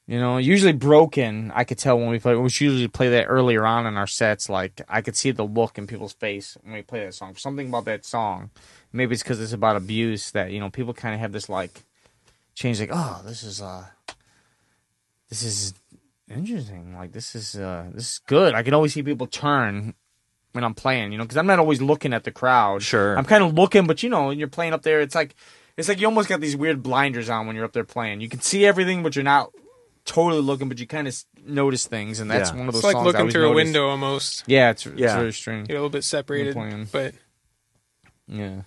You 0.06 0.20
know, 0.20 0.36
usually 0.36 0.72
broken, 0.74 1.50
I 1.54 1.64
could 1.64 1.78
tell 1.78 1.98
when 1.98 2.10
we 2.10 2.18
play, 2.18 2.34
we 2.36 2.42
usually 2.42 2.88
play 2.88 3.08
that 3.08 3.24
earlier 3.24 3.64
on 3.64 3.86
in 3.86 3.96
our 3.96 4.06
sets. 4.06 4.50
Like, 4.50 4.82
I 4.86 5.00
could 5.00 5.16
see 5.16 5.30
the 5.30 5.44
look 5.46 5.78
in 5.78 5.86
people's 5.86 6.12
face 6.12 6.58
when 6.62 6.74
we 6.74 6.82
play 6.82 7.06
that 7.06 7.14
song. 7.14 7.36
Something 7.36 7.68
about 7.68 7.86
that 7.86 8.04
song. 8.04 8.50
Maybe 8.92 9.14
it's 9.14 9.22
because 9.22 9.40
it's 9.40 9.54
about 9.54 9.76
abuse 9.76 10.30
that, 10.32 10.50
you 10.50 10.60
know, 10.60 10.68
people 10.68 10.92
kind 10.92 11.14
of 11.14 11.20
have 11.20 11.32
this, 11.32 11.48
like, 11.48 11.84
change, 12.54 12.80
like, 12.80 12.90
oh, 12.92 13.22
this 13.24 13.42
is, 13.42 13.62
uh, 13.62 13.86
this 15.30 15.42
is 15.42 15.72
interesting. 16.30 16.94
Like, 16.94 17.12
this 17.12 17.34
is, 17.34 17.56
uh, 17.56 17.86
this 17.94 18.12
is 18.12 18.20
good. 18.26 18.52
I 18.54 18.62
can 18.62 18.74
always 18.74 18.92
see 18.92 19.02
people 19.02 19.26
turn 19.26 19.94
when 20.54 20.64
I'm 20.64 20.74
playing, 20.74 21.12
you 21.12 21.18
know, 21.18 21.24
because 21.24 21.36
I'm 21.36 21.46
not 21.46 21.58
always 21.58 21.82
looking 21.82 22.12
at 22.14 22.24
the 22.24 22.30
crowd. 22.32 22.82
Sure. 22.82 23.16
I'm 23.18 23.24
kind 23.26 23.44
of 23.44 23.52
looking, 23.54 23.86
but 23.86 24.02
you 24.02 24.08
know, 24.08 24.28
when 24.28 24.38
you're 24.38 24.48
playing 24.48 24.72
up 24.72 24.82
there, 24.82 25.00
it's 25.00 25.14
like 25.14 25.34
it's 25.76 25.88
like 25.88 26.00
you 26.00 26.06
almost 26.06 26.28
got 26.28 26.40
these 26.40 26.56
weird 26.56 26.82
blinders 26.82 27.28
on 27.28 27.46
when 27.46 27.54
you're 27.56 27.64
up 27.64 27.72
there 27.72 27.84
playing. 27.84 28.20
You 28.20 28.28
can 28.28 28.40
see 28.40 28.64
everything, 28.64 29.02
but 29.02 29.14
you're 29.16 29.22
not 29.24 29.50
totally 30.04 30.40
looking, 30.42 30.68
but 30.68 30.78
you 30.78 30.86
kind 30.86 31.08
of 31.08 31.16
notice 31.44 31.86
things, 31.86 32.20
and 32.20 32.30
that's 32.30 32.50
Yeah. 32.50 32.56
one 32.58 32.68
of 32.68 32.74
those. 32.74 32.80
It's 32.80 32.84
like 32.84 32.92
songs 32.94 33.06
looking 33.06 33.20
always 33.20 33.32
through 33.34 33.46
a 33.46 33.50
notice. 33.50 33.64
window 33.64 33.88
almost. 33.88 34.44
Yeah, 34.46 34.70
it's, 34.70 34.86
it's 34.86 35.00
Yeah. 35.00 35.16
very 35.16 35.32
strange. 35.32 35.68
You're 35.68 35.76
a 35.78 35.80
little 35.80 35.90
bit 35.90 36.04
separated, 36.04 36.54
playing. 36.54 36.88
but 36.92 37.14
Yeah, 38.26 38.62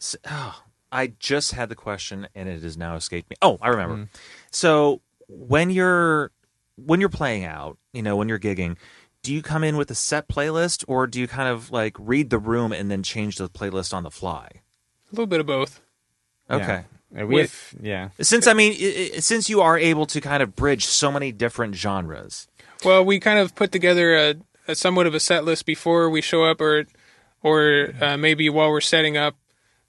S- 0.00 0.16
oh, 0.30 0.62
I 0.92 1.08
just 1.18 1.52
had 1.52 1.68
the 1.68 1.74
question 1.74 2.28
and 2.34 2.48
it 2.48 2.62
has 2.62 2.76
now 2.76 2.96
escaped 2.96 3.30
me. 3.30 3.36
Oh, 3.42 3.58
I 3.60 3.68
remember. 3.68 3.96
Mm. 3.96 4.08
So 4.50 5.00
when 5.28 5.70
you're 5.70 6.30
when 6.76 7.00
you're 7.00 7.08
playing 7.08 7.44
out, 7.44 7.78
you 7.92 8.02
know, 8.02 8.16
when 8.16 8.28
you're 8.28 8.38
gigging, 8.38 8.76
do 9.24 9.34
you 9.34 9.42
come 9.42 9.64
in 9.64 9.76
with 9.76 9.90
a 9.90 9.94
set 9.96 10.28
playlist 10.28 10.84
or 10.86 11.08
do 11.08 11.18
you 11.18 11.26
kind 11.26 11.48
of 11.48 11.72
like 11.72 11.96
read 11.98 12.30
the 12.30 12.38
room 12.38 12.72
and 12.72 12.90
then 12.90 13.02
change 13.02 13.36
the 13.36 13.48
playlist 13.48 13.92
on 13.92 14.04
the 14.04 14.10
fly? 14.10 14.60
a 15.10 15.14
little 15.14 15.26
bit 15.26 15.40
of 15.40 15.46
both. 15.46 15.80
Okay. 16.50 16.84
yeah. 17.14 17.24
we 17.24 17.36
Wait. 17.36 17.42
have, 17.42 17.74
yeah. 17.80 18.08
Since 18.20 18.46
I 18.46 18.52
mean, 18.52 18.72
i 18.72 19.10
i 19.16 19.18
since 19.20 19.48
you 19.48 19.60
are 19.60 19.78
able 19.78 20.06
to 20.06 20.20
kind 20.20 20.42
of 20.42 20.54
bridge 20.54 20.84
so 20.84 21.10
many 21.10 21.32
different 21.32 21.74
genres. 21.74 22.48
Well, 22.84 23.04
we 23.04 23.18
kind 23.20 23.38
of 23.38 23.54
put 23.54 23.72
together 23.72 24.14
a, 24.14 24.34
a 24.68 24.74
somewhat 24.74 25.06
of 25.06 25.14
a 25.14 25.20
set 25.20 25.44
list 25.44 25.64
before 25.64 26.10
we 26.10 26.20
show 26.20 26.44
up, 26.44 26.60
or 26.60 26.84
or 27.42 27.94
uh, 28.00 28.16
maybe 28.16 28.50
while 28.50 28.70
we're 28.70 28.80
setting 28.80 29.16
up 29.16 29.36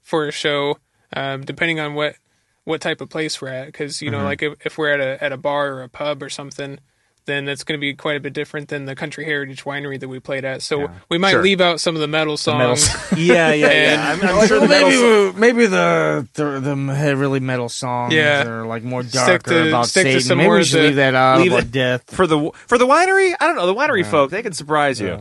for 0.00 0.26
a 0.26 0.32
show, 0.32 0.78
um, 1.14 1.44
depending 1.44 1.80
on 1.80 1.94
what 1.94 2.16
what 2.64 2.80
type 2.80 3.00
of 3.00 3.10
place 3.10 3.40
we're 3.40 3.48
at. 3.48 3.66
Because 3.66 4.00
you 4.00 4.10
know, 4.10 4.24
like 4.24 4.42
if, 4.42 4.54
if 4.64 4.78
we're 4.78 4.92
at 4.92 5.00
a 5.00 5.22
at 5.22 5.32
a 5.32 5.36
bar 5.36 5.74
or 5.74 5.82
a 5.82 5.88
pub 5.88 6.22
or 6.22 6.30
something, 6.30 6.78
then 7.26 7.44
that's 7.44 7.64
going 7.64 7.78
to 7.78 7.80
be 7.80 7.92
quite 7.94 8.16
a 8.16 8.20
bit 8.20 8.32
different 8.32 8.68
than 8.68 8.84
the 8.86 8.94
Country 8.94 9.24
Heritage 9.24 9.64
Winery 9.64 10.00
that 10.00 10.08
we 10.08 10.18
played 10.20 10.44
at. 10.44 10.62
So 10.62 10.80
Yeah. 10.82 10.88
we 11.08 11.18
might 11.18 11.32
Sure. 11.32 11.42
leave 11.42 11.60
out 11.60 11.80
some 11.80 11.94
of 11.94 12.00
the 12.00 12.06
metal 12.08 12.26
metal 12.26 12.36
songs. 12.36 12.88
Yeah, 13.16 13.52
yeah, 13.52 13.70
yeah. 13.72 14.12
I'm, 14.22 14.38
I'm 14.40 14.46
sure 14.46 14.60
the 14.60 14.68
maybe, 14.68 14.96
metal. 14.96 15.32
maybe 15.40 15.66
the, 15.66 16.28
the 16.34 16.60
the 16.60 17.16
really 17.16 17.40
metal 17.40 17.68
songs 17.68 18.12
Yeah. 18.14 18.46
are 18.46 18.66
like 18.66 18.82
more 18.82 19.02
Stick 19.02 19.42
darker 19.42 19.50
to- 19.64 19.68
about 19.68 19.86
stick 19.86 20.04
to 20.04 20.10
Satan. 20.12 20.20
some 20.22 20.38
maybe 20.38 20.50
we 20.50 20.64
should 20.64 20.82
leave 20.82 20.96
that 20.96 21.14
out 21.14 21.40
leave 21.40 21.52
about 21.52 21.64
it- 21.64 21.72
death. 21.72 22.04
For 22.14 22.26
the 22.26 22.50
for 22.66 22.78
the 22.78 22.86
winery, 22.86 23.34
I 23.40 23.46
don't 23.46 23.56
know 23.56 23.66
the 23.66 23.74
winery 23.74 24.04
folk. 24.04 24.30
They 24.30 24.42
can 24.42 24.52
surprise 24.52 25.00
you. 25.00 25.18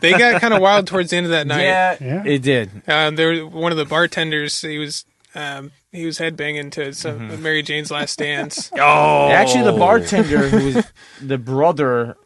they 0.00 0.12
got 0.12 0.40
kind 0.40 0.52
of 0.54 0.60
wild 0.60 0.86
towards 0.86 1.10
the 1.10 1.16
end 1.16 1.26
of 1.26 1.30
that 1.32 1.46
night. 1.48 1.62
Yeah, 1.62 1.96
Yeah. 2.00 2.22
it 2.24 2.42
did. 2.42 2.70
Um, 2.88 3.16
there, 3.16 3.46
one 3.46 3.72
of 3.72 3.78
the 3.78 3.84
bartenders, 3.84 4.60
he 4.60 4.78
was 4.78 5.04
um, 5.34 5.70
he 5.96 6.06
was 6.06 6.18
headbanging 6.18 6.70
to 6.72 6.92
some 6.92 7.42
Mary 7.42 7.62
Jane's 7.62 7.90
Last 7.90 8.18
Dance. 8.18 8.70
Oh, 8.78 9.30
Actually, 9.30 9.64
the 9.64 9.72
bartender 9.72 10.48
who 10.48 10.66
was 10.66 10.92
the 11.20 11.38
brother 11.38 12.16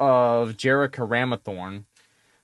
of 0.00 0.56
Jerica 0.56 1.08
Ramathorn. 1.08 1.84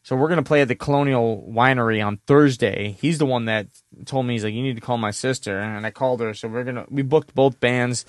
So 0.05 0.17
we're 0.17 0.29
gonna 0.29 0.43
play 0.43 0.63
at 0.63 0.69
the 0.69 0.75
Colonial 0.75 1.47
Winery 1.51 2.05
on 2.05 2.19
Thursday. 2.27 2.97
He's 3.01 3.19
the 3.19 3.27
one 3.27 3.45
that 3.45 3.67
told 4.07 4.25
me 4.25 4.35
he's 4.35 4.45
like, 4.45 4.55
you 4.55 4.63
need 4.63 4.77
to 4.77 4.81
call 4.81 4.97
my 4.97 5.11
sister, 5.11 5.59
and 5.59 5.85
I 5.85 5.91
called 5.91 6.21
her. 6.21 6.33
So 6.33 6.49
we're 6.49 6.65
gonna 6.65 6.87
we 6.89 7.03
booked 7.03 7.35
both 7.35 7.61
bands, 7.61 8.07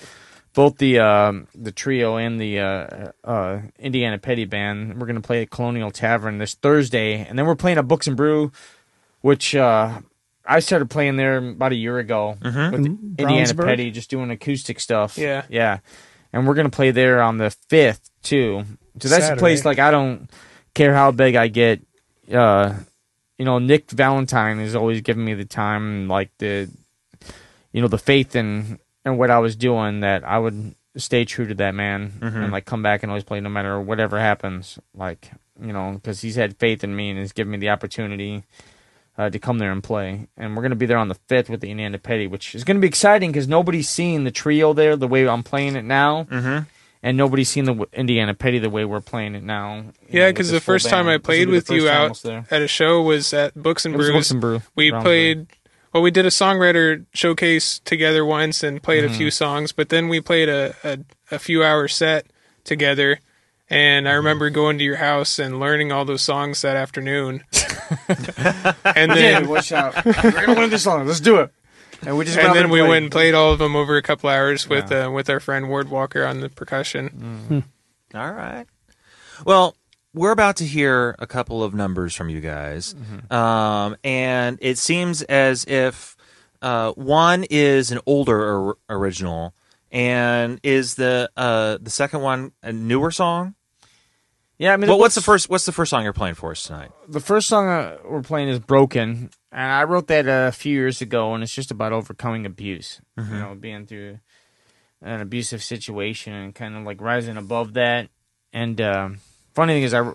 both 0.54 0.78
the 0.78 1.00
um, 1.00 1.48
the 1.54 1.72
trio 1.74 2.16
and 2.16 2.40
the 2.40 2.60
uh, 2.60 3.12
uh, 3.26 3.62
Indiana 3.80 4.18
Petty 4.18 4.46
band. 4.46 5.02
We're 5.02 5.08
gonna 5.08 5.20
play 5.20 5.42
at 5.42 5.50
Colonial 5.50 5.92
Tavern 5.92 6.38
this 6.38 6.54
Thursday, 6.54 7.26
and 7.26 7.38
then 7.38 7.46
we're 7.46 7.56
playing 7.56 7.78
at 7.78 7.88
Books 7.88 8.08
and 8.08 8.16
Brew, 8.16 8.52
which 9.22 9.54
uh, 9.56 10.00
I 10.50 10.60
started 10.60 10.90
playing 10.90 11.16
there 11.16 11.38
about 11.38 11.72
a 11.72 11.76
year 11.76 12.00
ago 12.00 12.36
with 12.42 12.54
the 12.54 12.90
In 12.90 13.16
Indiana 13.20 13.46
Brownsburg? 13.46 13.66
Petty, 13.66 13.92
just 13.92 14.10
doing 14.10 14.32
acoustic 14.32 14.80
stuff. 14.80 15.18
Yeah. 15.18 15.44
yeah, 15.48 15.80
and 16.34 16.48
we're 16.48 16.56
gonna 16.56 16.70
play 16.70 16.92
there 16.92 17.22
on 17.22 17.38
the 17.38 17.52
fifth 17.70 18.10
too. 18.24 18.66
So 19.00 19.08
that's 19.08 19.30
a 19.30 19.36
place 19.36 19.64
like 19.64 19.80
I 19.80 19.92
don't 19.92 20.30
care 20.74 20.94
how 20.94 21.12
big 21.12 21.36
I 21.36 21.48
get. 21.48 21.82
Uh, 22.32 22.74
you 23.38 23.46
know, 23.46 23.60
Nick 23.60 23.92
Valentine 23.92 24.60
is 24.60 24.76
always 24.76 25.02
giving 25.02 25.24
me 25.24 25.34
the 25.34 25.46
time, 25.46 26.08
like 26.08 26.32
the, 26.40 26.70
you 27.72 27.82
know, 27.82 27.88
the 27.88 27.98
faith 27.98 28.36
in 28.36 28.80
and 29.06 29.18
what 29.18 29.32
I 29.32 29.40
was 29.40 29.56
doing 29.56 30.02
that 30.02 30.24
I 30.26 30.38
would 30.40 30.76
stay 30.98 31.24
true 31.24 31.48
to 31.48 31.56
that 31.56 31.76
man 31.76 32.12
and 32.22 32.52
like 32.52 32.66
come 32.66 32.84
back 32.84 33.04
and 33.04 33.12
always 33.12 33.24
play 33.24 33.40
no 33.40 33.50
matter 33.50 33.80
whatever 33.80 34.20
happens. 34.20 34.80
Like 34.94 35.32
you 35.62 35.72
know, 35.74 35.94
because 35.94 36.22
he's 36.22 36.36
had 36.36 36.58
faith 36.58 36.84
in 36.84 36.96
me 36.96 37.12
and 37.12 37.20
has 37.20 37.32
given 37.32 37.52
me 37.52 37.58
the 37.58 37.70
opportunity 37.70 38.44
uh, 39.20 39.30
to 39.30 39.38
come 39.38 39.60
there 39.60 39.72
and 39.72 39.84
play. 39.84 40.28
And 40.38 40.56
we're 40.56 40.62
going 40.62 40.70
to 40.72 40.78
be 40.78 40.86
there 40.86 40.98
on 40.98 41.10
the 41.10 41.18
5th 41.28 41.50
with 41.50 41.60
the 41.60 41.70
Indiana 41.70 41.98
Petty, 42.00 42.26
which 42.26 42.56
is 42.56 42.64
going 42.64 42.78
to 42.78 42.82
be 42.82 42.88
exciting 42.88 43.32
because 43.32 43.50
nobody's 43.50 43.90
seen 43.90 44.24
the 44.24 44.32
trio 44.32 44.72
there 44.74 44.96
the 44.96 45.10
way 45.10 45.28
I'm 45.28 45.44
playing 45.44 45.76
it 45.76 45.84
now. 45.84 46.24
Mm-hmm. 46.24 46.64
And 47.04 47.18
nobody's 47.18 47.50
seen 47.50 47.66
the 47.66 47.86
Indiana 47.94 48.34
Petty 48.34 48.60
the 48.60 48.70
way 48.70 48.84
we're 48.86 49.00
playing 49.02 49.36
it 49.36 49.44
now. 49.44 49.86
Yeah, 50.10 50.30
because 50.30 50.52
the 50.52 50.60
first 50.62 50.90
time. 50.90 51.08
I 51.08 51.18
played 51.18 51.48
will 51.48 51.56
be 51.56 51.60
the 51.60 51.74
with 51.74 51.82
you 51.84 51.90
out 51.90 52.26
at 52.52 52.62
a 52.62 52.68
show 52.68 53.02
was 53.02 53.34
at 53.34 53.54
Books 53.56 53.86
and 53.86 53.96
Brews. 53.96 54.12
Books 54.12 54.32
and 54.32 54.42
Brew, 54.42 54.62
We 54.76 54.92
played. 54.92 55.48
Well, 55.94 56.04
we 56.04 56.12
did 56.12 56.26
a 56.26 56.30
songwriter 56.30 57.06
showcase 57.14 57.80
together 57.80 58.24
once 58.26 58.64
and 58.64 58.82
played 58.84 59.04
Mm-hmm. 59.04 59.14
a 59.14 59.18
few 59.18 59.32
songs, 59.32 59.72
but 59.72 59.90
then 59.90 60.08
we 60.08 60.20
played 60.22 60.50
a, 60.50 60.76
a, 60.84 61.00
a 61.32 61.40
few 61.40 61.64
hour 61.64 61.88
set 61.88 62.28
together. 62.64 63.20
And 63.70 64.06
Mm-hmm. 64.06 64.12
I 64.12 64.16
remember 64.16 64.50
going 64.50 64.78
to 64.80 64.84
your 64.84 64.96
house 64.96 65.38
and 65.40 65.60
learning 65.60 65.92
all 65.92 66.04
those 66.06 66.22
songs 66.24 66.62
that 66.64 66.76
afternoon. 66.76 67.44
and 68.08 69.12
Yeah, 69.12 69.16
then 69.16 69.48
watch 69.48 69.72
out. 69.72 69.94
We're 70.06 70.14
going 70.32 70.46
to 70.46 70.54
learn 70.54 70.70
this 70.70 70.84
song. 70.84 71.06
Let's 71.06 71.20
do 71.20 71.38
it. 71.38 71.52
And 72.06 72.18
we 72.18 72.26
just 72.26 72.38
and 72.38 72.48
out 72.48 72.54
there 72.54 72.64
then 72.64 72.72
we 72.72 72.80
played. 72.80 72.90
went 72.90 73.04
and 73.04 73.12
played 73.12 73.34
all 73.34 73.52
of 73.52 73.60
them 73.60 73.76
over 73.76 73.98
a 73.98 74.02
couple 74.02 74.30
hours 74.30 74.68
with 74.70 74.90
uh, 74.92 75.12
with 75.14 75.30
our 75.30 75.40
friend 75.42 75.68
Ward 75.70 75.90
Walker 75.90 76.26
on 76.26 76.40
the 76.40 76.48
percussion. 76.50 77.64
All 78.16 78.32
right. 78.32 78.66
Well, 79.46 79.76
we're 80.14 80.32
about 80.32 80.56
to 80.58 80.66
hear 80.66 81.16
a 81.20 81.28
couple 81.28 81.62
of 81.62 81.74
numbers 81.74 82.16
from 82.16 82.30
you 82.30 82.40
guys, 82.40 82.96
um, 83.30 83.98
and 84.04 84.58
it 84.62 84.78
seems 84.78 85.22
as 85.24 85.66
if 85.66 86.16
uh, 86.62 86.94
one 86.94 87.44
is 87.50 87.92
an 87.92 88.00
older 88.06 88.40
or- 88.58 88.78
original, 88.90 89.54
and 89.92 90.60
is 90.64 90.96
the 90.96 91.30
uh, 91.36 91.80
the 91.82 91.90
second 91.90 92.22
one 92.22 92.54
a 92.64 92.72
newer 92.72 93.12
song? 93.12 93.56
Yeah, 94.60 94.74
I 94.74 94.78
mean, 94.78 94.90
Well, 94.90 95.00
what's 95.00 95.16
the 95.16 95.22
first? 95.22 95.50
What's 95.50 95.66
the 95.66 95.72
first 95.72 95.90
song 95.90 96.04
you're 96.04 96.12
playing 96.12 96.36
for 96.36 96.52
us 96.52 96.64
tonight? 96.64 96.92
the 97.08 97.22
first 97.22 97.48
song 97.48 97.70
uh, 97.70 97.98
we're 98.04 98.22
playing 98.22 98.50
is 98.50 98.60
"Broken," 98.60 99.30
and 99.54 99.72
I 99.72 99.86
wrote 99.86 100.08
that 100.08 100.26
a 100.28 100.52
few 100.52 100.74
years 100.74 101.02
ago, 101.02 101.34
and 101.34 101.42
it's 101.42 101.54
just 101.56 101.72
about 101.72 101.94
overcoming 101.94 102.46
abuse. 102.46 103.02
You 103.18 103.24
know, 103.24 103.56
being 103.56 103.86
through 103.86 104.20
an 105.02 105.22
abusive 105.22 105.64
situation 105.64 106.34
and 106.34 106.54
kind 106.54 106.76
of 106.76 106.84
like 106.84 107.00
rising 107.00 107.38
above 107.38 107.74
that. 107.76 108.10
And 108.52 108.82
um, 108.82 109.20
funny 109.54 109.76
thing 109.76 109.84
is, 109.84 109.94
I 109.94 110.12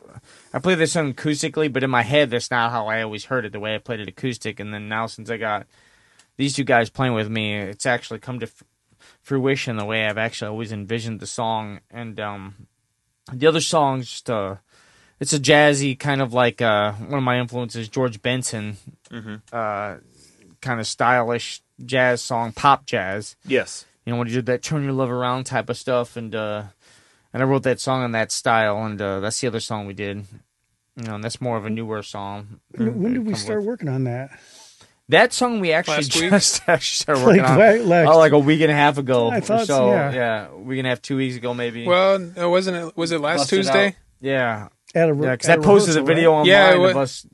I 0.53 0.59
play 0.59 0.75
this 0.75 0.93
song 0.93 1.15
acoustically, 1.15 1.73
but 1.73 1.83
in 1.83 1.89
my 1.89 2.03
head, 2.03 2.29
that's 2.29 2.51
not 2.51 2.71
how 2.71 2.87
I 2.87 3.01
always 3.01 3.25
heard 3.25 3.47
it. 3.47 3.53
The 3.53 3.61
way 3.61 3.75
I 3.75 3.79
played 3.79 4.01
it 4.01 4.09
acoustic, 4.09 4.61
and 4.61 4.75
then 4.75 4.89
now 4.89 5.07
since 5.07 5.31
I 5.31 5.39
got 5.39 5.67
these 6.37 6.53
two 6.53 6.65
guys 6.65 6.91
playing 6.91 7.15
with 7.15 7.31
me, 7.31 7.55
it's 7.57 7.87
actually 7.87 8.19
come 8.19 8.41
to 8.41 8.47
f- 8.47 8.63
fruition 9.23 9.77
the 9.79 9.87
way 9.87 10.05
I've 10.05 10.19
actually 10.19 10.49
always 10.51 10.71
envisioned 10.71 11.21
the 11.21 11.27
song. 11.27 11.81
And 11.91 12.21
um, 12.21 12.67
the 13.33 13.47
other 13.47 13.61
song's 13.61 14.09
just 14.11 14.31
uh 14.31 14.57
it's 15.21 15.33
a 15.33 15.39
jazzy 15.39 15.99
kind 15.99 16.21
of 16.21 16.33
like 16.33 16.61
uh 16.61 16.93
one 16.93 17.19
of 17.19 17.23
my 17.25 17.39
influences 17.39 17.89
george 17.89 18.21
benson 18.23 18.77
uh 19.53 19.97
kind 20.61 20.81
of 20.81 20.87
stylish 20.87 21.63
jazz 21.85 22.21
song 22.23 22.53
pop 22.53 22.87
jazz 22.87 23.37
Yes. 23.47 23.85
you 24.05 24.13
know 24.13 24.19
when 24.19 24.29
you 24.29 24.35
did 24.35 24.47
that 24.47 24.63
turn 24.63 24.83
your 24.85 24.93
love 24.93 25.11
around 25.11 25.45
type 25.45 25.69
of 25.71 25.77
stuff 25.77 26.17
and 26.17 26.35
uh 26.35 26.65
and 27.33 27.43
i 27.43 27.47
wrote 27.47 27.63
that 27.65 27.81
song 27.81 28.05
in 28.05 28.13
that 28.13 28.31
style 28.33 28.85
and 28.85 29.01
uh 29.01 29.21
that's 29.21 29.41
the 29.41 29.47
other 29.47 29.61
song 29.61 29.87
we 29.87 29.95
did 29.95 30.25
you 30.97 31.05
know 31.05 31.15
and 31.17 31.25
that's 31.25 31.41
more 31.41 31.57
of 31.57 31.65
a 31.67 31.71
newer 31.71 32.03
song 32.03 32.61
When, 32.77 33.03
when 33.03 33.13
did 33.15 33.27
we 33.27 33.35
start 33.35 33.59
with- 33.61 33.67
working 33.67 33.89
on 33.89 34.05
that? 34.05 34.31
That 35.11 35.33
song 35.35 35.61
we 35.61 35.73
actually 35.73 35.97
Last 35.97 36.15
week? 36.21 36.31
just 36.31 36.63
actually 36.69 36.97
started 36.97 37.25
working 37.27 37.43
Like, 37.43 37.51
on. 37.51 37.59
like- 37.59 37.83
like- 37.85 38.09
oh, 38.09 38.19
like 38.19 38.33
a 38.33 38.39
week 38.39 38.61
and 38.63 38.71
a 38.71 38.75
half 38.75 38.97
ago. 38.99 39.29
I 39.29 39.39
or 39.39 39.41
thought 39.43 39.61
so. 39.61 39.65
so, 39.67 39.91
yeah. 39.91 40.13
yeah, 40.13 40.47
a 40.49 40.57
week 40.57 40.79
and 40.79 40.87
a 40.87 40.91
half, 40.91 41.03
two 41.03 41.17
weeks 41.17 41.37
ago, 41.37 41.53
maybe. 41.53 41.87
Well, 41.87 42.15
it 42.37 42.47
wasn't 42.49 42.77
it? 42.79 42.97
Was 42.97 43.13
it 43.13 43.21
last 43.21 43.41
Busted 43.41 43.59
Tuesday? 43.59 43.87
out. 43.89 43.95
Yeah, 44.21 44.69
At 44.95 45.11
a, 45.11 45.15
yeah. 45.15 45.31
Because 45.33 45.49
at 45.51 45.59
I 45.59 45.63
a 45.63 45.65
posted 45.65 45.97
a 45.97 46.01
rehearsal, 46.03 46.07
video 46.07 46.31
right? 46.31 46.37
online 46.39 46.49
Yeah, 46.49 46.71
it 46.87 46.91
of 46.91 46.97
us. 46.97 47.27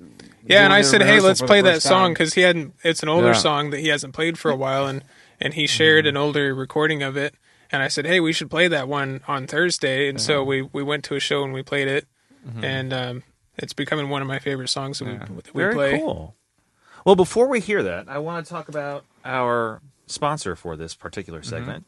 Yeah, 0.46 0.64
and 0.64 0.70
doing 0.70 0.72
I 0.72 0.78
the 0.82 0.84
said, 0.88 1.00
"Hey, 1.02 1.06
rehearsal 1.06 1.26
let's 1.28 1.40
for 1.40 1.44
the 1.46 1.48
play 1.48 1.60
that 1.62 1.72
first 1.74 1.86
song 1.86 2.04
time. 2.06 2.12
because 2.14 2.34
he 2.34 2.40
hadn't. 2.40 2.74
It's 2.82 3.02
an 3.04 3.08
older 3.08 3.26
Yeah. 3.28 3.32
song 3.34 3.70
that 3.70 3.78
he 3.78 3.88
hasn't 3.88 4.14
played 4.14 4.36
for 4.38 4.50
a 4.50 4.56
while, 4.56 4.86
and 4.88 5.04
and 5.40 5.54
he 5.54 5.66
shared 5.68 6.06
an 6.06 6.16
older 6.16 6.52
recording 6.54 7.02
of 7.04 7.16
it. 7.16 7.34
And 7.70 7.82
I 7.84 7.88
said, 7.88 8.04
"Hey, 8.06 8.18
we 8.18 8.32
should 8.32 8.50
play 8.50 8.66
that 8.66 8.88
one 8.88 9.20
on 9.28 9.46
Thursday." 9.46 10.08
And 10.08 10.20
so 10.20 10.42
we 10.42 10.62
we 10.62 10.82
went 10.82 11.04
to 11.04 11.14
a 11.14 11.20
show 11.20 11.44
and 11.44 11.52
we 11.52 11.62
played 11.62 11.86
it, 11.86 12.08
and 12.62 12.92
um, 12.92 13.22
it's 13.58 13.74
becoming 13.74 14.08
one 14.08 14.22
of 14.22 14.26
my 14.28 14.40
favorite 14.40 14.68
songs 14.70 14.98
that 14.98 15.04
we, 15.04 15.12
that 15.18 15.54
we 15.54 15.62
Very 15.62 15.74
play. 15.74 15.98
cool. 15.98 16.34
Well, 17.04 17.16
before 17.16 17.48
we 17.48 17.60
hear 17.60 17.82
that, 17.82 18.08
I 18.08 18.18
want 18.18 18.46
to 18.46 18.50
talk 18.50 18.68
about 18.68 19.04
our 19.24 19.80
sponsor 20.06 20.56
for 20.56 20.76
this 20.76 20.94
particular 20.94 21.42
segment. 21.42 21.86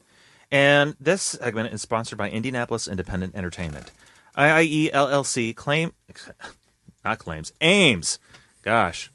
And 0.50 0.96
this 1.00 1.22
segment 1.22 1.72
is 1.72 1.82
sponsored 1.82 2.18
by 2.18 2.30
Indianapolis 2.30 2.86
Independent 2.86 3.34
Entertainment. 3.34 3.90
IIE 4.36 4.90
LLC 4.92 5.54
claim 5.54 5.92
not 7.04 7.18
claims, 7.18 7.52
aims. 7.60 8.18
Gosh. 8.62 9.10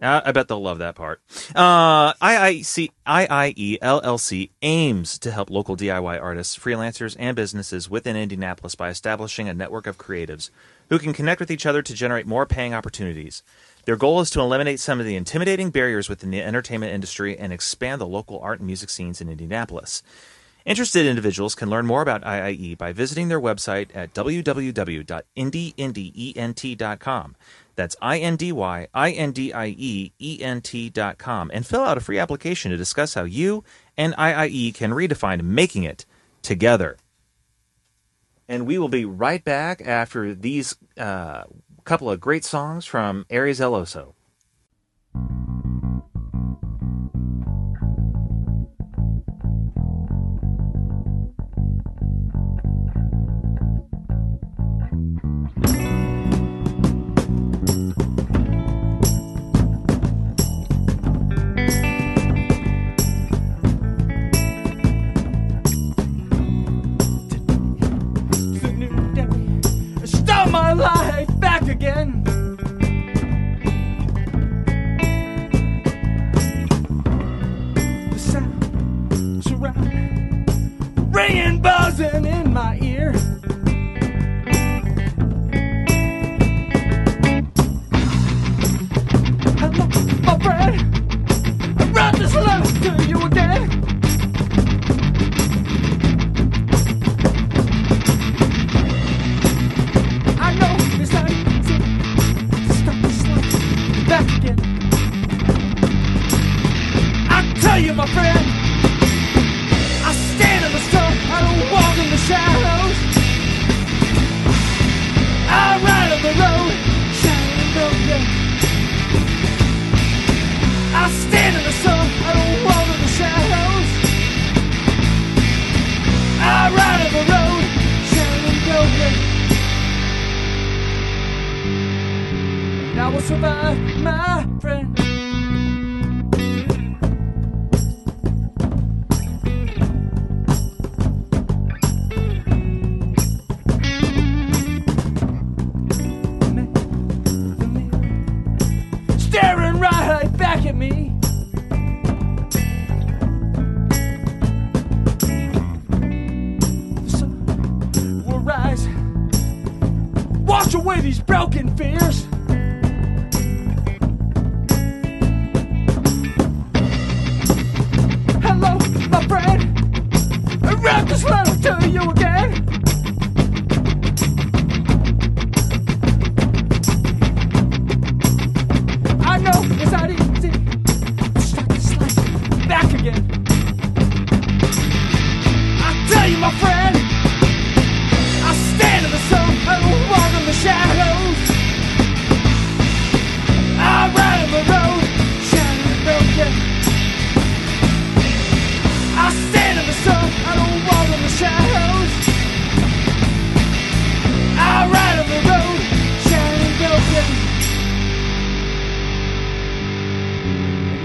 I 0.00 0.30
bet 0.32 0.48
they'll 0.48 0.60
love 0.60 0.78
that 0.78 0.94
part. 0.94 1.22
Uh, 1.54 2.12
IIC, 2.14 2.90
IIE 3.06 3.78
LLC 3.78 4.50
aims 4.60 5.18
to 5.20 5.30
help 5.30 5.48
local 5.48 5.74
DIY 5.74 6.20
artists, 6.20 6.58
freelancers, 6.58 7.16
and 7.18 7.34
businesses 7.34 7.88
within 7.88 8.14
Indianapolis 8.14 8.74
by 8.74 8.90
establishing 8.90 9.48
a 9.48 9.54
network 9.54 9.86
of 9.86 9.96
creatives 9.96 10.50
who 10.90 10.98
can 10.98 11.14
connect 11.14 11.40
with 11.40 11.50
each 11.50 11.64
other 11.64 11.80
to 11.80 11.94
generate 11.94 12.26
more 12.26 12.44
paying 12.44 12.74
opportunities. 12.74 13.42
Their 13.86 13.96
goal 13.96 14.20
is 14.20 14.30
to 14.30 14.40
eliminate 14.40 14.80
some 14.80 14.98
of 14.98 15.06
the 15.06 15.14
intimidating 15.14 15.70
barriers 15.70 16.08
within 16.08 16.32
the 16.32 16.42
entertainment 16.42 16.92
industry 16.92 17.38
and 17.38 17.52
expand 17.52 18.00
the 18.00 18.06
local 18.06 18.40
art 18.40 18.58
and 18.58 18.66
music 18.66 18.90
scenes 18.90 19.20
in 19.20 19.28
Indianapolis. 19.28 20.02
Interested 20.64 21.06
individuals 21.06 21.54
can 21.54 21.70
learn 21.70 21.86
more 21.86 22.02
about 22.02 22.24
IIE 22.24 22.76
by 22.76 22.90
visiting 22.90 23.28
their 23.28 23.40
website 23.40 23.94
at 23.94 24.12
www.indie.com. 24.12 25.06
That's 27.76 27.96
I-N-D-Y-I-N-D-I-E 28.02 28.52
E-N-T.com 30.18 31.50
and 31.54 31.64
fill 31.64 31.84
out 31.84 31.96
a 31.96 32.00
free 32.00 32.18
application 32.18 32.72
to 32.72 32.76
discuss 32.76 33.14
how 33.14 33.22
you 33.22 33.62
and 33.96 34.16
IIE 34.16 34.74
can 34.74 34.90
redefine 34.90 35.42
making 35.42 35.84
it 35.84 36.04
together. 36.42 36.96
And 38.48 38.66
we 38.66 38.78
will 38.78 38.88
be 38.88 39.04
right 39.04 39.44
back 39.44 39.80
after 39.84 40.34
these 40.34 40.74
uh, 40.98 41.44
couple 41.86 42.10
of 42.10 42.20
great 42.20 42.44
songs 42.44 42.84
from 42.84 43.24
Ares 43.30 43.60
El 43.60 43.76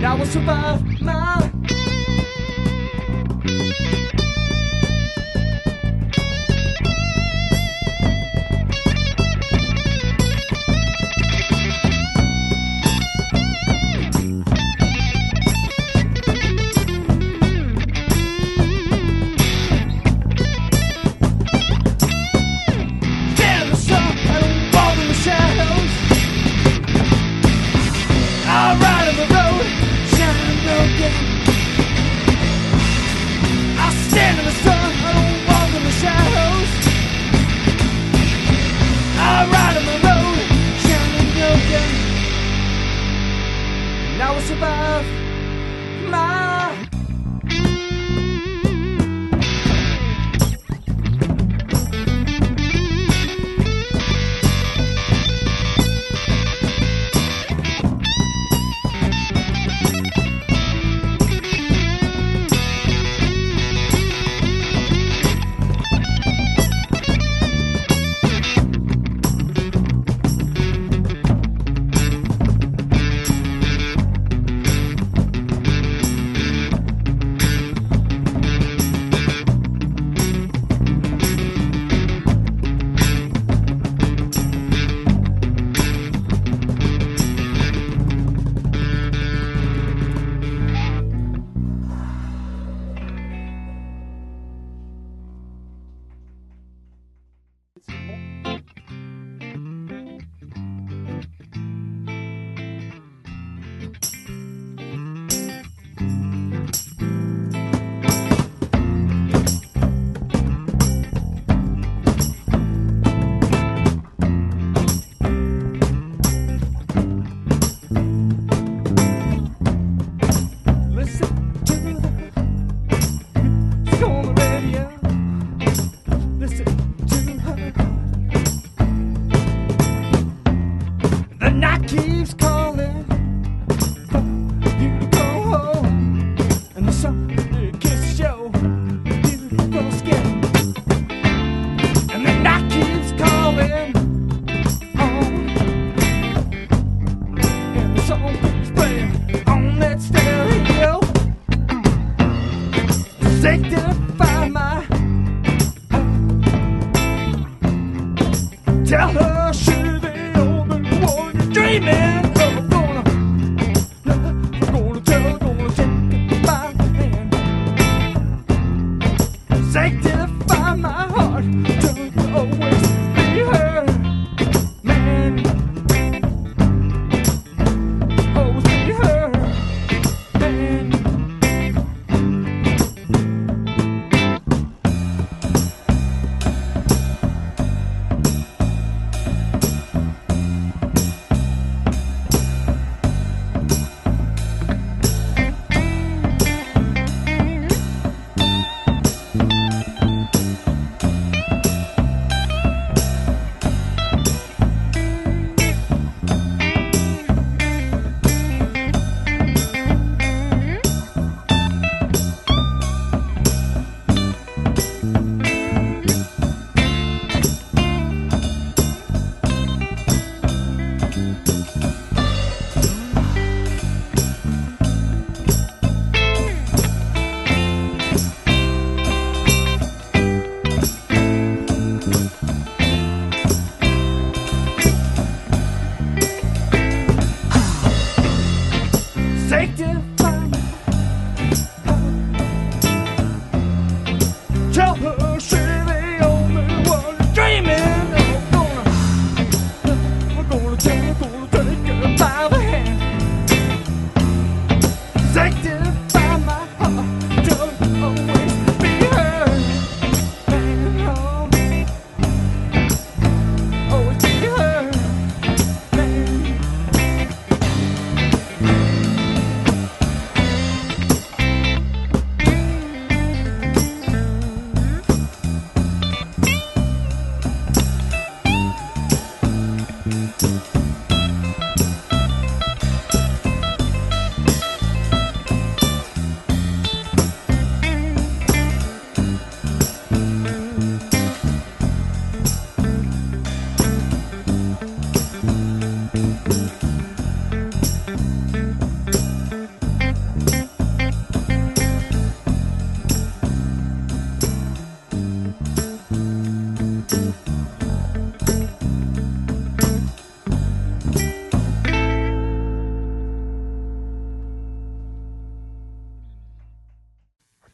I 0.04 0.16
will 0.16 0.26
survive 0.26 1.02
my 1.02 1.81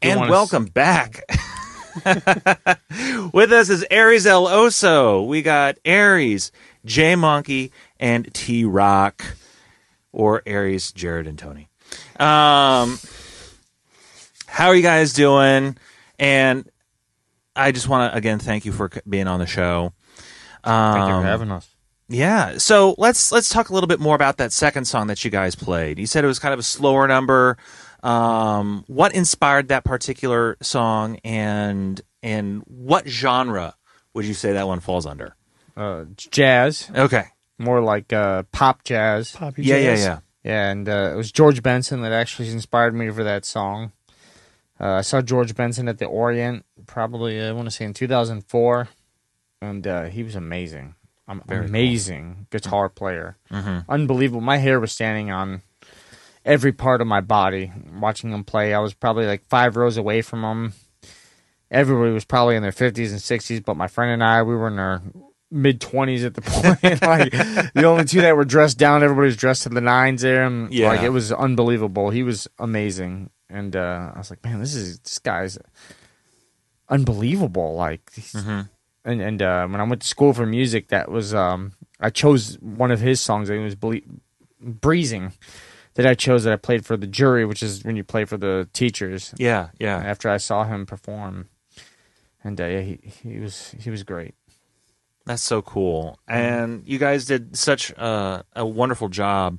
And 0.02 0.20
welcome 0.30 0.66
back. 0.66 1.22
With 3.32 3.52
us 3.52 3.68
is 3.68 3.84
Ares 3.90 4.26
El 4.26 4.46
Oso. 4.46 5.26
We 5.26 5.42
got 5.42 5.76
Ares, 5.86 6.52
J 6.84 7.16
Monkey, 7.16 7.72
and 7.98 8.32
T 8.32 8.64
Rock, 8.64 9.24
or 10.12 10.42
Ares, 10.46 10.92
Jared, 10.92 11.26
and 11.26 11.38
Tony. 11.38 11.68
Um, 12.20 12.98
how 14.46 14.68
are 14.68 14.74
you 14.74 14.82
guys 14.82 15.12
doing? 15.12 15.76
And 16.18 16.68
I 17.56 17.72
just 17.72 17.88
want 17.88 18.12
to 18.12 18.16
again 18.16 18.38
thank 18.38 18.64
you 18.64 18.72
for 18.72 18.90
being 19.08 19.26
on 19.26 19.40
the 19.40 19.46
show. 19.46 19.92
Um, 20.64 20.94
Thank 20.94 21.08
you 21.08 21.14
Um, 21.14 21.22
for 21.22 21.28
having 21.28 21.50
us. 21.52 21.68
yeah. 22.08 22.58
So 22.58 22.94
let's 22.98 23.32
let's 23.32 23.48
talk 23.48 23.68
a 23.70 23.74
little 23.74 23.86
bit 23.88 24.00
more 24.00 24.14
about 24.14 24.36
that 24.38 24.52
second 24.52 24.84
song 24.86 25.06
that 25.08 25.24
you 25.24 25.30
guys 25.30 25.54
played. 25.54 25.98
You 25.98 26.06
said 26.06 26.24
it 26.24 26.28
was 26.28 26.38
kind 26.38 26.52
of 26.52 26.60
a 26.60 26.64
slower 26.64 27.06
number. 27.08 27.56
Um, 28.02 28.84
what 28.86 29.14
inspired 29.14 29.68
that 29.68 29.84
particular 29.84 30.56
song, 30.62 31.18
and 31.24 32.00
and 32.22 32.62
what 32.66 33.08
genre 33.08 33.74
would 34.14 34.24
you 34.24 34.34
say 34.34 34.52
that 34.52 34.66
one 34.66 34.80
falls 34.80 35.06
under? 35.06 35.34
Uh, 35.76 36.04
jazz, 36.16 36.90
Okay. 36.94 37.24
more 37.58 37.80
like 37.80 38.12
uh, 38.12 38.42
pop 38.52 38.84
jazz. 38.84 39.32
Poppy 39.32 39.62
Yeah, 39.62 39.76
yeah, 39.76 39.82
jazz. 39.94 40.04
yeah. 40.04 40.18
Yeah, 40.44 40.70
and 40.70 40.88
uh, 40.88 41.10
it 41.12 41.16
was 41.16 41.30
George 41.32 41.62
Benson 41.62 42.00
that 42.02 42.12
actually 42.12 42.48
inspired 42.50 42.94
me 42.94 43.10
for 43.10 43.24
that 43.24 43.44
song. 43.44 43.92
Uh, 44.80 44.94
I 44.94 45.00
saw 45.02 45.20
George 45.20 45.54
Benson 45.56 45.88
at 45.88 45.98
the 45.98 46.06
Orient, 46.06 46.64
probably 46.86 47.42
I 47.42 47.50
want 47.52 47.66
to 47.66 47.70
say 47.72 47.84
in 47.84 47.92
2004, 47.94 48.88
and 49.60 49.86
uh, 49.86 50.04
he 50.04 50.22
was 50.22 50.36
amazing. 50.36 50.94
Um, 51.26 51.42
Very 51.46 51.62
cool. 51.62 51.68
amazing 51.68 52.46
guitar 52.50 52.88
player, 52.88 53.36
Mm-hmm. 53.50 53.90
unbelievable. 53.90 54.40
My 54.40 54.58
hair 54.58 54.78
was 54.80 54.92
standing 54.92 55.30
on 55.30 55.62
every 56.48 56.72
part 56.72 57.00
of 57.00 57.06
my 57.06 57.20
body 57.20 57.70
watching 58.00 58.32
him 58.32 58.42
play. 58.42 58.72
I 58.74 58.78
was 58.80 58.94
probably 58.94 59.26
like 59.26 59.44
five 59.48 59.76
rows 59.76 59.96
away 59.98 60.22
from 60.22 60.42
him. 60.42 60.72
Everybody 61.70 62.12
was 62.12 62.24
probably 62.24 62.56
in 62.56 62.62
their 62.62 62.72
50s 62.72 63.10
and 63.10 63.20
60s, 63.20 63.62
but 63.64 63.76
my 63.76 63.86
friend 63.88 64.10
and 64.10 64.24
I, 64.24 64.42
we 64.42 64.54
were 64.56 64.68
in 64.68 64.78
our 64.78 65.02
mid 65.50 65.80
20s 65.80 66.24
at 66.24 66.34
the 66.34 66.40
point. 66.42 67.02
like 67.02 67.72
the 67.74 67.84
only 67.84 68.04
two 68.06 68.22
that 68.22 68.34
were 68.36 68.44
dressed 68.46 68.78
down, 68.78 69.02
everybody 69.02 69.26
was 69.26 69.36
dressed 69.36 69.64
to 69.64 69.68
the 69.68 69.80
nines 69.82 70.22
there. 70.22 70.44
And 70.44 70.72
Yeah. 70.72 70.88
like 70.88 71.02
it 71.02 71.10
was 71.10 71.30
unbelievable. 71.30 72.08
He 72.10 72.22
was 72.22 72.48
amazing. 72.58 73.28
And 73.50 73.76
uh, 73.76 74.12
I 74.14 74.18
was 74.18 74.30
like, 74.30 74.42
man, 74.44 74.60
this 74.60 74.74
is 74.74 74.98
this 75.00 75.18
guy's 75.18 75.58
unbelievable. 76.88 77.74
Like, 77.74 78.04
Mhm. 78.12 78.68
and 79.04 79.20
and 79.20 79.42
uh, 79.42 79.66
when 79.68 79.80
I 79.80 79.84
went 79.84 80.02
to 80.02 80.08
school 80.08 80.32
for 80.32 80.46
music, 80.46 80.88
that 80.88 81.10
was 81.10 81.34
um, 81.34 81.72
I 82.00 82.10
chose 82.10 82.58
one 82.60 82.90
of 82.90 83.00
his 83.00 83.20
songs. 83.20 83.50
I 83.50 83.54
think 83.54 83.62
it 83.62 83.64
was 83.64 83.74
Ble- 83.74 84.08
"Breezing" 84.60 85.32
that 85.98 86.06
I 86.06 86.14
chose 86.14 86.44
that 86.44 86.52
I 86.52 86.56
played 86.56 86.86
for 86.86 86.96
the 86.96 87.08
jury, 87.08 87.44
which 87.44 87.60
is 87.60 87.82
when 87.82 87.96
you 87.96 88.04
play 88.04 88.24
for 88.24 88.36
the 88.36 88.68
teachers. 88.72 89.34
Yeah, 89.36 89.70
yeah. 89.80 89.96
After 89.96 90.30
I 90.30 90.36
saw 90.36 90.62
him 90.62 90.86
perform, 90.86 91.48
and 92.44 92.60
uh, 92.60 92.66
yeah, 92.66 92.80
he 92.82 93.00
he 93.02 93.38
was 93.40 93.74
he 93.80 93.90
was 93.90 94.04
great. 94.04 94.36
That's 95.26 95.42
so 95.42 95.60
cool. 95.60 96.20
And 96.28 96.84
you 96.86 96.98
guys 96.98 97.24
did 97.24 97.56
such 97.56 97.90
a, 97.90 98.44
a 98.54 98.64
wonderful 98.64 99.08
job 99.08 99.58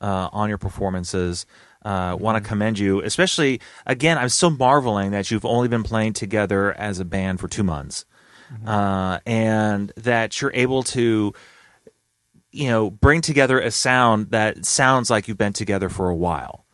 uh, 0.00 0.28
on 0.32 0.48
your 0.48 0.58
performances. 0.58 1.44
Uh, 1.84 2.16
Want 2.20 2.42
to 2.42 2.48
commend 2.48 2.78
you, 2.78 3.02
especially 3.02 3.60
again. 3.84 4.16
I'm 4.16 4.28
still 4.28 4.50
marveling 4.50 5.10
that 5.10 5.32
you've 5.32 5.44
only 5.44 5.66
been 5.66 5.82
playing 5.82 6.12
together 6.12 6.72
as 6.72 7.00
a 7.00 7.04
band 7.04 7.40
for 7.40 7.48
two 7.48 7.64
months, 7.64 8.04
uh, 8.64 9.18
and 9.26 9.92
that 9.96 10.40
you're 10.40 10.52
able 10.54 10.84
to, 10.84 11.32
you 12.52 12.68
know, 12.68 12.90
bring 12.90 13.20
together 13.20 13.60
a 13.60 13.70
sound 13.70 14.30
that 14.30 14.64
sounds 14.64 15.10
like 15.10 15.28
you've 15.28 15.38
been 15.38 15.52
together 15.52 15.88
for 15.88 16.08
a 16.08 16.16
while. 16.16 16.64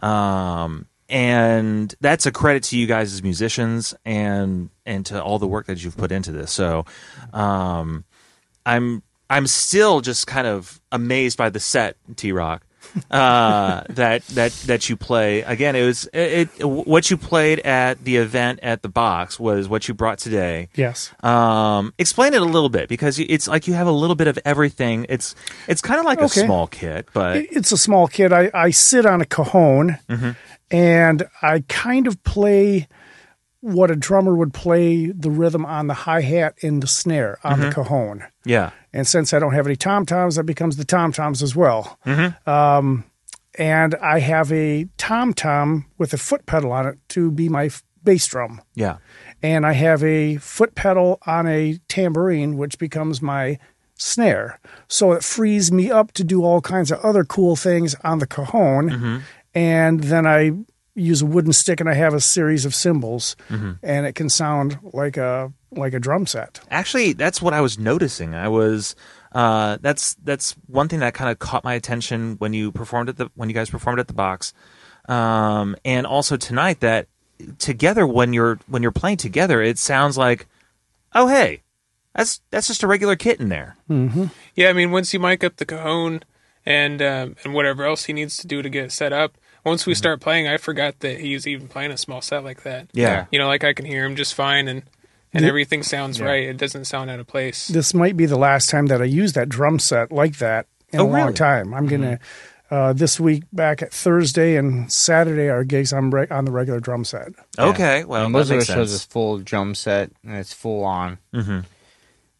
Um, 0.00 0.86
and 1.08 1.94
that's 2.00 2.26
a 2.26 2.32
credit 2.32 2.64
to 2.64 2.78
you 2.78 2.86
guys 2.86 3.12
as 3.12 3.22
musicians 3.22 3.94
and 4.04 4.70
and 4.84 5.06
to 5.06 5.22
all 5.22 5.38
the 5.38 5.46
work 5.46 5.66
that 5.66 5.82
you've 5.82 5.96
put 5.96 6.10
into 6.12 6.32
this. 6.32 6.52
So, 6.52 6.84
um, 7.32 8.04
I'm 8.64 9.02
I'm 9.30 9.46
still 9.46 10.00
just 10.00 10.26
kind 10.26 10.46
of 10.46 10.80
amazed 10.92 11.38
by 11.38 11.50
the 11.50 11.60
set, 11.60 11.96
T 12.16 12.32
Rock. 12.32 12.66
Uh, 13.10 13.82
that 13.90 14.26
that 14.28 14.52
that 14.66 14.88
you 14.88 14.96
play. 14.96 15.42
Again, 15.42 15.76
it 15.76 15.84
was 15.84 16.06
it, 16.12 16.48
it 16.58 16.64
what 16.64 17.10
you 17.10 17.16
played 17.16 17.60
at 17.60 18.02
the 18.04 18.16
event 18.16 18.60
at 18.62 18.82
the 18.82 18.88
box 18.88 19.38
was 19.38 19.68
what 19.68 19.88
you 19.88 19.94
brought 19.94 20.18
today. 20.18 20.68
Yes. 20.74 21.12
Um, 21.22 21.92
explain 21.98 22.34
it 22.34 22.42
a 22.42 22.44
little 22.46 22.68
bit 22.68 22.88
because 22.88 23.18
it's 23.18 23.48
like 23.48 23.66
you 23.66 23.74
have 23.74 23.86
a 23.86 23.92
little 23.92 24.16
bit 24.16 24.26
of 24.28 24.38
everything. 24.44 25.06
It's 25.08 25.34
it's 25.68 25.80
kind 25.82 25.98
of 26.00 26.06
like 26.06 26.18
Okay. 26.18 26.42
a 26.42 26.44
small 26.44 26.66
kit, 26.66 27.08
but 27.12 27.36
It- 27.36 27.48
It's 27.52 27.72
a 27.72 27.78
small 27.78 28.06
kit. 28.08 28.32
I, 28.32 28.50
I 28.54 28.70
sit 28.70 29.06
on 29.06 29.20
a 29.20 29.26
cajon 29.26 29.98
and 30.70 31.22
I 31.42 31.64
kind 31.68 32.06
of 32.06 32.22
play 32.24 32.88
what 33.60 33.90
a 33.90 33.96
drummer 33.96 34.34
would 34.34 34.54
play 34.54 35.06
the 35.06 35.30
rhythm 35.30 35.64
on 35.66 35.86
the 35.88 35.94
hi 35.94 36.20
hat 36.20 36.54
and 36.62 36.82
the 36.82 36.86
snare 36.86 37.38
on 37.42 37.58
the 37.60 37.70
cajon. 37.72 38.22
yeah, 38.44 38.70
And 38.96 39.06
since 39.06 39.34
I 39.34 39.38
don't 39.38 39.52
have 39.52 39.66
any 39.66 39.76
tom 39.76 40.06
toms, 40.06 40.36
that 40.36 40.44
becomes 40.44 40.78
the 40.78 40.84
tom 40.84 41.12
toms 41.12 41.42
as 41.42 41.54
well. 41.54 41.98
Mm-hmm. 42.06 42.48
Um, 42.48 43.04
and 43.58 43.94
I 43.96 44.20
have 44.20 44.50
a 44.50 44.88
tom 44.96 45.34
tom 45.34 45.84
with 45.98 46.14
a 46.14 46.16
foot 46.16 46.46
pedal 46.46 46.72
on 46.72 46.86
it 46.86 46.98
to 47.10 47.30
be 47.30 47.50
my 47.50 47.66
f- 47.66 47.82
bass 48.02 48.26
drum. 48.26 48.62
yeah, 48.74 48.96
And 49.42 49.66
I 49.66 49.72
have 49.72 50.02
a 50.02 50.36
foot 50.36 50.74
pedal 50.74 51.18
on 51.26 51.46
a 51.46 51.78
tambourine, 51.88 52.56
which 52.56 52.78
becomes 52.78 53.20
my 53.20 53.58
snare. 53.96 54.60
So 54.88 55.12
it 55.12 55.22
frees 55.22 55.70
me 55.70 55.90
up 55.90 56.12
to 56.12 56.24
do 56.24 56.42
all 56.42 56.62
kinds 56.62 56.90
of 56.90 56.98
other 57.00 57.22
cool 57.22 57.54
things 57.54 57.94
on 58.02 58.18
the 58.18 58.26
cajon. 58.26 58.88
Mm-hmm. 58.88 59.16
And 59.54 60.04
then 60.04 60.26
I 60.26 60.52
use 60.94 61.20
a 61.20 61.26
wooden 61.26 61.52
stick 61.52 61.80
and 61.80 61.88
I 61.88 61.94
have 61.94 62.14
a 62.14 62.20
series 62.20 62.64
of 62.64 62.74
cymbals 62.74 63.36
mm-hmm. 63.50 63.72
and 63.82 64.06
it 64.06 64.14
can 64.14 64.30
sound 64.30 64.78
like 64.82 65.18
a 65.18 65.52
like 65.76 65.94
a 65.94 66.00
drum 66.00 66.26
set. 66.26 66.60
Actually, 66.70 67.12
that's 67.12 67.40
what 67.40 67.54
I 67.54 67.60
was 67.60 67.78
noticing. 67.78 68.34
I 68.34 68.48
was 68.48 68.94
uh, 69.32 69.78
that's 69.80 70.14
that's 70.24 70.52
one 70.66 70.88
thing 70.88 71.00
that 71.00 71.14
kind 71.14 71.30
of 71.30 71.38
caught 71.38 71.64
my 71.64 71.74
attention 71.74 72.36
when 72.38 72.52
you 72.52 72.72
performed 72.72 73.08
at 73.08 73.16
the 73.16 73.30
when 73.34 73.48
you 73.48 73.54
guys 73.54 73.70
performed 73.70 74.00
at 74.00 74.08
the 74.08 74.14
box, 74.14 74.52
um, 75.08 75.76
and 75.84 76.06
also 76.06 76.36
tonight 76.36 76.80
that 76.80 77.08
together 77.58 78.06
when 78.06 78.32
you're 78.32 78.58
when 78.66 78.82
you're 78.82 78.92
playing 78.92 79.18
together, 79.18 79.62
it 79.62 79.78
sounds 79.78 80.16
like, 80.16 80.46
oh 81.14 81.28
hey, 81.28 81.62
that's 82.14 82.40
that's 82.50 82.66
just 82.66 82.82
a 82.82 82.86
regular 82.86 83.16
kit 83.16 83.40
in 83.40 83.48
there. 83.48 83.76
Yeah, 84.54 84.70
I 84.70 84.72
mean, 84.72 84.90
once 84.90 85.12
you 85.12 85.20
mic 85.20 85.44
up 85.44 85.56
the 85.56 85.66
cajon 85.66 86.22
and 86.64 87.02
um, 87.02 87.36
and 87.44 87.52
whatever 87.52 87.84
else 87.84 88.04
he 88.04 88.12
needs 88.12 88.36
to 88.38 88.46
do 88.46 88.62
to 88.62 88.70
get 88.70 88.84
it 88.86 88.92
set 88.92 89.12
up, 89.12 89.36
once 89.66 89.84
we 89.84 89.94
start 89.94 90.20
playing, 90.20 90.46
I 90.46 90.56
forgot 90.58 91.00
that 91.00 91.18
he's 91.18 91.46
even 91.46 91.66
playing 91.66 91.90
a 91.90 91.98
small 91.98 92.22
set 92.22 92.44
like 92.44 92.62
that. 92.62 92.88
Yeah. 92.92 93.26
You 93.32 93.38
know, 93.40 93.48
like 93.48 93.64
I 93.64 93.72
can 93.72 93.84
hear 93.84 94.04
him 94.04 94.14
just 94.14 94.32
fine 94.32 94.68
and 94.68 94.84
and 95.36 95.44
everything 95.44 95.82
sounds 95.82 96.20
right. 96.20 96.44
It 96.44 96.56
doesn't 96.56 96.86
sound 96.86 97.10
out 97.10 97.20
of 97.20 97.26
place. 97.26 97.68
This 97.68 97.94
might 97.94 98.16
be 98.16 98.26
the 98.26 98.38
last 98.38 98.68
time 98.70 98.86
that 98.86 99.00
I 99.00 99.04
use 99.04 99.32
that 99.34 99.48
drum 99.48 99.78
set 99.78 100.10
like 100.12 100.38
that 100.38 100.66
in 100.92 101.00
Oh, 101.00 101.06
a 101.06 101.08
long 101.08 101.34
time. 101.34 101.74
I'm 101.74 101.86
gonna 101.86 102.18
uh, 102.70 102.92
this 102.92 103.20
week 103.20 103.44
back 103.52 103.80
at 103.82 103.92
Thursday 103.92 104.56
and 104.56 104.90
Saturday 104.92 105.48
our 105.48 105.62
gigs. 105.64 105.92
I'm 105.92 106.12
re- 106.12 106.26
on 106.30 106.44
the 106.44 106.50
regular 106.50 106.80
drum 106.80 107.04
set. 107.04 107.28
Okay, 107.58 108.04
well 108.04 108.26
and 108.26 108.34
that 108.34 108.38
most 108.38 108.46
of 108.46 108.50
our 108.52 108.56
makes 108.58 108.66
shows 108.66 108.90
sense. 108.90 109.04
full 109.04 109.38
drum 109.38 109.74
set 109.74 110.10
and 110.24 110.34
it's 110.36 110.52
full 110.52 110.84
on. 110.84 111.18
Mm-hmm. 111.34 111.60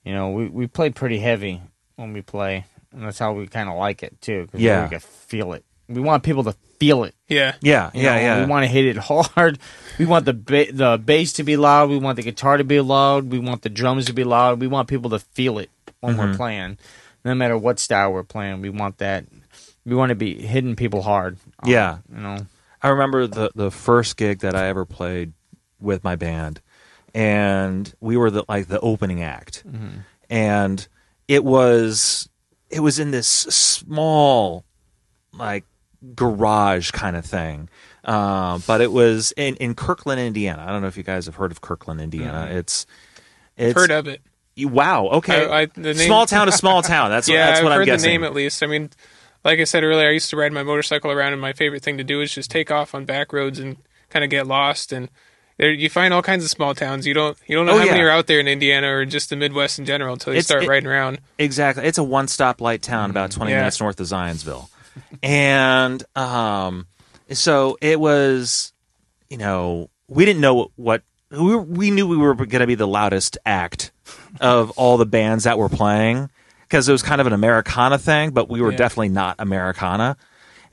You 0.04 0.14
know, 0.14 0.30
we 0.30 0.48
we 0.48 0.66
play 0.66 0.90
pretty 0.90 1.18
heavy 1.18 1.60
when 1.96 2.12
we 2.12 2.22
play, 2.22 2.64
and 2.92 3.02
that's 3.04 3.18
how 3.18 3.32
we 3.32 3.46
kind 3.46 3.68
of 3.68 3.76
like 3.76 4.02
it 4.02 4.20
too. 4.20 4.48
Cause 4.52 4.60
Yeah. 4.60 4.84
we 4.84 4.90
can 4.90 5.00
feel 5.00 5.52
it. 5.52 5.64
We 5.88 6.00
want 6.00 6.22
people 6.24 6.44
to 6.44 6.52
feel 6.80 7.04
it. 7.04 7.14
Yeah. 7.28 7.54
Yeah, 7.60 7.90
you 7.94 8.02
yeah, 8.02 8.14
know? 8.14 8.20
yeah. 8.20 8.40
We 8.40 8.46
want 8.50 8.64
to 8.64 8.68
hit 8.68 8.84
it 8.86 8.96
hard. 8.96 9.58
We 9.98 10.04
want 10.06 10.24
the 10.24 10.34
ba- 10.34 10.72
the 10.72 11.00
bass 11.02 11.32
to 11.34 11.44
be 11.44 11.56
loud. 11.56 11.90
We 11.90 11.98
want 11.98 12.16
the 12.16 12.22
guitar 12.22 12.56
to 12.56 12.64
be 12.64 12.80
loud. 12.80 13.30
We 13.30 13.38
want 13.38 13.62
the 13.62 13.68
drums 13.70 14.06
to 14.06 14.12
be 14.12 14.24
loud. 14.24 14.60
We 14.60 14.66
want 14.66 14.88
people 14.88 15.10
to 15.10 15.18
feel 15.18 15.58
it 15.58 15.70
when 16.00 16.16
Mm-hmm. 16.16 16.30
we're 16.32 16.36
playing, 16.36 16.78
no 17.24 17.34
matter 17.34 17.56
what 17.56 17.78
style 17.78 18.12
we're 18.12 18.22
playing. 18.24 18.60
We 18.60 18.68
want 18.70 18.98
that. 18.98 19.24
We 19.84 19.94
want 19.94 20.10
to 20.10 20.14
be 20.16 20.34
hitting 20.34 20.74
people 20.76 21.02
hard. 21.02 21.38
um, 21.60 21.70
Yeah. 21.70 21.98
you 22.12 22.20
know. 22.20 22.46
I 22.82 22.88
remember 22.88 23.26
the 23.26 23.50
the 23.54 23.70
first 23.70 24.16
gig 24.16 24.40
that 24.40 24.54
I 24.54 24.66
ever 24.66 24.84
played 24.84 25.32
with 25.80 26.04
my 26.04 26.14
band, 26.16 26.60
and 27.14 27.92
we 28.00 28.16
were 28.16 28.30
the 28.30 28.44
like 28.48 28.66
the 28.68 28.80
opening 28.80 29.22
act, 29.22 29.64
and 30.28 30.86
it 31.28 31.42
was 31.44 32.28
it 32.70 32.80
was 32.80 32.98
in 32.98 33.10
this 33.12 33.26
small 33.28 34.64
like 35.32 35.64
garage 36.14 36.90
kind 36.90 37.16
of 37.16 37.24
thing. 37.24 37.68
Uh, 38.04 38.58
but 38.66 38.80
it 38.80 38.92
was 38.92 39.32
in, 39.36 39.56
in 39.56 39.74
Kirklin, 39.74 40.24
Indiana. 40.24 40.64
I 40.66 40.70
don't 40.70 40.80
know 40.82 40.88
if 40.88 40.96
you 40.96 41.02
guys 41.02 41.26
have 41.26 41.34
heard 41.36 41.50
of 41.50 41.60
Kirklin, 41.60 42.00
Indiana. 42.00 42.48
It's 42.50 42.86
it's 43.56 43.74
Heard 43.78 43.90
of 43.90 44.06
it. 44.06 44.20
wow. 44.58 45.06
Okay, 45.08 45.46
I- 45.46 45.60
I- 45.62 45.66
the 45.66 45.94
name- 45.94 46.06
small 46.06 46.26
town 46.26 46.46
to 46.46 46.52
small 46.56 46.82
town. 46.82 47.10
That's 47.10 47.28
yeah, 47.28 47.46
that's 47.46 47.58
I've 47.58 47.64
what 47.64 47.72
I'm 47.72 47.78
heard 47.80 47.86
guessing. 47.86 48.08
the 48.08 48.12
name 48.12 48.24
at 48.24 48.34
least. 48.34 48.62
I 48.62 48.66
mean, 48.66 48.90
like 49.44 49.58
I 49.58 49.64
said 49.64 49.82
earlier, 49.82 50.08
I 50.08 50.12
used 50.12 50.30
to 50.30 50.36
ride 50.36 50.52
my 50.52 50.62
motorcycle 50.62 51.10
around, 51.10 51.32
and 51.32 51.40
my 51.40 51.52
favorite 51.52 51.82
thing 51.82 51.98
to 51.98 52.04
do 52.04 52.20
is 52.20 52.34
just 52.34 52.50
take 52.50 52.70
off 52.70 52.94
on 52.94 53.04
back 53.06 53.32
roads 53.32 53.58
and 53.58 53.76
kind 54.10 54.24
of 54.24 54.30
get 54.30 54.46
lost. 54.46 54.92
And 54.92 55.08
there, 55.56 55.70
you 55.72 55.88
find 55.88 56.12
all 56.14 56.22
kinds 56.22 56.44
of 56.44 56.50
small 56.50 56.74
towns. 56.74 57.06
You 57.06 57.14
don't 57.14 57.36
you 57.46 57.56
don't 57.56 57.66
know 57.66 57.72
Oh, 57.72 57.78
how 57.78 57.86
many 57.86 58.00
are 58.02 58.10
out 58.10 58.26
there 58.28 58.38
in 58.40 58.46
Indiana 58.46 58.88
or 58.94 59.04
just 59.04 59.30
the 59.30 59.36
Midwest 59.36 59.78
in 59.80 59.84
general 59.84 60.12
until 60.12 60.32
you 60.32 60.38
It's- 60.38 60.46
start 60.46 60.62
it- 60.64 60.68
riding 60.68 60.88
around. 60.88 61.18
Exactly. 61.38 61.84
It's 61.84 61.98
a 61.98 62.04
one 62.04 62.28
stop 62.28 62.60
light 62.60 62.82
town 62.82 63.10
about 63.10 63.30
20 63.32 63.50
Yeah. 63.50 63.58
minutes 63.58 63.80
north 63.80 63.98
of 63.98 64.06
Zionsville. 64.06 64.68
And 65.22 66.02
um, 66.16 66.86
so 67.30 67.76
it 67.80 67.98
was, 68.00 68.72
you 69.30 69.38
know, 69.38 69.90
we 70.08 70.24
didn't 70.24 70.40
know 70.40 70.70
what, 70.76 71.02
we, 71.30 71.56
we 71.56 71.90
knew 71.90 72.06
we 72.06 72.16
were 72.16 72.34
going 72.34 72.60
to 72.60 72.66
be 72.66 72.74
the 72.76 72.86
loudest 72.86 73.38
act 73.44 73.90
of 74.40 74.70
all 74.72 74.96
the 74.96 75.06
bands 75.06 75.44
that 75.44 75.58
were 75.58 75.68
playing 75.68 76.30
because 76.62 76.88
it 76.88 76.92
was 76.92 77.02
kind 77.02 77.20
of 77.20 77.26
an 77.26 77.32
Americana 77.32 77.98
thing, 77.98 78.30
but 78.30 78.48
we 78.48 78.60
were 78.60 78.70
Yeah. 78.72 78.78
definitely 78.78 79.08
not 79.10 79.36
Americana. 79.38 80.16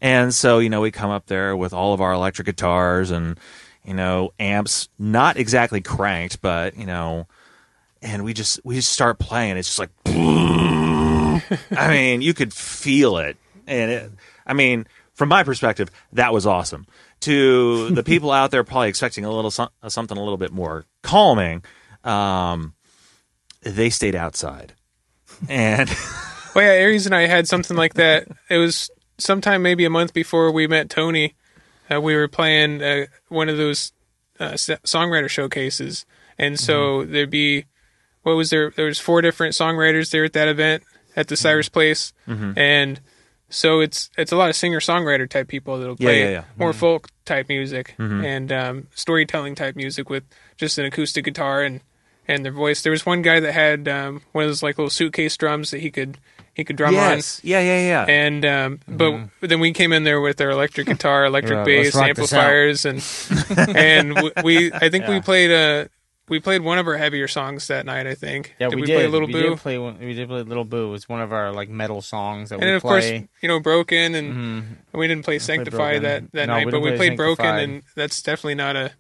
And 0.01 0.34
so, 0.34 0.59
you 0.59 0.69
know, 0.69 0.82
we 0.82 0.91
come 0.91 1.09
up 1.09 1.28
there 1.28 1.55
with 1.55 1.74
all 1.74 1.93
of 1.93 2.01
our 2.01 2.11
electric 2.13 2.45
guitars 2.45 3.09
and, 3.09 3.39
you 3.86 3.93
know, 3.93 4.34
amps, 4.39 4.89
not 4.99 5.38
exactly 5.38 5.82
cranked, 5.82 6.41
but, 6.41 6.76
you 6.78 6.86
know, 6.86 7.28
and 8.01 8.24
we 8.26 8.34
just 8.34 8.59
we 8.65 8.76
just 8.76 8.91
start 8.91 9.17
playing. 9.17 9.55
It's 9.55 9.67
just 9.69 9.80
like, 9.80 9.89
I 11.71 11.88
mean, 11.89 12.21
you 12.21 12.34
could 12.34 12.53
feel 12.53 13.17
it, 13.17 13.38
and 13.68 13.91
it, 13.91 14.11
I 14.45 14.53
mean, 14.53 14.88
from 15.14 15.30
my 15.30 15.43
perspective, 15.43 15.89
that 16.14 16.34
was 16.34 16.45
awesome. 16.45 16.88
To 17.22 17.89
the 17.89 18.03
people 18.11 18.32
out 18.32 18.51
there, 18.51 18.64
probably 18.64 18.89
expecting 18.89 19.26
a 19.26 19.32
little 19.32 19.51
some, 19.51 19.70
something 19.88 20.18
a 20.18 20.22
little 20.22 20.38
bit 20.38 20.51
more 20.51 20.86
calming, 21.01 21.64
um, 22.03 22.74
they 23.61 23.89
stayed 23.89 24.16
outside, 24.16 24.74
and 25.47 25.89
Well, 26.55 26.66
yeah, 26.66 26.84
Ares 26.84 27.05
and 27.05 27.16
I 27.16 27.26
had 27.26 27.47
something 27.47 27.76
like 27.76 27.95
that. 27.95 28.28
It 28.49 28.57
was 28.57 28.91
sometime 29.18 29.64
maybe 29.64 29.86
a 29.86 29.89
month 29.89 30.14
before 30.14 30.51
we 30.51 30.68
met 30.68 30.89
Tony. 30.89 31.34
Uh, 31.91 31.99
we 31.99 32.16
were 32.16 32.28
playing 32.28 32.82
uh, 32.82 33.05
one 33.30 33.49
of 33.49 33.57
those 33.57 33.91
uh, 34.39 34.51
songwriter 34.51 35.30
showcases, 35.30 36.05
and 36.38 36.59
so 36.59 37.05
there'd 37.05 37.30
be 37.30 37.66
what 38.22 38.36
was 38.36 38.51
there? 38.51 38.72
There 38.76 38.86
was 38.86 38.99
four 38.99 39.22
different 39.22 39.53
songwriters 39.53 40.11
there 40.11 40.24
at 40.24 40.34
that 40.34 40.47
event 40.47 40.84
at 41.16 41.28
the 41.28 41.36
Cyrus 41.36 41.70
Place, 41.70 42.14
and 42.55 43.01
so 43.53 43.79
it's 43.79 44.09
it's 44.17 44.31
a 44.31 44.35
lot 44.35 44.49
of 44.49 44.55
singer 44.55 44.79
songwriter 44.79 45.29
type 45.29 45.47
people 45.47 45.77
that'll 45.79 45.95
play 45.95 46.23
yeah, 46.23 46.29
yeah. 46.29 46.43
more 46.57 46.73
folk 46.73 47.09
type 47.25 47.47
music 47.49 47.95
and 47.97 48.51
um, 48.51 48.87
storytelling 48.95 49.55
type 49.55 49.75
music 49.75 50.09
with 50.09 50.23
just 50.57 50.77
an 50.77 50.85
acoustic 50.85 51.23
guitar 51.25 51.61
and 51.63 51.81
and 52.27 52.43
their 52.45 52.51
voice. 52.51 52.81
There 52.81 52.91
was 52.91 53.05
one 53.05 53.21
guy 53.21 53.39
that 53.39 53.53
had 53.53 53.87
um, 53.87 54.21
one 54.31 54.45
of 54.45 54.49
those 54.49 54.63
like 54.63 54.77
little 54.77 54.89
suitcase 54.89 55.35
drums 55.37 55.71
that 55.71 55.81
he 55.81 55.91
could 55.91 56.17
he 56.53 56.63
could 56.63 56.75
drum 56.75 56.93
yes, 56.93 57.41
yeah, 57.43 57.59
yeah, 57.59 57.79
yeah. 57.79 58.05
And 58.07 58.45
um, 58.45 58.79
but 58.87 59.29
then 59.41 59.59
we 59.59 59.73
came 59.73 59.91
in 59.91 60.03
there 60.03 60.21
with 60.21 60.39
our 60.39 60.51
electric 60.51 60.87
guitar, 60.87 61.25
electric 61.25 61.57
Yeah, 61.57 61.63
bass, 61.63 61.95
rock 61.95 62.15
this 62.15 62.33
out. 62.33 62.43
amplifiers, 62.43 62.85
and 62.85 63.75
and 63.75 64.21
we, 64.21 64.31
we 64.43 64.73
I 64.73 64.89
think 64.89 65.07
we 65.07 65.19
played 65.31 65.51
a 65.51 65.89
we 66.30 66.39
played 66.39 66.61
one 66.61 66.78
of 66.78 66.88
our 66.88 66.97
heavier 66.97 67.28
songs 67.28 67.67
that 67.67 67.86
night. 67.86 68.07
I 68.07 68.15
think. 68.15 68.55
Yeah, 68.59 68.69
did 68.69 68.76
we, 68.76 68.82
we, 68.82 68.88
did. 68.88 68.95
play 68.95 69.05
a 69.05 69.09
little 69.09 69.28
we 69.28 69.34
boo? 69.34 69.49
Did 69.49 69.59
play 69.59 69.78
we 69.78 70.13
did 70.13 70.28
play 70.28 70.43
Little 70.43 70.65
Boo. 70.65 70.93
It's 70.93 71.09
one 71.09 71.21
of 71.21 71.34
our 71.34 71.51
like 71.51 71.69
metal 71.69 72.01
songs 72.01 72.49
that 72.49 72.55
and 72.55 72.63
we 72.63 72.67
then 72.67 72.76
of 72.76 72.82
course, 72.82 73.09
you 73.09 73.47
know, 73.47 73.59
broken, 73.59 74.15
and 74.15 74.78
we 74.93 75.07
didn't 75.07 75.26
play 75.26 75.39
Sanctify 75.39 75.99
that, 75.99 76.32
that 76.32 76.47
No, 76.47 76.53
night, 76.53 76.65
we 76.65 76.71
but 76.71 76.82
we 76.82 76.89
play 76.91 77.09
played 77.09 77.17
Broken, 77.17 77.45
and 77.45 77.84
that's 77.95 78.21
definitely 78.21 78.55
not 78.55 78.76
a 78.76 78.91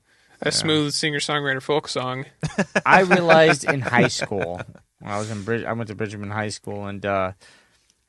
a 0.41 0.51
smooth 0.51 0.91
singer 0.93 1.19
songwriter 1.19 1.61
folk 1.61 1.87
song. 1.87 2.25
I 2.85 3.01
realized 3.01 3.63
in 3.63 3.81
high 3.81 4.09
school 4.09 4.61
when 4.99 5.11
I 5.11 5.17
was 5.17 5.31
in 5.31 5.43
Brid- 5.43 5.65
I 5.65 5.73
went 5.73 5.87
to 5.87 5.95
Bridgman 5.95 6.31
High 6.31 6.49
School, 6.49 6.85
and 6.85 7.05
uh, 7.05 7.31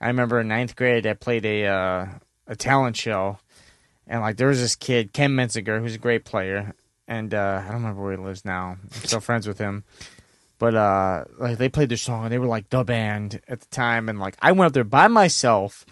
I 0.01 0.07
remember 0.09 0.41
in 0.41 0.49
ninth 0.49 0.77
grade 0.77 1.07
I 1.07 1.15
played 1.15 1.45
a 1.45 1.67
uh, 1.67 2.07
a 2.47 2.57
talent 2.57 2.97
show, 2.97 3.39
and 4.07 4.21
like 4.21 4.37
there 4.37 4.49
was 4.49 4.61
this 4.61 4.77
kid 4.77 5.13
Ken 5.13 5.31
Menziger 5.31 5.81
who's 5.81 5.95
a 5.95 5.99
great 5.99 6.25
player, 6.25 6.75
and 7.09 7.33
uh, 7.35 7.61
I 7.63 7.67
don't 7.67 7.83
remember 7.83 8.03
where 8.03 8.17
he 8.17 8.19
lives 8.23 8.45
now. 8.45 8.77
I'm 8.83 8.91
still 9.03 9.21
friends 9.21 9.47
with 9.47 9.59
him. 9.59 9.85
But 10.59 10.75
uh, 10.75 11.25
like 11.39 11.59
they 11.59 11.69
played 11.69 11.89
their 11.89 11.97
song, 11.99 12.25
and 12.25 12.33
they 12.33 12.39
were 12.39 12.47
like 12.47 12.71
the 12.71 12.85
band 12.85 13.41
at 13.49 13.61
the 13.61 13.67
time, 13.67 14.09
and 14.09 14.19
like 14.19 14.37
I 14.41 14.53
went 14.53 14.69
up 14.69 14.73
there 14.73 14.85
by 14.85 15.09
myself. 15.09 15.85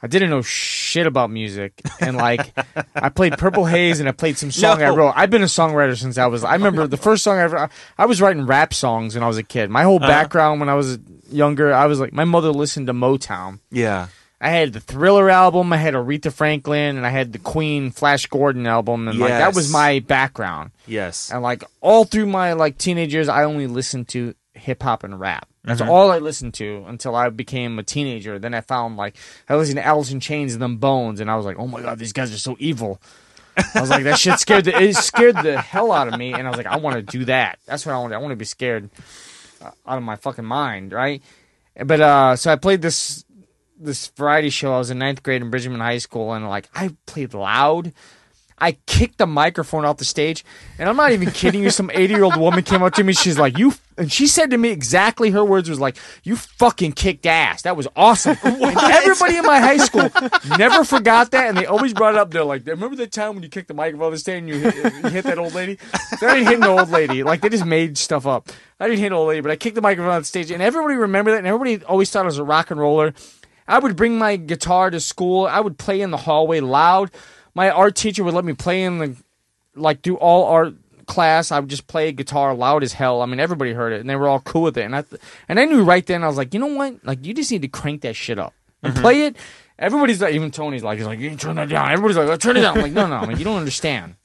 I 0.00 0.06
didn't 0.06 0.30
know 0.30 0.42
shit 0.42 1.06
about 1.06 1.28
music, 1.30 1.82
and 2.00 2.16
like 2.16 2.52
I 2.94 3.08
played 3.08 3.36
Purple 3.36 3.66
Haze, 3.66 4.00
and 4.00 4.08
I 4.08 4.12
played 4.12 4.38
some 4.38 4.50
song 4.50 4.80
I 4.82 4.90
wrote. 4.90 5.12
I've 5.16 5.30
been 5.30 5.42
a 5.42 5.46
songwriter 5.46 5.96
since 5.96 6.18
I 6.18 6.26
was. 6.26 6.44
I 6.44 6.54
remember 6.54 6.86
the 6.86 6.96
first 6.96 7.24
song 7.24 7.38
I 7.38 7.42
ever. 7.42 7.68
I 7.98 8.06
was 8.06 8.20
writing 8.22 8.46
rap 8.46 8.72
songs 8.72 9.14
when 9.14 9.24
I 9.24 9.26
was 9.26 9.38
a 9.38 9.42
kid. 9.42 9.70
My 9.70 9.82
whole 9.82 9.98
background 9.98 10.60
when 10.60 10.68
I 10.68 10.74
was 10.74 10.98
younger, 11.30 11.72
I 11.74 11.86
was 11.86 12.00
like, 12.00 12.12
my 12.12 12.24
mother 12.24 12.50
listened 12.52 12.86
to 12.86 12.92
Motown. 12.92 13.58
yeah. 13.70 14.08
I 14.40 14.50
had 14.50 14.72
the 14.72 14.80
Thriller 14.80 15.28
album, 15.30 15.72
I 15.72 15.78
had 15.78 15.94
Aretha 15.94 16.32
Franklin, 16.32 16.96
and 16.96 17.04
I 17.04 17.10
had 17.10 17.32
the 17.32 17.38
Queen 17.40 17.90
Flash 17.90 18.26
Gordon 18.26 18.66
album, 18.66 19.08
and 19.08 19.18
like 19.18 19.30
that 19.30 19.54
was 19.54 19.72
my 19.72 19.98
background. 19.98 20.70
Yes. 20.86 21.30
And 21.32 21.42
like 21.42 21.64
all 21.80 22.04
through 22.04 22.26
my 22.26 22.52
like 22.52 22.78
teenage 22.78 23.12
years, 23.12 23.28
I 23.28 23.44
only 23.44 23.66
listened 23.66 24.08
to 24.08 24.34
hip 24.54 24.82
hop 24.82 25.02
and 25.04 25.18
rap. 25.18 25.48
That's 25.64 25.80
Mm-hmm. 25.80 25.90
all 25.90 26.10
I 26.10 26.18
listened 26.18 26.54
to 26.54 26.84
until 26.86 27.14
I 27.16 27.28
became 27.30 27.78
a 27.78 27.82
teenager. 27.82 28.38
Then 28.38 28.54
I 28.54 28.60
found 28.62 28.96
like 28.96 29.16
I 29.48 29.56
listened 29.56 29.76
to 29.76 29.84
Alice 29.84 30.10
in 30.12 30.20
Chains 30.20 30.52
and 30.52 30.62
them 30.62 30.76
Bones, 30.76 31.20
and 31.20 31.30
I 31.30 31.36
was 31.36 31.44
like, 31.44 31.58
oh 31.58 31.66
my 31.66 31.82
god, 31.82 31.98
these 31.98 32.12
guys 32.12 32.32
are 32.32 32.38
so 32.38 32.56
evil. 32.60 33.00
I 33.74 33.80
was 33.80 33.90
like, 33.90 34.04
that 34.04 34.18
shit 34.18 34.38
scared 34.38 34.66
the 34.66 34.80
it 34.80 34.94
scared 34.94 35.34
the 35.34 35.60
hell 35.60 35.90
out 35.90 36.06
of 36.06 36.16
me, 36.16 36.32
and 36.32 36.46
I 36.46 36.50
was 36.50 36.56
like, 36.58 36.66
I 36.68 36.76
want 36.76 36.94
to 36.94 37.02
do 37.02 37.24
that. 37.24 37.58
That's 37.66 37.84
what 37.84 37.92
I 37.94 37.98
want. 37.98 38.14
I 38.14 38.18
want 38.18 38.30
to 38.30 38.36
be 38.36 38.44
scared 38.44 38.88
uh, 39.60 39.70
out 39.84 39.98
of 39.98 40.04
my 40.04 40.14
fucking 40.14 40.44
mind, 40.44 40.92
right? 40.92 41.22
But 41.84 42.00
uh, 42.00 42.36
so 42.36 42.52
I 42.52 42.56
played 42.56 42.82
this 42.82 43.24
this 43.78 44.08
variety 44.08 44.50
show. 44.50 44.74
I 44.74 44.78
was 44.78 44.90
in 44.90 44.98
ninth 44.98 45.22
grade 45.22 45.42
in 45.42 45.50
Bridgman 45.50 45.80
High 45.80 45.98
School, 45.98 46.32
and 46.32 46.48
like 46.48 46.68
I 46.74 46.90
played 47.06 47.34
loud. 47.34 47.92
I 48.60 48.72
kicked 48.86 49.18
the 49.18 49.26
microphone 49.26 49.84
off 49.84 49.98
the 49.98 50.04
stage, 50.04 50.44
and 50.78 50.88
I'm 50.88 50.96
not 50.96 51.12
even 51.12 51.30
kidding 51.30 51.62
you. 51.62 51.70
Some 51.70 51.90
80 51.94 52.14
year 52.14 52.24
old 52.24 52.36
woman 52.36 52.64
came 52.64 52.82
up 52.82 52.92
to 52.94 53.04
me. 53.04 53.12
She's 53.12 53.38
like, 53.38 53.56
"You," 53.56 53.72
and 53.96 54.10
she 54.10 54.26
said 54.26 54.50
to 54.50 54.58
me 54.58 54.70
exactly 54.70 55.30
her 55.30 55.44
words 55.44 55.70
was 55.70 55.78
like, 55.78 55.96
"You 56.24 56.34
fucking 56.34 56.92
kicked 56.92 57.24
ass. 57.24 57.62
That 57.62 57.76
was 57.76 57.86
awesome." 57.94 58.36
And 58.68 58.76
everybody 58.76 59.36
in 59.36 59.46
my 59.46 59.60
high 59.60 59.78
school 59.78 60.10
never 60.58 60.84
forgot 60.84 61.30
that, 61.30 61.48
and 61.48 61.56
they 61.56 61.66
always 61.66 61.94
brought 61.94 62.14
it 62.14 62.18
up. 62.18 62.30
They're 62.30 62.44
like, 62.44 62.66
"Remember 62.66 62.96
the 62.96 63.06
time 63.06 63.34
when 63.34 63.42
you 63.42 63.48
kicked 63.48 63.68
the 63.68 63.74
microphone 63.74 64.08
off 64.08 64.12
the 64.12 64.18
stage 64.18 64.38
and 64.38 64.48
you 64.48 64.58
hit, 64.58 64.74
you 65.04 65.10
hit 65.10 65.24
that 65.24 65.38
old 65.38 65.54
lady?" 65.54 65.78
I 66.20 66.34
didn't 66.34 66.48
hit 66.48 66.58
no 66.58 66.78
old 66.80 66.90
lady. 66.90 67.22
Like 67.22 67.40
they 67.40 67.48
just 67.48 67.64
made 67.64 67.96
stuff 67.96 68.26
up. 68.26 68.50
I 68.80 68.88
didn't 68.88 69.00
hit 69.00 69.08
an 69.08 69.12
old 69.14 69.28
lady, 69.28 69.40
but 69.40 69.50
I 69.50 69.56
kicked 69.56 69.76
the 69.76 69.82
microphone 69.82 70.12
off 70.12 70.22
the 70.22 70.26
stage, 70.26 70.50
and 70.50 70.62
everybody 70.62 70.96
remembered 70.96 71.32
that, 71.32 71.38
and 71.38 71.46
everybody 71.46 71.84
always 71.84 72.10
thought 72.10 72.22
I 72.22 72.26
was 72.26 72.38
a 72.38 72.44
rock 72.44 72.70
and 72.70 72.80
roller. 72.80 73.14
I 73.68 73.78
would 73.78 73.94
bring 73.94 74.18
my 74.18 74.36
guitar 74.36 74.90
to 74.90 74.98
school. 74.98 75.46
I 75.46 75.60
would 75.60 75.78
play 75.78 76.00
in 76.00 76.10
the 76.10 76.16
hallway 76.16 76.60
loud. 76.60 77.10
My 77.54 77.70
art 77.70 77.94
teacher 77.94 78.24
would 78.24 78.34
let 78.34 78.44
me 78.44 78.54
play 78.54 78.82
in 78.82 78.98
the 78.98 79.16
like 79.76 80.02
do 80.02 80.16
all 80.16 80.46
art 80.46 80.74
class. 81.06 81.52
I 81.52 81.60
would 81.60 81.68
just 81.68 81.86
play 81.86 82.10
guitar 82.12 82.54
loud 82.54 82.82
as 82.82 82.94
hell. 82.94 83.20
I 83.20 83.26
mean, 83.26 83.40
everybody 83.40 83.72
heard 83.72 83.92
it, 83.92 84.00
and 84.00 84.08
they 84.08 84.16
were 84.16 84.26
all 84.26 84.40
cool 84.40 84.62
with 84.62 84.78
it. 84.78 84.82
And 84.82 84.96
I 84.96 85.02
th- 85.02 85.20
and 85.48 85.60
I 85.60 85.66
knew 85.66 85.84
right 85.84 86.04
then. 86.06 86.24
I 86.24 86.28
was 86.28 86.36
like, 86.36 86.54
you 86.54 86.60
know 86.60 86.66
what? 86.66 87.04
Like, 87.04 87.24
you 87.24 87.34
just 87.34 87.50
need 87.52 87.62
to 87.62 87.68
crank 87.68 88.02
that 88.02 88.16
shit 88.16 88.38
up 88.38 88.54
and 88.82 88.94
mm-hmm. 88.94 89.02
play 89.02 89.26
it. 89.26 89.36
Everybody's 89.78 90.20
like, 90.20 90.34
even 90.34 90.50
Tony's 90.50 90.82
like, 90.82 90.98
he's 90.98 91.06
like, 91.06 91.20
you 91.20 91.36
turn 91.36 91.56
that 91.56 91.68
down. 91.68 91.92
Everybody's 91.92 92.16
like, 92.16 92.40
turn 92.40 92.56
it 92.56 92.62
down. 92.62 92.76
I'm 92.76 92.82
like, 92.82 92.92
no, 92.92 93.06
no, 93.06 93.26
man, 93.26 93.38
you 93.38 93.44
don't 93.44 93.58
understand. 93.58 94.16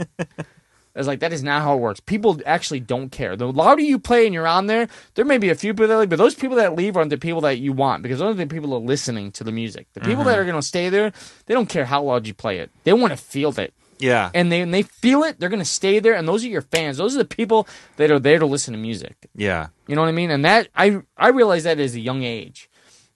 It's 0.95 1.07
like 1.07 1.21
that 1.21 1.33
is 1.33 1.43
not 1.43 1.63
how 1.63 1.75
it 1.75 1.79
works. 1.79 1.99
People 1.99 2.39
actually 2.45 2.79
don't 2.79 3.11
care. 3.11 3.35
The 3.35 3.51
louder 3.51 3.81
you 3.81 3.97
play 3.97 4.25
and 4.25 4.33
you're 4.33 4.47
on 4.47 4.67
there, 4.67 4.87
there 5.15 5.25
may 5.25 5.39
be 5.39 5.49
a 5.49 5.55
few 5.55 5.73
people 5.73 5.87
that 5.87 5.97
leave, 5.97 6.09
but 6.09 6.17
those 6.17 6.35
people 6.35 6.57
that 6.57 6.75
leave 6.75 6.95
aren't 6.95 7.09
the 7.09 7.17
people 7.17 7.41
that 7.41 7.57
you 7.57 7.73
want 7.73 8.03
because 8.03 8.19
those 8.19 8.35
are 8.35 8.37
the 8.37 8.45
people 8.45 8.69
that 8.69 8.75
are 8.75 8.79
listening 8.79 9.31
to 9.31 9.43
the 9.43 9.51
music. 9.51 9.87
The 9.93 10.01
people 10.01 10.23
that 10.25 10.31
mm-hmm. 10.31 10.41
are 10.41 10.45
going 10.45 10.55
to 10.55 10.61
stay 10.61 10.89
there, 10.89 11.11
they 11.47 11.53
don't 11.53 11.69
care 11.69 11.85
how 11.85 12.03
loud 12.03 12.27
you 12.27 12.33
play 12.33 12.59
it. 12.59 12.69
They 12.83 12.93
want 12.93 13.11
to 13.11 13.17
feel 13.17 13.59
it 13.59 13.73
yeah. 14.03 14.31
and 14.33 14.51
they 14.51 14.61
and 14.61 14.73
they 14.73 14.83
feel 14.83 15.23
it, 15.23 15.39
they're 15.39 15.49
gonna 15.49 15.65
stay 15.65 15.99
there, 15.99 16.13
and 16.13 16.27
those 16.27 16.43
are 16.43 16.49
your 16.49 16.61
fans. 16.61 16.97
Those 16.97 17.15
are 17.15 17.19
the 17.19 17.25
people 17.25 17.67
that 17.97 18.11
are 18.11 18.19
there 18.19 18.39
to 18.39 18.45
listen 18.45 18.73
to 18.73 18.79
music. 18.79 19.15
yeah. 19.35 19.67
You 19.87 19.95
know 19.95 20.01
what 20.01 20.09
I 20.09 20.13
mean? 20.13 20.31
And 20.31 20.45
that 20.45 20.67
I 20.75 21.01
I 21.17 21.29
realized 21.29 21.65
that 21.65 21.79
as 21.79 21.95
a 21.95 21.99
young 21.99 22.23
age, 22.23 22.69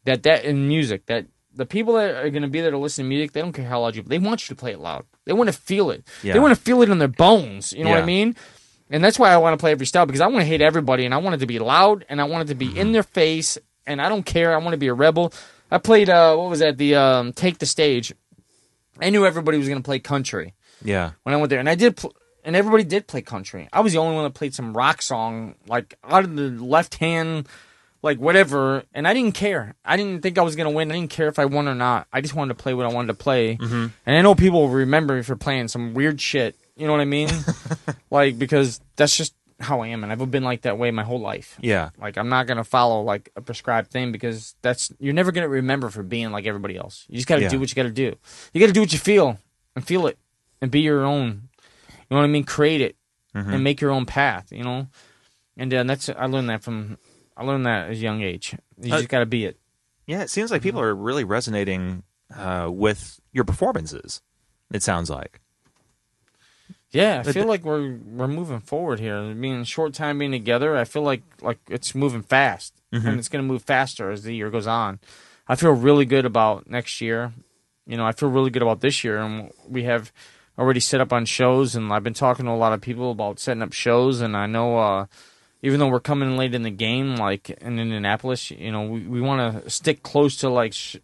that 0.05 0.23
that 0.23 0.45
in 0.45 0.67
music 0.67 1.05
that 1.07 1.25
the 1.53 1.65
people 1.65 1.95
that 1.95 2.15
are 2.15 2.29
gonna 2.29 2.47
be 2.47 2.61
there 2.61 2.71
to 2.71 2.77
listen 2.77 3.05
to 3.05 3.09
music, 3.09 3.33
they 3.33 3.41
don't 3.41 3.53
care 3.53 3.67
how 3.67 3.81
loud 3.81 3.95
you. 3.95 4.03
They 4.03 4.19
want 4.19 4.49
you 4.49 4.55
to 4.55 4.59
play 4.59 4.71
it 4.71 4.79
loud. 4.79 5.05
They 5.27 5.33
want 5.33 5.47
to 5.49 5.53
feel 5.53 5.91
it. 5.91 6.03
Yeah. 6.23 6.33
They 6.33 6.39
want 6.39 6.55
to 6.55 6.59
feel 6.61 6.81
it 6.81 6.89
in 6.89 6.97
their 6.97 7.07
bones. 7.07 7.71
You 7.73 7.83
know 7.83 7.91
what 7.91 7.99
I 8.01 8.05
mean? 8.05 8.35
And 8.89 9.03
that's 9.03 9.19
why 9.19 9.29
I 9.31 9.37
want 9.37 9.53
to 9.53 9.57
play 9.61 9.71
every 9.71 9.85
style 9.85 10.05
because 10.05 10.21
I 10.21 10.27
want 10.27 10.39
to 10.39 10.45
hate 10.45 10.61
everybody, 10.61 11.05
and 11.05 11.13
I 11.13 11.17
want 11.17 11.35
it 11.35 11.39
to 11.39 11.45
be 11.45 11.59
loud, 11.59 12.05
and 12.09 12.19
I 12.19 12.23
want 12.23 12.43
it 12.49 12.53
to 12.53 12.55
be 12.55 12.67
Mm-hmm. 12.69 12.77
in 12.77 12.91
their 12.93 13.03
face, 13.03 13.57
and 13.85 14.01
I 14.01 14.07
don't 14.09 14.25
care. 14.25 14.53
I 14.53 14.57
want 14.57 14.71
to 14.71 14.77
be 14.77 14.87
a 14.87 14.93
rebel. 14.93 15.33
I 15.69 15.77
played 15.77 16.09
uh 16.09 16.35
what 16.37 16.49
was 16.49 16.59
that 16.59 16.77
the 16.77 16.95
um 16.95 17.33
take 17.33 17.57
the 17.59 17.65
stage. 17.65 18.13
I 19.01 19.09
knew 19.09 19.25
everybody 19.25 19.57
was 19.57 19.67
gonna 19.69 19.81
play 19.81 19.99
country 19.99 20.53
Yeah. 20.81 21.11
when 21.23 21.35
I 21.35 21.37
went 21.37 21.49
there, 21.49 21.59
and 21.59 21.69
I 21.69 21.75
did, 21.75 21.97
pl- 21.97 22.15
and 22.45 22.55
everybody 22.55 22.83
did 22.85 23.05
play 23.07 23.21
country. 23.21 23.67
I 23.73 23.81
was 23.81 23.91
the 23.93 23.99
only 23.99 24.15
one 24.15 24.23
that 24.23 24.33
played 24.33 24.55
some 24.55 24.75
rock 24.75 25.01
song, 25.01 25.55
like 25.67 25.95
out 26.03 26.23
of 26.23 26.35
the 26.35 26.49
left 26.51 26.95
hand, 26.95 27.47
like 28.07 28.19
whatever, 28.19 28.83
and 28.93 29.07
I 29.07 29.13
didn't 29.13 29.33
care. 29.35 29.75
I 29.85 29.97
didn't 29.97 30.21
think 30.23 30.37
I 30.37 30.41
was 30.41 30.55
gonna 30.55 30.71
win. 30.71 30.91
I 30.91 30.95
didn't 30.95 31.11
care 31.11 31.27
if 31.27 31.37
I 31.39 31.45
won 31.45 31.67
or 31.67 31.75
not. 31.75 32.07
I 32.11 32.21
just 32.21 32.33
wanted 32.33 32.57
to 32.57 32.63
play 32.63 32.73
what 32.73 32.85
I 32.85 32.89
wanted 32.93 33.07
to 33.09 33.13
play, 33.13 33.57
and 33.61 33.91
I 34.05 34.21
know 34.21 34.33
people 34.35 34.61
will 34.61 34.69
remember 34.69 35.15
me 35.15 35.21
for 35.23 35.35
playing 35.35 35.67
some 35.67 35.93
weird 35.93 36.19
shit. 36.19 36.55
You 36.75 36.85
know 36.87 36.93
what 36.93 37.01
I 37.01 37.05
mean? 37.05 37.29
like 38.11 38.37
because 38.39 38.79
that's 38.95 39.15
just 39.15 39.33
how 39.59 39.81
I 39.81 39.87
am, 39.87 40.03
and 40.03 40.11
I've 40.11 40.31
been 40.31 40.43
like 40.43 40.61
that 40.61 40.77
way 40.77 40.91
my 40.91 41.03
whole 41.03 41.19
life. 41.19 41.57
Yeah. 41.61 41.89
Like 41.99 42.17
I'm 42.17 42.29
not 42.29 42.47
gonna 42.47 42.63
follow 42.63 43.01
like 43.01 43.29
a 43.35 43.41
prescribed 43.41 43.89
thing 43.91 44.11
because 44.11 44.55
that's 44.61 44.91
you're 44.99 45.13
never 45.13 45.31
gonna 45.31 45.49
remember 45.49 45.89
for 45.89 46.03
being 46.03 46.31
like 46.31 46.45
everybody 46.45 46.77
else. 46.77 47.05
You 47.09 47.15
just 47.15 47.27
gotta 47.27 47.41
Yeah. 47.41 47.49
do 47.49 47.59
what 47.59 47.69
you 47.69 47.75
gotta 47.75 47.89
do. 47.91 48.15
You 48.53 48.61
gotta 48.61 48.73
do 48.73 48.81
what 48.81 48.93
you 48.93 48.99
feel 48.99 49.37
and 49.75 49.85
feel 49.85 50.07
it 50.07 50.17
and 50.61 50.69
be 50.71 50.81
your 50.81 51.03
own. 51.03 51.49
You 51.87 52.15
know 52.15 52.17
what 52.17 52.23
I 52.23 52.27
mean? 52.27 52.43
Create 52.45 52.81
it 52.81 52.95
Mm-hmm. 53.35 53.53
and 53.53 53.63
make 53.63 53.81
your 53.81 53.91
own 53.91 54.05
path. 54.07 54.51
You 54.51 54.63
know, 54.63 54.87
and 55.57 55.71
uh, 55.73 55.83
that's 55.83 56.09
I 56.09 56.25
learned 56.27 56.49
that 56.49 56.63
from 56.63 56.97
I 57.37 57.43
learned 57.43 57.65
that 57.67 57.85
at 57.85 57.91
a 57.91 57.95
young 57.95 58.21
age. 58.21 58.55
You 58.81 58.93
Uh, 58.93 58.97
just 58.97 59.09
gotta 59.09 59.25
be 59.27 59.45
it. 59.45 59.57
Yeah. 60.07 60.21
It 60.23 60.29
seems 60.29 60.49
like 60.51 60.61
people 60.61 60.81
are 60.81 60.95
really 60.95 61.23
resonating 61.23 62.03
uh, 62.35 62.69
with 62.71 63.19
your 63.31 63.43
performances. 63.45 64.21
It 64.73 64.81
sounds 64.83 65.09
like. 65.09 65.39
Yeah, 66.91 67.19
I 67.19 67.23
But 67.23 67.33
feel 67.33 67.45
like 67.47 67.63
we're 67.63 67.97
we're 67.97 68.27
moving 68.27 68.59
forward 68.61 68.99
here. 68.99 69.33
Being 69.33 69.61
a 69.61 69.65
short 69.65 69.93
time 69.93 70.17
being 70.19 70.31
together, 70.31 70.75
I 70.77 70.85
feel 70.85 71.01
like 71.03 71.23
like 71.41 71.59
it's 71.69 71.93
moving 71.93 72.21
fast, 72.21 72.73
Mm-hmm. 72.93 73.07
and 73.07 73.19
it's 73.19 73.27
going 73.27 73.43
to 73.43 73.47
move 73.47 73.63
faster 73.63 74.09
as 74.09 74.23
the 74.23 74.33
year 74.33 74.49
goes 74.49 74.65
on. 74.67 74.99
I 75.47 75.55
feel 75.55 75.71
really 75.71 76.05
good 76.05 76.25
about 76.25 76.69
next 76.69 77.01
year. 77.01 77.33
You 77.85 77.97
know, 77.97 78.05
I 78.05 78.13
feel 78.13 78.29
really 78.29 78.49
good 78.49 78.61
about 78.61 78.79
this 78.79 79.03
year, 79.03 79.17
and 79.17 79.51
we 79.67 79.83
have 79.83 80.13
already 80.57 80.79
set 80.79 81.01
up 81.01 81.11
on 81.11 81.25
shows, 81.25 81.75
and 81.75 81.91
I've 81.91 82.03
been 82.03 82.13
talking 82.13 82.45
to 82.45 82.51
a 82.51 82.53
lot 82.55 82.71
of 82.71 82.79
people 82.79 83.11
about 83.11 83.39
setting 83.39 83.61
up 83.61 83.73
shows, 83.73 84.21
and 84.21 84.35
I 84.37 84.45
know. 84.47 84.77
uh 84.77 85.05
even 85.61 85.79
though 85.79 85.87
we're 85.87 85.99
coming 85.99 86.37
late 86.37 86.53
in 86.53 86.63
the 86.63 86.69
game, 86.69 87.15
like 87.15 87.49
in 87.49 87.79
Indianapolis, 87.79 88.51
you 88.51 88.71
know, 88.71 88.83
we, 88.83 89.01
we 89.07 89.21
want 89.21 89.63
to 89.63 89.69
stick 89.69 90.03
close 90.03 90.37
to 90.37 90.49
like, 90.49 90.73
sh- 90.73 90.97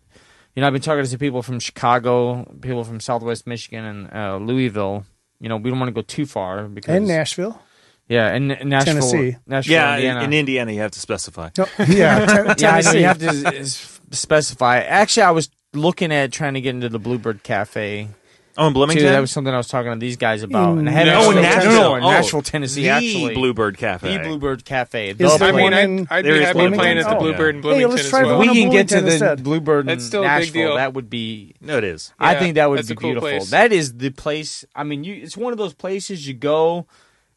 you 0.56 0.62
know, 0.62 0.68
I've 0.68 0.74
been 0.74 0.82
talking 0.82 1.04
to 1.04 1.10
some 1.10 1.20
people 1.20 1.42
from 1.42 1.60
Chicago, 1.60 2.46
people 2.62 2.84
from 2.84 3.00
Southwest 3.00 3.48
Michigan 3.48 3.84
and 3.86 4.14
uh, 4.14 4.38
Louisville. 4.38 5.06
You 5.40 5.50
know, 5.50 5.58
we 5.58 5.70
don't 5.70 5.80
want 5.80 5.90
to 5.90 5.94
go 5.94 6.02
too 6.04 6.26
far 6.26 6.68
because 6.68 6.96
And 6.96 7.08
Nashville. 7.08 7.60
yeah, 8.08 8.28
and, 8.28 8.52
and 8.52 8.70
Nashville, 8.70 8.94
Tennessee. 8.94 9.38
Nashville, 9.48 9.74
Yeah. 9.74 9.96
Indiana. 9.96 10.22
In 10.24 10.34
Indiana, 10.34 10.72
you 10.72 10.80
have 10.82 10.92
to 10.92 11.00
specify. 11.00 11.50
No, 11.58 11.66
yeah, 11.80 12.26
ten- 12.26 12.36
yeah, 12.36 12.42
I 12.44 12.48
know, 12.48 12.54
Tennessee. 12.54 13.00
you 13.00 13.06
have 13.06 13.18
to 13.20 13.28
s- 13.28 13.46
s- 13.46 14.00
specify. 14.12 14.78
Actually, 14.80 15.24
I 15.24 15.32
was 15.32 15.50
looking 15.74 16.12
at 16.14 16.32
trying 16.32 16.54
to 16.54 16.62
get 16.62 16.76
into 16.76 16.88
the 16.90 17.00
Bluebird 17.00 17.42
Cafe 17.44 18.08
Oh, 18.56 18.68
in 18.68 18.72
too. 18.72 18.74
Bloomington. 18.76 19.06
That 19.08 19.20
was 19.20 19.32
something 19.32 19.54
I 19.54 19.58
was 19.58 19.68
talking 19.68 19.92
to 19.92 19.98
these 19.98 20.16
guys 20.18 20.44
about, 20.44 20.78
and 20.78 20.88
I 20.88 20.92
had 20.92 21.08
oh, 21.10 21.32
in 21.32 21.42
Nashville. 21.42 21.72
no, 21.72 21.82
no, 21.90 21.96
in 21.96 22.04
Oh, 22.04 22.10
Nashville, 22.12 22.42
Tennessee, 22.44 22.84
the 22.84 22.90
actually, 22.90 23.34
Bluebird 23.34 23.78
Cafe. 23.78 24.16
the 24.18 24.24
Bluebird 24.24 24.64
Cafe. 24.64 25.10
Is 25.10 25.18
The 25.18 25.38
there 25.40 25.50
I 25.50 25.52
mean, 25.52 25.62
one 25.64 25.74
I'd, 25.74 25.84
in- 25.86 26.08
I'd 26.12 26.26
There 26.26 26.34
be 26.34 26.40
is 26.40 26.46
happy 26.46 26.54
Bloomington? 26.60 26.80
playing 26.80 26.98
at 27.00 27.04
the 27.10 27.16
Oh. 27.16 27.20
Bluebird 27.20 27.50
in 27.56 27.56
Hey, 27.56 27.62
Bloomington 27.62 27.90
let's 27.92 28.04
as 28.04 28.10
try 28.10 28.22
the 28.22 28.28
well. 28.28 28.40
we 28.40 28.48
in 28.50 28.54
can 28.54 28.70
get 28.70 28.88
to 28.90 28.96
Bloomington 28.96 29.06
the 29.06 29.12
instead. 29.12 29.44
Bluebird 29.44 29.86
That's 29.88 30.04
in 30.04 30.08
still 30.08 30.22
a 30.22 30.24
big 30.26 30.30
Nashville. 30.32 30.68
deal. 30.68 30.76
That 30.76 30.94
would 30.94 31.10
be. 31.10 31.56
no, 31.62 31.78
it 31.78 31.84
is. 31.84 32.14
I 32.20 32.34
Yeah, 32.34 32.40
think 32.40 32.56
that 32.56 32.70
would 32.70 32.78
that's 32.80 32.88
be 32.90 32.94
a 32.94 32.96
cool 32.98 33.10
beautiful. 33.12 33.30
place. 33.30 33.50
That 33.50 33.72
is 33.74 33.98
the 33.98 34.10
place. 34.12 34.66
I 34.76 34.84
mean, 34.84 35.04
you. 35.04 35.16
It's 35.16 35.36
one 35.36 35.52
of 35.52 35.58
those 35.58 35.74
places 35.74 36.28
you 36.28 36.34
go 36.36 36.86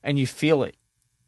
and 0.02 0.18
you 0.18 0.26
feel 0.26 0.62
it 0.64 0.76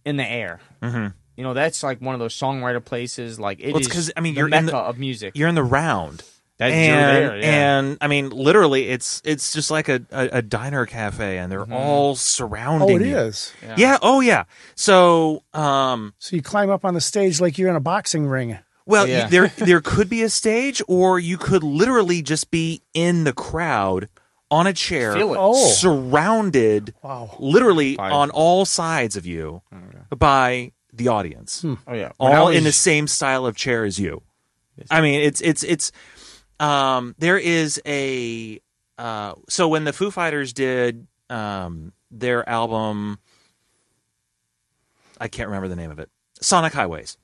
in 0.05 0.17
the 0.17 0.27
air. 0.31 0.61
Mm-hmm. 0.83 1.07
You 1.37 1.45
know, 1.45 1.55
that's 1.55 1.83
like 1.83 2.01
one 2.03 2.15
of 2.15 2.19
those 2.19 2.35
songwriter 2.35 2.85
places. 2.85 3.41
Like 3.41 3.61
it 3.61 3.69
Well, 3.69 3.79
it's 3.79 3.87
is 3.89 3.93
'cause, 3.95 4.11
I 4.17 4.21
mean, 4.21 4.35
the 4.35 4.39
you're 4.41 4.49
in 4.49 4.51
mecca 4.51 4.67
the- 4.67 4.77
of 4.77 4.99
music. 4.99 5.33
You're 5.35 5.49
in 5.49 5.55
the 5.55 5.63
round. 5.65 6.25
That 6.59 6.73
and, 6.73 6.99
there, 7.31 7.37
yeah. 7.39 7.79
and 7.79 7.99
I 8.01 8.09
mean, 8.09 8.31
literally, 8.31 8.89
it's 8.89 9.23
it's 9.25 9.53
just 9.53 9.71
like 9.71 9.89
a, 9.89 10.01
a, 10.11 10.29
a 10.39 10.43
diner 10.43 10.87
cafe, 10.87 11.39
and 11.39 11.51
they're 11.53 11.61
Mm-hmm. 11.63 11.73
all 11.73 12.11
Oh, 12.11 12.15
surrounding. 12.15 13.01
it 13.01 13.07
you. 13.07 13.17
is. 13.17 13.53
Yeah. 13.77 13.99
Oh, 14.03 14.21
yeah. 14.21 14.45
So, 14.75 15.45
um, 15.55 16.15
So 16.19 16.35
you 16.35 16.43
climb 16.43 16.69
up 16.71 16.85
on 16.85 16.95
the 16.95 17.01
stage 17.01 17.41
like 17.41 17.59
you're 17.59 17.71
in 17.71 17.77
a 17.77 17.81
boxing 17.81 18.27
ring. 18.27 18.59
well, 18.87 19.07
Yeah. 19.07 19.25
y- 19.25 19.29
there 19.31 19.47
there 19.59 19.81
could 19.81 20.09
be 20.09 20.23
a 20.25 20.29
stage, 20.31 20.83
or 20.89 21.19
you 21.21 21.39
could 21.39 21.63
literally 21.63 22.23
just 22.23 22.51
be 22.51 22.83
in 22.93 23.23
the 23.25 23.33
crowd 23.33 24.09
on 24.51 24.67
a 24.67 24.73
chair, 24.73 25.15
Oh. 25.17 25.55
surrounded, 25.73 26.95
Wow. 27.03 27.37
literally 27.39 27.97
By- 27.97 28.11
on 28.11 28.31
all 28.31 28.65
sides 28.65 29.15
of 29.17 29.27
you 29.27 29.63
by 30.17 30.73
the 30.93 31.09
audience, 31.09 31.65
oh 31.65 31.79
yeah, 31.95 32.11
all 32.19 32.47
was- 32.47 32.57
in 32.57 32.65
the 32.65 32.73
same 32.73 33.07
style 33.07 33.47
of 33.47 33.55
chair 33.57 33.85
as 33.85 33.99
you. 34.01 34.23
I 34.91 35.01
mean, 35.01 35.21
it's 35.21 35.41
it's 35.41 35.63
it's. 35.65 35.93
Um, 36.61 37.15
there 37.19 37.39
is 37.39 37.81
a 37.87 38.61
uh, 38.99 39.35
so 39.49 39.69
when 39.69 39.85
the 39.85 39.93
Foo 39.93 40.11
Fighters 40.11 40.53
did 40.53 41.07
um, 41.31 41.93
their 42.11 42.49
album, 42.49 43.19
I 45.21 45.29
can't 45.29 45.49
remember 45.49 45.69
the 45.69 45.77
name 45.77 45.91
of 45.91 45.99
it, 45.99 46.11
Sonic 46.41 46.73
Highways. 46.73 47.17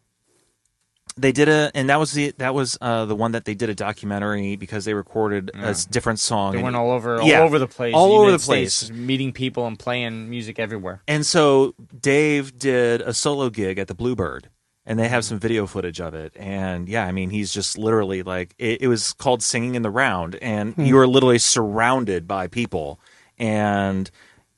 They 1.17 1.31
did 1.31 1.49
a, 1.49 1.71
and 1.77 1.91
that 1.91 2.01
was 2.01 2.11
the 2.13 2.33
that 2.39 2.55
was 2.55 2.77
uh, 2.81 3.05
the 3.05 3.15
one 3.15 3.33
that 3.33 3.45
they 3.45 3.55
did 3.55 3.71
a 3.71 3.75
documentary 3.75 4.57
because 4.57 4.85
they 4.85 4.95
recorded 4.95 5.53
a 5.55 5.73
different 5.89 6.19
song. 6.19 6.57
They 6.57 6.63
went 6.63 6.75
all 6.75 6.91
over, 6.91 7.21
all 7.21 7.29
Yeah. 7.29 7.43
over 7.43 7.61
the 7.61 7.69
place, 7.69 7.95
All 7.95 8.13
over 8.19 8.33
the 8.33 8.39
place. 8.41 8.75
States, 8.75 8.91
meeting 8.93 9.33
people 9.33 9.65
and 9.69 9.79
playing 9.79 10.29
music 10.29 10.59
everywhere. 10.59 11.03
And 11.07 11.25
so 11.25 11.75
Dave 12.01 12.59
did 12.59 13.01
a 13.01 13.15
solo 13.15 13.49
gig 13.49 13.79
at 13.79 13.87
the 13.87 13.95
Bluebird, 13.95 14.49
and 14.87 14.99
they 14.99 15.09
have 15.09 15.25
some 15.25 15.39
video 15.39 15.67
footage 15.67 16.01
of 16.01 16.15
it. 16.15 16.33
And 16.37 16.89
yeah, 16.89 17.07
I 17.07 17.13
mean, 17.13 17.31
he's 17.31 17.53
just 17.53 17.79
literally 17.79 18.23
like 18.23 18.55
it, 18.59 18.83
it 18.83 18.89
was 18.89 19.13
called 19.15 19.43
"Singing 19.43 19.75
in 19.75 19.83
the 19.83 19.91
Round," 19.91 20.37
and 20.37 20.75
hmm. 20.75 20.85
you 20.85 20.99
are 20.99 21.07
literally 21.07 21.39
surrounded 21.39 22.29
by 22.29 22.47
people, 22.47 23.01
and 23.39 24.11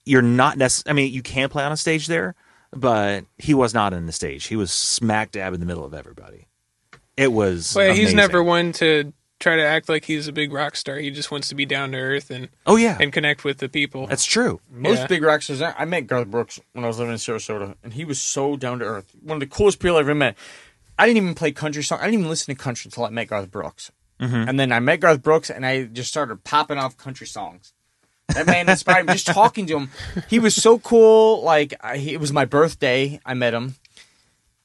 you're 0.04 0.22
not 0.22 0.58
necessarily. 0.58 0.90
I 0.90 1.04
mean, 1.04 1.12
you 1.12 1.22
can 1.22 1.48
play 1.48 1.64
on 1.64 1.72
a 1.72 1.76
stage 1.76 2.06
there, 2.06 2.34
but 2.72 3.24
he 3.38 3.54
was 3.54 3.74
not 3.74 3.92
in 3.92 4.06
the 4.06 4.12
stage. 4.12 4.46
He 4.46 4.56
was 4.56 4.72
smack 4.72 5.32
dab 5.32 5.54
in 5.54 5.60
the 5.60 5.66
middle 5.66 5.84
of 5.84 5.94
everybody. 5.94 6.46
It 7.16 7.32
was. 7.32 7.74
Well, 7.74 7.94
he's 7.94 8.14
never 8.14 8.42
one 8.42 8.72
to 8.72 9.12
try 9.38 9.56
to 9.56 9.62
act 9.62 9.88
like 9.88 10.04
he's 10.06 10.28
a 10.28 10.32
big 10.32 10.52
rock 10.52 10.76
star. 10.76 10.96
He 10.96 11.10
just 11.10 11.30
wants 11.30 11.48
to 11.50 11.54
be 11.54 11.66
down 11.66 11.92
to 11.92 11.98
earth 11.98 12.30
and 12.30 12.48
Oh 12.66 12.76
yeah, 12.76 12.96
and 13.00 13.12
connect 13.12 13.44
with 13.44 13.58
the 13.58 13.68
people. 13.68 14.06
that's 14.06 14.24
true. 14.24 14.60
Most 14.70 14.98
Yeah. 15.00 15.06
big 15.08 15.22
rock 15.22 15.42
stars. 15.42 15.60
I 15.62 15.74
I 15.78 15.84
met 15.84 16.06
Garth 16.06 16.28
Brooks 16.28 16.58
when 16.72 16.84
I 16.84 16.88
was 16.88 16.98
living 16.98 17.12
in 17.12 17.18
Sarasota, 17.18 17.74
and 17.82 17.92
he 17.92 18.04
was 18.04 18.20
so 18.20 18.56
down 18.56 18.78
to 18.80 18.84
earth. 18.84 19.12
One 19.22 19.36
of 19.36 19.40
the 19.40 19.46
coolest 19.46 19.78
people 19.80 19.96
I 19.96 20.00
ever 20.00 20.14
met. 20.14 20.36
I 20.98 21.06
didn't 21.06 21.18
even 21.22 21.34
play 21.34 21.52
country 21.52 21.82
song. 21.82 21.98
I 22.00 22.04
didn't 22.06 22.20
even 22.20 22.30
listen 22.30 22.54
to 22.56 22.62
country 22.62 22.88
until 22.88 23.04
I 23.04 23.10
met 23.10 23.28
Garth 23.28 23.50
Brooks. 23.50 23.92
And 24.18 24.58
then 24.58 24.72
I 24.72 24.80
met 24.80 25.00
Garth 25.00 25.20
Brooks, 25.22 25.50
and 25.50 25.66
I 25.66 25.84
just 25.84 26.08
started 26.08 26.42
popping 26.42 26.78
off 26.78 26.96
country 26.96 27.26
songs. 27.26 27.74
That 28.28 28.46
man 28.46 28.66
inspired 28.66 29.06
me. 29.06 29.12
Just 29.12 29.26
talking 29.26 29.66
to 29.66 29.76
him, 29.76 29.90
he 30.30 30.38
was 30.38 30.54
so 30.54 30.78
cool. 30.78 31.42
Like 31.42 31.74
I, 31.82 31.96
it 31.96 32.18
was 32.18 32.32
my 32.32 32.46
birthday. 32.46 33.20
I 33.26 33.34
met 33.34 33.52
him. 33.52 33.74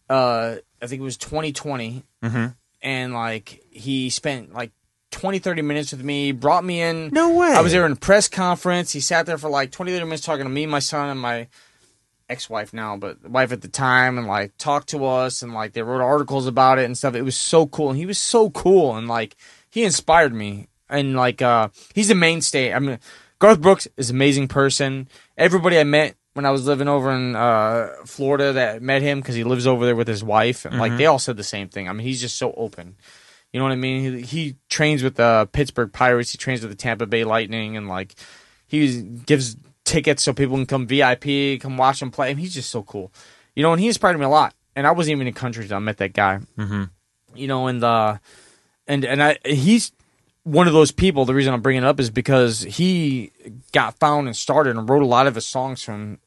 Uh, 0.10 0.56
I 0.82 0.88
think 0.88 1.02
it 1.02 1.04
was 1.04 1.18
2020, 1.18 2.04
and 2.82 3.14
like 3.14 3.62
he 3.70 4.10
spent 4.10 4.54
like 4.54 4.72
20, 5.12 5.40
30 5.40 5.62
minutes 5.62 5.92
with 5.92 6.04
me. 6.04 6.32
Brought 6.32 6.64
me 6.64 6.82
in. 6.82 7.10
No 7.12 7.36
way. 7.36 7.54
I 7.54 7.62
was 7.62 7.72
there 7.72 7.86
in 7.86 7.92
a 7.92 7.98
press 7.98 8.28
conference. 8.28 8.94
He 8.94 9.00
sat 9.00 9.26
there 9.26 9.38
for 9.38 9.50
like 9.50 9.72
20, 9.72 9.92
30 9.92 10.06
minutes 10.06 10.24
talking 10.24 10.46
to 10.46 10.50
me, 10.50 10.66
my 10.66 10.80
son, 10.80 11.10
and 11.10 11.20
my 11.20 11.48
ex-wife 12.30 12.74
now, 12.74 12.96
but 12.96 13.30
wife 13.30 13.52
at 13.52 13.62
the 13.62 13.68
time, 13.68 14.18
and 14.18 14.26
like 14.26 14.58
talked 14.58 14.90
to 14.90 15.06
us, 15.06 15.42
and 15.42 15.54
like 15.54 15.74
they 15.74 15.82
wrote 15.82 16.02
articles 16.02 16.48
about 16.48 16.80
it 16.80 16.86
and 16.86 16.98
stuff. 16.98 17.14
It 17.14 17.24
was 17.24 17.36
so 17.36 17.68
cool, 17.68 17.90
and 17.90 17.98
he 18.00 18.06
was 18.06 18.18
so 18.18 18.50
cool, 18.50 18.96
and 18.96 19.08
like 19.08 19.36
he 19.70 19.84
inspired 19.84 20.34
me, 20.34 20.68
and 20.90 21.16
like 21.16 21.42
uh 21.42 21.68
he's 21.94 22.10
a 22.10 22.16
mainstay. 22.16 22.74
I 22.74 22.80
mean, 22.80 23.00
Garth 23.40 23.62
Brooks 23.62 23.88
is 23.98 24.10
an 24.10 24.16
amazing 24.16 24.48
person. 24.48 25.10
Everybody 25.38 25.78
I 25.78 25.84
met 25.84 26.16
when 26.34 26.46
I 26.46 26.52
was 26.52 26.66
living 26.66 26.88
over 26.88 27.12
in 27.12 27.36
uh 27.36 27.90
Florida 28.06 28.54
that 28.54 28.82
met 28.82 29.02
him 29.02 29.20
because 29.20 29.36
he 29.36 29.44
lives 29.44 29.68
over 29.68 29.86
there 29.86 29.96
with 29.96 30.08
his 30.08 30.24
wife, 30.24 30.66
and 30.66 30.78
like 30.78 30.98
they 30.98 31.06
all 31.06 31.20
said 31.20 31.38
the 31.38 31.44
same 31.44 31.70
thing. 31.70 31.90
I 31.90 31.94
mean, 31.94 32.06
he's 32.06 32.22
just 32.22 32.38
so 32.38 32.54
open. 32.54 32.96
You 33.52 33.60
know 33.60 33.66
what 33.66 33.74
I 33.74 33.78
mean? 33.78 34.20
He, 34.20 34.22
he 34.22 34.56
trains 34.70 35.04
with 35.04 35.16
the 35.16 35.50
Pittsburgh 35.52 35.92
Pirates. 35.92 36.32
He 36.32 36.38
trains 36.38 36.62
with 36.62 36.72
the 36.72 36.78
Tampa 36.78 37.06
Bay 37.06 37.26
Lightning, 37.26 37.76
and 37.76 37.88
like 37.88 38.16
he 38.66 39.02
gives 39.02 39.58
tickets 39.84 40.24
so 40.24 40.34
people 40.34 40.56
can 40.56 40.66
come 40.66 40.88
VIP, 40.88 41.60
come 41.60 41.76
watch 41.76 42.02
him 42.02 42.12
play. 42.12 42.30
I 42.30 42.34
mean, 42.34 42.38
he's 42.44 42.54
just 42.54 42.70
so 42.70 42.84
cool. 42.84 43.12
You 43.56 43.64
know, 43.64 43.74
and 43.74 43.82
he 43.82 43.88
inspired 43.88 44.18
me 44.18 44.26
a 44.26 44.30
lot. 44.30 44.54
And 44.76 44.88
I 44.88 44.92
wasn't 44.92 45.18
even 45.18 45.28
in 45.28 45.34
country 45.34 45.64
until 45.64 45.78
I 45.78 45.82
met 45.82 45.98
that 45.98 46.14
guy. 46.14 46.40
Mm-hmm. 46.58 46.84
You 47.36 47.48
know, 47.48 47.68
and 47.68 47.84
uh, 47.84 48.18
and 48.88 49.04
and 49.04 49.22
I 49.22 49.38
he's 49.44 49.92
one 50.44 50.68
of 50.68 50.74
those 50.74 50.92
people. 50.92 51.26
The 51.26 51.34
reason 51.34 51.54
I'm 51.54 51.62
bringing 51.62 51.84
it 51.84 51.88
up 51.88 52.00
is 52.00 52.10
because 52.10 52.62
he 52.62 53.32
got 53.72 54.00
found 54.00 54.28
and 54.28 54.36
started 54.36 54.76
and 54.76 54.90
wrote 54.90 55.04
a 55.04 55.08
lot 55.08 55.28
of 55.28 55.36
his 55.36 55.46
songs 55.46 55.84
from 55.84 56.20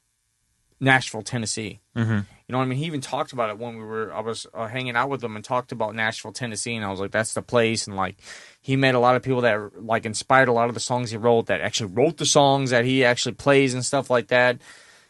Nashville, 0.80 1.22
Tennessee. 1.22 1.80
Mm-hmm. 1.96 2.12
You 2.46 2.52
know 2.52 2.58
what 2.58 2.64
I 2.64 2.66
mean? 2.66 2.78
He 2.78 2.84
even 2.84 3.00
talked 3.00 3.32
about 3.32 3.48
it 3.50 3.58
when 3.58 3.78
we 3.78 3.84
were. 3.84 4.12
I 4.12 4.20
was 4.20 4.46
uh, 4.52 4.66
hanging 4.66 4.96
out 4.96 5.08
with 5.08 5.24
him 5.24 5.34
and 5.34 5.44
talked 5.44 5.72
about 5.72 5.94
Nashville, 5.94 6.32
Tennessee, 6.32 6.74
and 6.74 6.84
I 6.84 6.90
was 6.90 7.00
like, 7.00 7.10
"That's 7.10 7.32
the 7.32 7.40
place." 7.40 7.86
And 7.86 7.96
like, 7.96 8.16
he 8.60 8.76
met 8.76 8.94
a 8.94 8.98
lot 8.98 9.16
of 9.16 9.22
people 9.22 9.40
that 9.42 9.82
like 9.82 10.04
inspired 10.04 10.48
a 10.48 10.52
lot 10.52 10.68
of 10.68 10.74
the 10.74 10.80
songs 10.80 11.10
he 11.10 11.16
wrote. 11.16 11.46
That 11.46 11.62
actually 11.62 11.92
wrote 11.92 12.18
the 12.18 12.26
songs 12.26 12.70
that 12.70 12.84
he 12.84 13.02
actually 13.02 13.34
plays 13.34 13.72
and 13.72 13.84
stuff 13.84 14.10
like 14.10 14.28
that. 14.28 14.58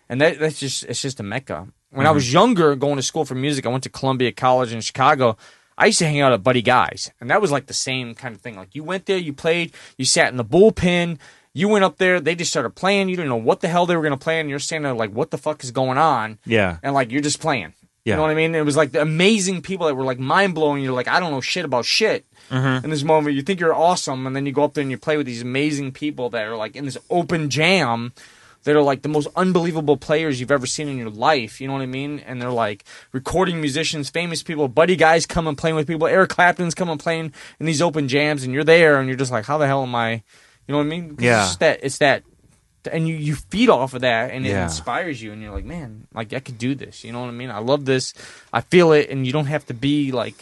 And 0.09 0.20
that 0.20 0.38
that's 0.38 0.61
just 0.61 0.84
it's 0.84 1.02
just 1.02 1.18
a 1.18 1.24
mecca. 1.24 1.66
When 1.90 2.07
I 2.07 2.11
was 2.11 2.32
younger, 2.32 2.74
going 2.74 2.96
to 2.96 3.02
school 3.02 3.24
for 3.24 3.36
music, 3.36 3.66
I 3.66 3.68
went 3.68 3.84
to 3.84 3.88
Columbia 3.88 4.32
College 4.32 4.72
in 4.72 4.80
Chicago. 4.80 5.36
I 5.77 5.87
used 5.87 5.99
to 5.99 6.07
hang 6.07 6.20
out 6.20 6.33
at 6.33 6.43
Buddy 6.43 6.62
Guys, 6.62 7.11
and 7.20 7.31
that 7.31 7.41
was 7.41 7.51
like 7.51 7.66
the 7.66 7.75
same 7.75 8.14
kind 8.14 8.35
of 8.35 8.41
thing. 8.41 8.57
Like 8.57 8.75
you 8.75 8.85
went 8.85 9.07
there, 9.07 9.18
you 9.18 9.33
played, 9.33 9.72
you 9.99 10.05
sat 10.05 10.31
in 10.31 10.37
the 10.37 10.45
bullpen, 10.45 11.18
you 11.53 11.68
went 11.68 11.85
up 11.85 11.99
there, 11.99 12.20
they 12.20 12.35
just 12.35 12.51
started 12.51 12.70
playing. 12.70 13.09
You 13.09 13.16
didn't 13.16 13.29
know 13.29 13.37
what 13.37 13.61
the 13.61 13.68
hell 13.68 13.87
they 13.87 13.97
were 13.97 14.03
going 14.03 14.18
to 14.18 14.22
play, 14.22 14.41
and 14.41 14.49
you're 14.51 14.59
standing 14.59 14.85
there 14.85 14.95
like, 14.95 15.12
what 15.12 15.31
the 15.31 15.39
fuck 15.39 15.62
is 15.64 15.70
going 15.70 15.99
on? 15.99 16.39
Yeah. 16.45 16.79
and 16.83 16.95
like 16.95 17.11
you're 17.11 17.22
just 17.22 17.41
playing. 17.41 17.75
Yeah. 18.05 18.14
You 18.14 18.16
know 18.16 18.22
what 18.22 18.33
I 18.33 18.35
mean? 18.35 18.55
It 18.55 18.64
was 18.64 18.77
like 18.77 18.93
the 18.93 19.01
amazing 19.01 19.62
people 19.62 19.87
that 19.87 19.95
were 19.95 20.05
like 20.05 20.18
mind 20.18 20.55
blowing. 20.55 20.83
You're 20.83 20.93
like, 20.93 21.09
I 21.09 21.20
don't 21.20 21.31
know 21.31 21.41
shit 21.41 21.64
about 21.64 21.87
shit. 21.87 22.27
Mm-hmm. 22.51 22.85
In 22.85 22.91
this 22.91 23.03
moment, 23.03 23.35
you 23.35 23.43
think 23.43 23.61
you're 23.61 23.75
awesome, 23.75 24.27
and 24.27 24.37
then 24.37 24.45
you 24.45 24.53
go 24.53 24.64
up 24.64 24.75
there 24.75 24.83
and 24.83 24.91
you 24.91 24.99
play 24.99 25.16
with 25.16 25.27
these 25.27 25.41
amazing 25.43 25.93
people 25.93 26.29
that 26.31 26.47
are 26.47 26.57
like 26.57 26.77
in 26.77 26.85
this 26.85 26.99
open 27.09 27.49
jam. 27.49 28.12
That 28.64 28.76
are 28.76 28.82
like 28.82 29.02
the 29.02 29.08
most 29.08 29.28
unbelievable 29.36 29.96
players 29.96 30.40
you've 30.40 30.50
ever 30.50 30.66
seen 30.66 30.88
in 30.88 30.96
your 30.98 31.10
life. 31.10 31.60
You 31.60 31.66
know 31.68 31.74
what 31.74 31.82
I 31.82 31.86
mean? 31.86 32.18
And 32.20 32.40
they're 32.40 32.50
like 32.50 32.84
recording 33.12 33.60
musicians, 33.60 34.10
famous 34.10 34.42
people, 34.42 34.68
buddy 34.68 34.96
guys 34.96 35.26
come 35.26 35.46
and 35.46 35.56
playing 35.56 35.76
with 35.76 35.86
people. 35.86 36.06
Eric 36.06 36.30
Clapton's 36.30 36.74
come 36.74 36.88
and 36.88 36.98
playing 36.98 37.32
in 37.60 37.66
these 37.66 37.80
open 37.82 38.08
jams, 38.08 38.42
and 38.42 38.52
you're 38.52 38.64
there, 38.64 38.98
and 38.98 39.08
you're 39.08 39.16
just 39.18 39.30
like, 39.32 39.44
how 39.44 39.58
the 39.58 39.66
hell 39.66 39.82
am 39.82 39.94
I? 39.94 40.12
You 40.66 40.72
know 40.72 40.78
what 40.78 40.84
I 40.84 40.88
mean? 40.88 41.16
Yeah. 41.20 41.44
It's 41.46 41.56
that. 41.56 41.80
It's 41.82 41.98
that 41.98 42.22
and 42.92 43.08
you, 43.08 43.14
you 43.14 43.34
feed 43.34 43.70
off 43.70 43.94
of 43.94 44.02
that 44.02 44.30
and 44.30 44.44
it 44.44 44.50
Yeah. 44.50 44.64
inspires 44.64 45.22
you 45.22 45.32
and 45.32 45.40
you're 45.40 45.52
like 45.54 45.64
man 45.64 46.06
like 46.12 46.34
i 46.34 46.38
could 46.38 46.58
do 46.58 46.74
this 46.74 47.02
you 47.02 47.12
know 47.12 47.20
what 47.20 47.28
i 47.28 47.30
mean 47.30 47.50
i 47.50 47.56
love 47.56 47.86
this 47.86 48.12
i 48.52 48.60
feel 48.60 48.92
it 48.92 49.08
and 49.08 49.26
you 49.26 49.32
don't 49.32 49.46
have 49.46 49.64
to 49.68 49.72
be 49.72 50.12
like 50.12 50.34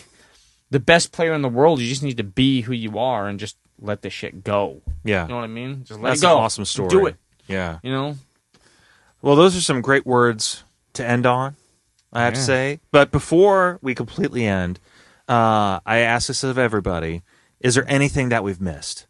the 0.68 0.80
best 0.80 1.12
player 1.12 1.34
in 1.34 1.42
the 1.42 1.48
world 1.48 1.78
you 1.78 1.88
just 1.88 2.02
need 2.02 2.16
to 2.16 2.24
be 2.24 2.62
who 2.62 2.72
you 2.72 2.98
are 2.98 3.28
and 3.28 3.38
just 3.38 3.56
let 3.80 4.02
the 4.02 4.10
shit 4.10 4.42
go 4.42 4.82
Yeah. 5.04 5.22
you 5.22 5.28
know 5.28 5.36
what 5.36 5.44
i 5.44 5.46
mean 5.46 5.84
just 5.84 6.00
let 6.00 6.08
That's 6.10 6.20
it 6.22 6.26
go 6.26 6.36
an 6.38 6.42
awesome 6.42 6.64
story. 6.64 6.88
do 6.88 7.06
it 7.06 7.14
Yeah. 7.46 7.78
you 7.82 7.92
know 7.92 8.16
Well, 9.20 9.36
those 9.36 9.56
are 9.56 9.60
some 9.60 9.80
great 9.80 10.06
words 10.06 10.64
to 10.94 11.06
end 11.06 11.26
on, 11.26 11.56
I 12.12 12.24
have 12.24 12.34
to 12.34 12.40
say. 12.40 12.80
But 12.90 13.10
before 13.10 13.78
we 13.82 13.94
completely 13.94 14.46
end, 14.46 14.78
uh, 15.28 15.80
I 15.84 15.98
ask 15.98 16.28
this 16.28 16.44
of 16.44 16.58
everybody 16.58 17.22
is 17.60 17.76
there 17.76 17.84
anything 17.88 18.30
that 18.30 18.42
we've 18.42 18.60
missed? 18.60 19.06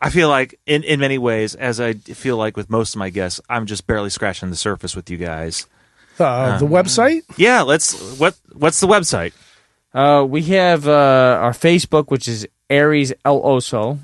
I 0.00 0.10
feel 0.10 0.28
like, 0.28 0.58
in, 0.66 0.82
in 0.82 1.00
many 1.00 1.16
ways, 1.16 1.54
as 1.54 1.80
I 1.80 1.94
feel 1.94 2.36
like 2.36 2.56
with 2.56 2.68
most 2.68 2.94
of 2.94 2.98
my 2.98 3.08
guests, 3.08 3.40
I'm 3.48 3.64
just 3.66 3.86
barely 3.86 4.10
scratching 4.10 4.50
the 4.50 4.56
surface 4.56 4.94
with 4.94 5.08
you 5.08 5.16
guys. 5.16 5.66
Uh, 6.18 6.58
the 6.58 6.66
website? 6.66 7.22
Yeah, 7.36 7.62
let's. 7.62 8.18
What 8.18 8.36
What's 8.52 8.80
the 8.80 8.86
website? 8.88 9.32
uh, 9.94 10.24
we 10.28 10.42
have 10.42 10.86
uh, 10.86 11.38
our 11.40 11.52
facebook 11.52 12.10
which 12.10 12.28
is 12.28 12.46
ares 12.70 13.12
el 13.24 13.40
oso 13.40 13.98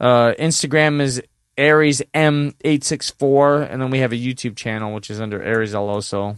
uh, 0.00 0.32
instagram 0.38 1.00
is 1.00 1.22
ares 1.58 2.02
m864 2.14 3.70
and 3.70 3.80
then 3.80 3.90
we 3.90 3.98
have 4.00 4.12
a 4.12 4.16
youtube 4.16 4.56
channel 4.56 4.92
which 4.94 5.10
is 5.10 5.20
under 5.20 5.42
ares 5.44 5.74
el 5.74 5.86
oso 5.88 6.36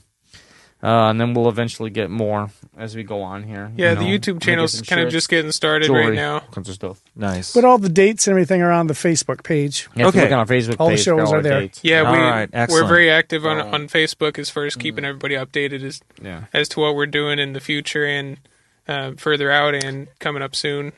uh, 0.82 1.08
and 1.08 1.18
then 1.18 1.32
we'll 1.32 1.48
eventually 1.48 1.88
get 1.88 2.10
more 2.10 2.50
as 2.76 2.94
we 2.94 3.02
go 3.02 3.22
on 3.22 3.42
here. 3.42 3.72
Yeah, 3.76 3.92
you 3.92 3.96
the 3.96 4.02
YouTube 4.04 4.34
make 4.34 4.42
channel's 4.42 4.82
kind 4.82 5.00
of 5.00 5.10
just 5.10 5.30
getting 5.30 5.50
started 5.50 5.86
jewelry, 5.86 6.08
right 6.08 6.14
now. 6.14 6.40
kinds 6.40 6.68
of 6.68 6.74
stuff. 6.74 7.00
Nice. 7.16 7.54
But 7.54 7.64
all 7.64 7.78
the 7.78 7.88
dates 7.88 8.26
and 8.26 8.32
everything 8.32 8.60
are 8.60 8.70
on 8.70 8.86
the 8.86 8.92
Facebook 8.94 9.42
page. 9.42 9.88
You 9.96 10.04
have 10.04 10.12
to 10.14 10.20
Okay. 10.22 10.32
on 10.32 10.38
our 10.40 10.44
Facebook 10.46 10.76
All 10.78 10.88
the 10.90 10.96
page 10.96 11.00
for 11.00 11.04
shows 11.18 11.28
all 11.28 11.36
are 11.36 11.42
there. 11.42 11.60
dates. 11.62 11.80
Yeah, 11.82 12.02
All 12.02 12.12
we 12.12 12.18
right, 12.18 12.68
we're 12.68 12.86
very 12.86 13.10
active 13.10 13.46
on 13.46 13.58
on 13.58 13.88
Facebook 13.88 14.38
as 14.38 14.50
far 14.50 14.66
as 14.66 14.76
keeping 14.76 15.06
everybody 15.06 15.34
updated 15.34 15.82
as 15.82 16.02
Yeah. 16.22 16.44
as 16.52 16.68
to 16.68 16.80
what 16.80 16.94
we're 16.94 17.06
doing 17.06 17.38
in 17.38 17.54
the 17.54 17.60
future 17.60 18.04
and 18.04 18.36
uh, 18.86 19.12
further 19.16 19.50
out 19.50 19.74
and 19.74 20.08
coming 20.20 20.42
up 20.42 20.54
soon. 20.54 20.92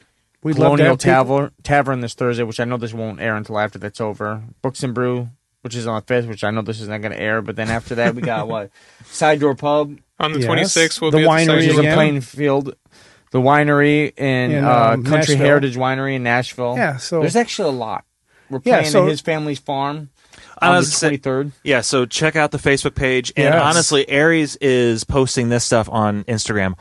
We'd 0.49 0.59
love 0.59 0.73
to 0.73 0.77
Colonial 0.77 0.87
have 0.95 0.99
people- 0.99 1.39
Tavern, 1.39 1.51
Tavern 1.63 2.01
this 2.01 2.15
Thursday, 2.15 2.43
which 2.43 2.59
I 2.61 2.65
know 2.65 2.77
this 2.77 2.93
won't 2.95 3.21
air 3.21 3.37
until 3.37 3.59
after 3.59 3.79
that's 3.79 4.01
over. 4.01 4.43
Books 4.63 4.83
and 4.83 4.95
Brew, 4.95 5.29
which 5.63 5.75
is 5.77 5.87
on 5.87 5.97
the 6.01 6.07
fifth, 6.07 6.27
which 6.27 6.43
I 6.45 6.51
know 6.51 6.63
this 6.63 6.81
is 6.81 6.89
not 6.89 7.01
going 7.03 7.13
to 7.13 7.21
air. 7.21 7.43
But 7.43 7.57
then 7.57 7.69
after 7.71 7.95
that, 7.97 8.15
we 8.15 8.23
got 8.23 8.49
what 8.49 8.71
Side 9.07 9.41
Door 9.41 9.57
Pub, 9.57 9.97
On 10.21 10.33
the 10.33 10.41
Yes. 10.41 10.49
26th, 10.75 11.01
we'll 11.01 11.11
The 11.11 11.19
be 11.19 11.25
at 11.25 11.29
winery 11.31 11.61
the 11.61 11.67
which 11.69 11.77
site. 11.77 11.85
in? 11.85 11.95
Plainfield, 11.95 12.75
the 13.31 13.41
winery 13.41 14.13
in, 14.19 14.51
In, 14.53 14.65
uh, 14.65 14.71
um, 14.95 15.05
Country 15.05 15.35
Nashville. 15.35 15.37
Heritage 15.39 15.77
Winery 15.77 16.17
in 16.17 16.23
Nashville. 16.23 16.75
Yeah, 16.77 16.97
so 16.97 17.21
there's 17.21 17.37
actually 17.37 17.69
a 17.69 17.73
lot. 17.79 18.05
We're 18.51 18.61
Yeah, 18.65 18.79
playing 18.79 18.91
so- 18.93 19.05
at 19.05 19.11
his 19.11 19.21
family's 19.21 19.59
farm 19.59 20.09
I 20.59 20.69
on 20.69 20.73
the 20.75 20.79
was 20.79 20.93
say- 20.97 21.09
twenty 21.09 21.17
third. 21.19 21.53
Yeah, 21.63 21.83
so 21.83 22.07
check 22.07 22.35
out 22.35 22.51
the 22.51 22.59
Facebook 22.59 22.95
page. 22.95 23.33
And 23.37 23.53
Yes. 23.55 23.63
honestly, 23.63 24.11
Ares 24.11 24.57
is 24.57 25.05
posting 25.05 25.51
this 25.51 25.65
stuff 25.65 25.89
on 25.93 26.25
Instagram 26.25 26.75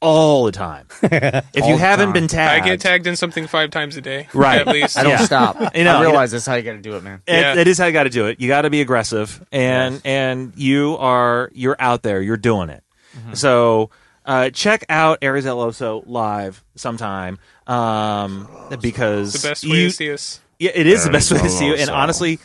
all 0.00 0.44
the 0.44 0.52
time. 0.52 0.86
if 1.02 1.66
you 1.66 1.76
haven't 1.76 2.06
time. 2.06 2.12
been 2.12 2.28
tagged, 2.28 2.64
I 2.64 2.68
get 2.68 2.80
tagged 2.80 3.06
in 3.06 3.16
something 3.16 3.46
five 3.46 3.70
times 3.70 3.96
a 3.96 4.00
day, 4.00 4.28
Right. 4.32 4.60
At 4.60 4.68
least. 4.68 4.98
I 4.98 5.02
don't 5.02 5.12
Yeah. 5.12 5.24
stop. 5.24 5.76
You 5.76 5.84
know, 5.84 5.96
I 5.96 5.98
you 5.98 6.06
realize 6.06 6.30
that's 6.30 6.46
how 6.46 6.54
you 6.54 6.62
got 6.62 6.72
to 6.72 6.78
do 6.82 6.96
it, 6.96 7.02
man. 7.02 7.22
It, 7.26 7.34
Yeah. 7.34 7.54
it 7.56 7.68
is 7.68 7.78
how 7.78 7.86
you 7.86 7.92
got 7.92 8.04
to 8.04 8.10
do 8.10 8.26
it. 8.26 8.40
You 8.40 8.48
got 8.48 8.62
to 8.62 8.70
be 8.70 8.80
aggressive, 8.80 9.44
and 9.52 10.00
and 10.04 10.52
you 10.56 10.96
are 10.98 11.50
you're 11.52 11.76
out 11.78 12.02
there. 12.02 12.22
You're 12.22 12.36
doing 12.36 12.70
it. 12.70 12.82
Mm-hmm. 13.16 13.34
So 13.34 13.90
uh, 14.24 14.50
check 14.50 14.84
out 14.88 15.22
Ares 15.24 15.46
El 15.46 15.58
Oso 15.58 16.02
live 16.06 16.62
sometime 16.76 17.38
um, 17.66 18.48
because 18.80 19.32
the 19.34 19.48
best 19.48 19.64
way 19.64 19.70
you, 19.76 19.88
to 19.88 19.92
see 19.92 20.12
us. 20.12 20.40
Yeah, 20.58 20.72
it 20.74 20.86
is 20.86 21.04
the 21.04 21.10
best 21.10 21.32
way 21.32 21.38
to 21.38 21.48
see 21.48 21.66
you. 21.66 21.74
And 21.74 21.90
honestly, 21.90 22.38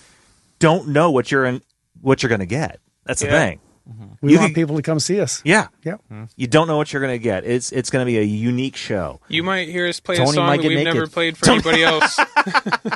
don't 0.60 0.90
know 0.90 1.12
what 1.12 1.32
you're 1.32 1.46
in, 1.46 1.62
what 2.02 2.24
you're 2.24 2.30
going 2.30 2.40
to 2.40 2.46
get. 2.46 2.80
That's 3.06 3.20
the 3.22 3.28
Yeah. 3.28 3.56
Thing. 3.86 4.18
We 4.22 4.32
You 4.34 4.40
want 4.40 4.50
could- 4.50 4.56
people 4.56 4.76
to 4.78 4.82
come 4.82 5.00
see 5.00 5.20
us. 5.22 5.42
Yeah. 5.46 5.68
Yep. 5.84 6.02
You 6.36 6.48
don't 6.48 6.68
know 6.68 6.78
what 6.78 6.92
you're 6.94 7.02
going 7.02 7.14
to 7.14 7.24
get. 7.24 7.46
It's 7.46 7.72
it's 7.72 7.90
going 7.90 8.04
to 8.04 8.10
be 8.10 8.18
a 8.18 8.24
unique 8.24 8.76
show. 8.76 9.20
You 9.28 9.44
might 9.44 9.68
hear 9.70 9.88
us 9.88 10.00
play 10.00 10.18
Tony 10.18 10.30
a 10.30 10.34
song 10.34 10.50
that 10.58 10.60
we've 10.68 10.78
naked. 10.78 10.94
never 10.94 11.08
played 11.08 11.38
for 11.38 11.50
anybody 11.52 11.84
else. 11.86 12.20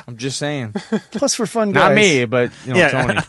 I'm 0.06 0.16
just 0.16 0.38
saying. 0.38 0.74
Plus, 1.12 1.38
we're 1.38 1.46
fun 1.46 1.72
guys. 1.72 1.88
Not 1.90 1.94
me, 1.94 2.24
but 2.24 2.50
you 2.66 2.74
know, 2.74 2.78
Yeah. 2.78 2.90
Tony. 2.90 3.20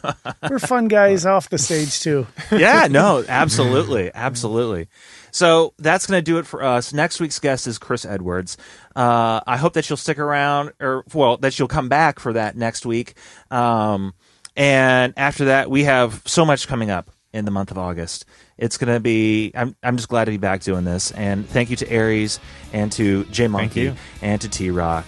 We're 0.49 0.59
fun 0.59 0.87
guys 0.87 1.25
off 1.25 1.49
the 1.49 1.57
stage 1.57 1.99
too. 2.01 2.27
yeah, 2.51 2.87
no, 2.89 3.23
absolutely, 3.27 4.11
absolutely. 4.13 4.87
So 5.31 5.73
that's 5.77 6.07
going 6.07 6.17
to 6.17 6.23
do 6.23 6.39
it 6.39 6.45
for 6.47 6.63
us. 6.63 6.93
Next 6.93 7.19
week's 7.21 7.39
guest 7.39 7.67
is 7.67 7.77
Chris 7.77 8.05
Edwards. 8.05 8.57
Uh, 8.95 9.39
I 9.47 9.57
hope 9.57 9.73
that 9.73 9.89
you'll 9.89 9.97
stick 9.97 10.19
around, 10.19 10.73
or 10.81 11.03
well, 11.13 11.37
that 11.37 11.57
you'll 11.59 11.67
come 11.67 11.89
back 11.89 12.19
for 12.19 12.33
that 12.33 12.57
next 12.57 12.85
week. 12.85 13.13
Um, 13.49 14.13
and 14.57 15.13
after 15.15 15.45
that, 15.45 15.69
we 15.69 15.83
have 15.85 16.21
so 16.25 16.43
much 16.43 16.67
coming 16.67 16.89
up 16.89 17.09
in 17.33 17.45
the 17.45 17.51
month 17.51 17.71
of 17.71 17.77
August. 17.77 18.25
It's 18.57 18.77
going 18.77 18.93
to 18.93 18.99
be. 18.99 19.51
I'm 19.55 19.75
I'm 19.83 19.97
just 19.97 20.09
glad 20.09 20.25
to 20.25 20.31
be 20.31 20.37
back 20.37 20.61
doing 20.61 20.83
this. 20.83 21.11
And 21.11 21.47
thank 21.47 21.69
you 21.69 21.75
to 21.77 21.95
Ares 21.97 22.39
and 22.73 22.91
to 22.93 23.23
J 23.25 23.47
Monkey 23.47 23.93
and 24.21 24.41
to 24.41 24.49
T 24.49 24.69
Rock, 24.71 25.05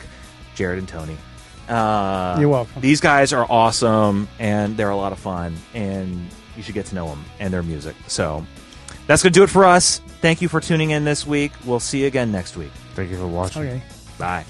Jared 0.56 0.80
and 0.80 0.88
Tony. 0.88 1.18
Uh, 1.68 2.38
You're 2.40 2.50
welcome. 2.50 2.82
These 2.82 3.00
guys 3.00 3.32
are 3.32 3.46
awesome 3.50 4.28
and 4.38 4.76
they're 4.76 4.90
a 4.90 4.98
lot 4.98 5.12
of 5.14 5.20
fun, 5.20 5.56
and 5.74 6.28
you 6.58 6.64
should 6.64 6.76
get 6.76 6.86
to 6.88 6.96
know 6.96 7.08
them 7.08 7.24
and 7.40 7.54
their 7.54 7.64
music. 7.64 7.96
So 8.08 8.46
that's 9.08 9.24
going 9.24 9.34
to 9.34 9.40
do 9.40 9.44
it 9.44 9.50
for 9.50 9.66
us. 9.66 10.00
Thank 10.22 10.42
you 10.42 10.48
for 10.48 10.60
tuning 10.60 10.92
in 10.92 11.04
this 11.04 11.26
week. 11.26 11.52
We'll 11.66 11.80
see 11.80 12.02
you 12.02 12.08
again 12.08 12.32
next 12.32 12.56
week. 12.58 12.72
Thank 12.96 13.12
you 13.12 13.18
for 13.18 13.28
watching. 13.28 13.64
Okay. 13.64 13.84
Bye. 14.18 14.46